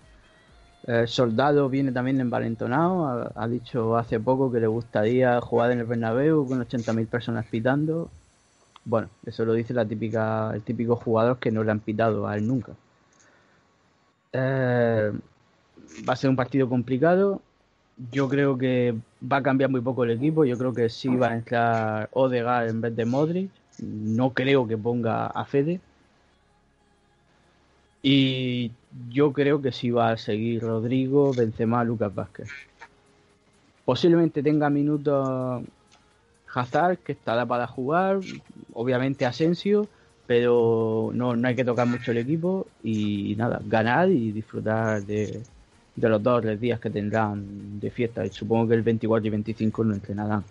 [0.86, 5.86] El Soldado viene también envalentonado, ha, dicho hace poco que le gustaría jugar en el
[5.86, 8.10] Bernabéu con 80.000 personas pitando.
[8.84, 12.36] Bueno, eso lo dice la típica, el típico jugador que no le han pitado a
[12.36, 12.72] él nunca.
[14.34, 15.10] Eh,
[16.06, 17.40] va a ser un partido complicado.
[18.10, 20.44] Yo creo que va a cambiar muy poco el equipo.
[20.44, 23.50] Yo creo que sí va a entrar Odegaard en vez de Modric.
[23.80, 25.80] No creo que ponga a Fede.
[28.02, 28.72] Y
[29.10, 32.50] yo creo que sí va a seguir Rodrigo, Benzema, Lucas Vázquez.
[33.84, 35.62] Posiblemente tenga minutos
[36.52, 38.20] Hazard, que estará para jugar,
[38.72, 39.88] obviamente Asensio,
[40.26, 45.42] pero no, no hay que tocar mucho el equipo y nada, ganar y disfrutar de,
[45.96, 48.24] de los dos o tres días que tendrán de fiesta.
[48.24, 50.44] Y supongo que el 24 y 25 no entrenarán.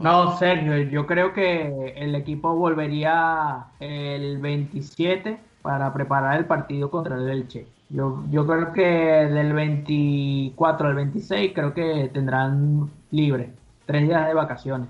[0.00, 7.16] No, Sergio, yo creo que el equipo volvería el 27 para preparar el partido contra
[7.16, 7.66] el Elche.
[7.90, 13.50] Yo, yo creo que del 24 al 26 creo que tendrán libre,
[13.86, 14.88] tres días de vacaciones.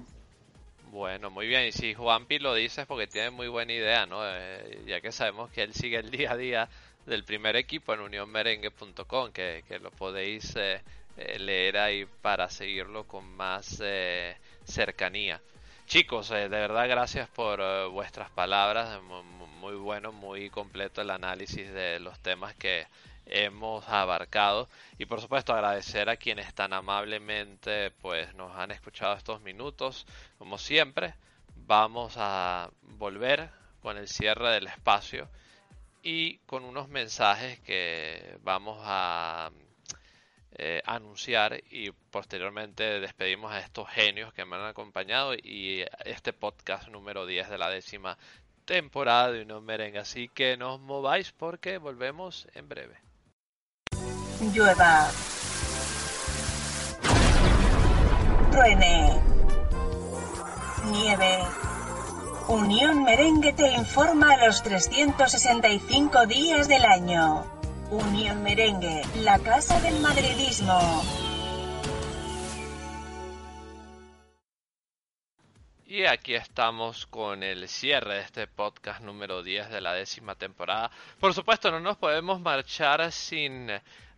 [0.92, 1.66] Bueno, muy bien.
[1.66, 4.18] Y si Juanpi lo dice es porque tiene muy buena idea, ¿no?
[4.24, 6.68] Eh, ya que sabemos que él sigue el día a día
[7.08, 10.82] del primer equipo en unionmerengue.com, que, que lo podéis eh,
[11.16, 13.82] eh, leer ahí para seguirlo con más
[14.64, 15.40] cercanía.
[15.86, 17.60] Chicos, de verdad gracias por
[17.90, 19.00] vuestras palabras.
[19.60, 22.86] Muy bueno, muy completo el análisis de los temas que
[23.28, 24.68] hemos abarcado
[24.98, 30.06] y por supuesto agradecer a quienes tan amablemente pues nos han escuchado estos minutos
[30.38, 31.14] como siempre
[31.54, 33.50] vamos a volver
[33.82, 35.28] con el cierre del espacio
[36.10, 39.50] y con unos mensajes que vamos a
[40.52, 46.88] eh, anunciar y posteriormente despedimos a estos genios que me han acompañado y este podcast
[46.88, 48.16] número 10 de la décima
[48.64, 49.98] temporada de Unión Merengue.
[49.98, 52.96] Así que no os mováis porque volvemos en breve
[54.54, 55.10] llueva,
[58.50, 59.20] truene,
[60.86, 61.67] nieve.
[62.48, 67.44] Unión Merengue te informa a los 365 días del año.
[67.90, 71.02] Unión Merengue, la casa del madridismo.
[75.84, 80.90] Y aquí estamos con el cierre de este podcast número 10 de la décima temporada.
[81.20, 83.70] Por supuesto, no nos podemos marchar sin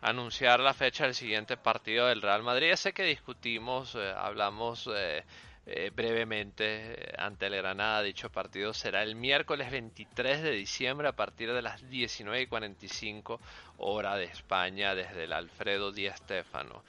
[0.03, 2.71] anunciar la fecha del siguiente partido del Real Madrid.
[2.71, 5.25] Ese que discutimos, eh, hablamos eh,
[5.67, 8.03] eh, brevemente ante el Granada.
[8.03, 13.39] Dicho partido será el miércoles 23 de diciembre a partir de las 19.45
[13.79, 16.83] hora de España desde el Alfredo Di Stéfano.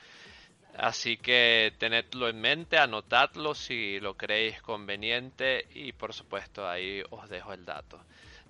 [0.78, 7.30] Así que tenedlo en mente, anotadlo si lo creéis conveniente y por supuesto ahí os
[7.30, 8.02] dejo el dato.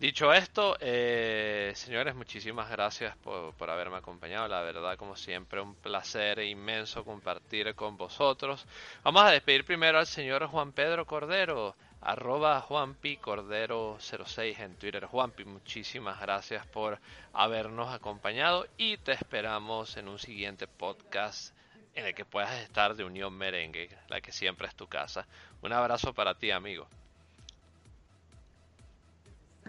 [0.02, 4.48] Dicho esto, eh, señores, muchísimas gracias por, haberme acompañado.
[4.48, 8.66] La verdad, como siempre, un placer inmenso compartir con vosotros.
[9.04, 15.06] Vamos a despedir primero al señor Juan Pedro Cordero, arroba Juanpi Cordero 06 en Twitter.
[15.06, 16.98] Juanpi, muchísimas gracias por
[17.32, 21.56] habernos acompañado y te esperamos en un siguiente podcast
[21.94, 25.28] en el que puedas estar de Unión Merengue, la que siempre es tu casa.
[25.62, 26.88] Un abrazo para ti, amigo.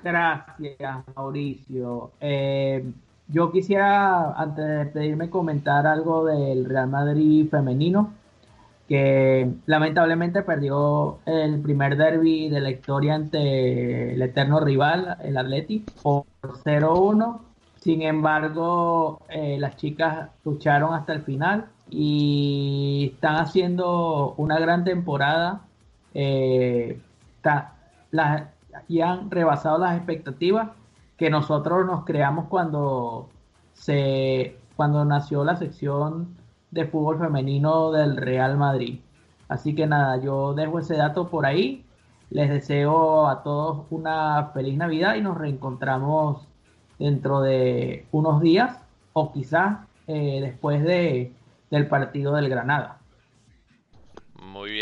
[0.03, 2.11] Gracias, Mauricio.
[2.21, 2.85] Eh,
[3.29, 8.13] yo quisiera, antes de despedirme, comentar algo del Real Madrid femenino,
[8.89, 15.85] que lamentablemente perdió el primer derby de la historia ante el eterno rival, el Atleti,
[16.03, 17.41] por 0-1.
[17.81, 25.63] Sin embargo, eh, las chicas lucharon hasta el final y están haciendo una gran temporada.
[26.15, 27.01] Eh,
[28.11, 28.51] la,
[28.89, 30.71] y han rebasado las expectativas
[31.17, 33.29] que nosotros nos creamos cuando
[33.75, 36.37] se cuando nació la sección
[36.71, 39.01] de fútbol femenino del Real Madrid.
[39.49, 41.85] Así que nada, yo dejo ese dato por ahí.
[42.31, 46.49] Les deseo a todos una feliz Navidad y nos reencontramos
[46.99, 48.79] dentro de unos días
[49.13, 51.33] o quizás eh, después de,
[51.71, 53.02] del partido del Granada.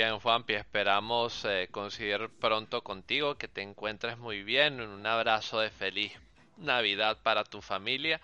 [0.01, 5.69] Bien, Juanpi, esperamos eh, conseguir pronto contigo, que te encuentres muy bien, un abrazo de
[5.69, 6.11] feliz
[6.57, 8.19] Navidad para tu familia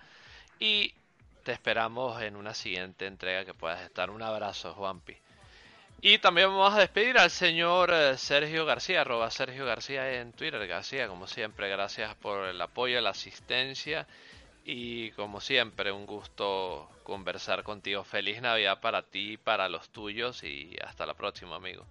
[0.57, 0.95] y
[1.43, 4.09] te esperamos en una siguiente entrega que puedas estar.
[4.09, 5.15] Un abrazo, Juanpi.
[6.01, 10.65] Y también vamos a despedir al señor eh, Sergio García, arroba Sergio García en Twitter.
[10.65, 14.07] García, como siempre, gracias por el apoyo, la asistencia
[14.69, 18.03] y como siempre, un gusto conversar contigo.
[18.03, 21.85] Feliz Navidad para ti, para los tuyos y hasta la próxima, amigo.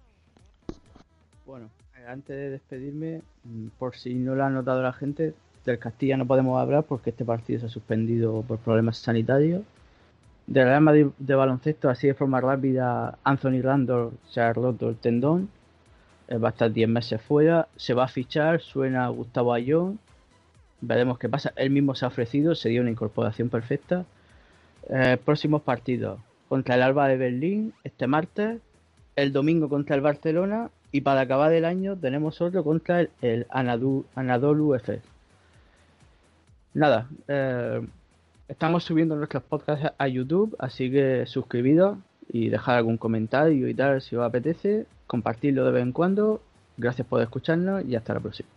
[1.47, 5.33] Bueno, eh, antes de despedirme, mm, por si no lo ha notado la gente,
[5.65, 9.63] del Castilla no podemos hablar porque este partido se ha suspendido por problemas sanitarios.
[10.45, 14.97] De la Real de baloncesto, así de forma rápida, Anthony Randall se ha roto el
[14.97, 15.49] tendón.
[16.27, 17.67] Eh, va a estar 10 meses fuera.
[17.75, 19.99] Se va a fichar, suena Gustavo Ayón
[20.81, 21.53] Veremos qué pasa.
[21.55, 24.05] Él mismo se ha ofrecido, sería una incorporación perfecta.
[24.89, 26.19] Eh, próximos partidos.
[26.49, 28.59] Contra el Alba de Berlín este martes.
[29.15, 30.69] El domingo contra el Barcelona.
[30.91, 35.01] Y para acabar el año tenemos otro contra el, el Anadolu Efes.
[36.73, 37.09] Nada.
[37.27, 37.81] Eh,
[38.47, 40.55] estamos subiendo nuestros podcasts a YouTube.
[40.59, 41.97] Así que suscribidos
[42.29, 44.85] y dejar algún comentario y tal si os apetece.
[45.07, 46.41] Compartirlo de vez en cuando.
[46.77, 48.56] Gracias por escucharnos y hasta la próxima.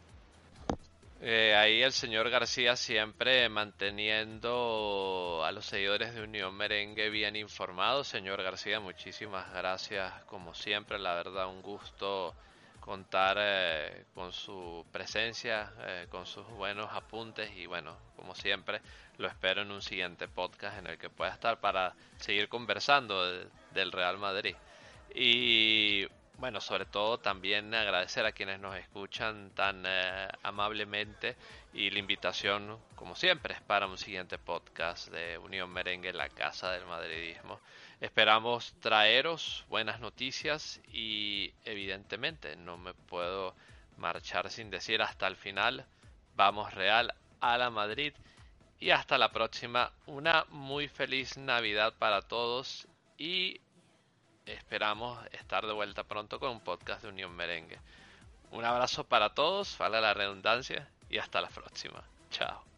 [1.22, 8.08] Eh, ahí el señor García siempre manteniendo a los seguidores de Unión Merengue bien informados.
[8.08, 10.98] Señor García, muchísimas gracias como siempre.
[10.98, 12.34] La verdad, un gusto
[12.80, 18.80] contar eh, con su presencia, eh, con sus buenos apuntes y bueno, como siempre,
[19.18, 23.22] lo espero en un siguiente podcast en el que pueda estar para seguir conversando
[23.74, 24.56] del Real Madrid.
[25.14, 26.06] Y
[26.40, 31.36] bueno, sobre todo también agradecer a quienes nos escuchan tan eh, amablemente
[31.74, 36.72] y la invitación, como siempre, es para un siguiente podcast de Unión Merengue, la Casa
[36.72, 37.60] del Madridismo.
[38.00, 43.54] Esperamos traeros buenas noticias y evidentemente no me puedo
[43.98, 45.84] marchar sin decir hasta el final,
[46.36, 48.14] vamos Real a la Madrid
[48.78, 49.92] y hasta la próxima.
[50.06, 52.88] Una muy feliz Navidad para todos
[53.18, 53.60] y
[54.52, 57.78] esperamos estar de vuelta pronto con un podcast de Unión Merengue.
[58.50, 62.02] Un abrazo para todos, vale la redundancia, y hasta la próxima.
[62.30, 62.69] Chao.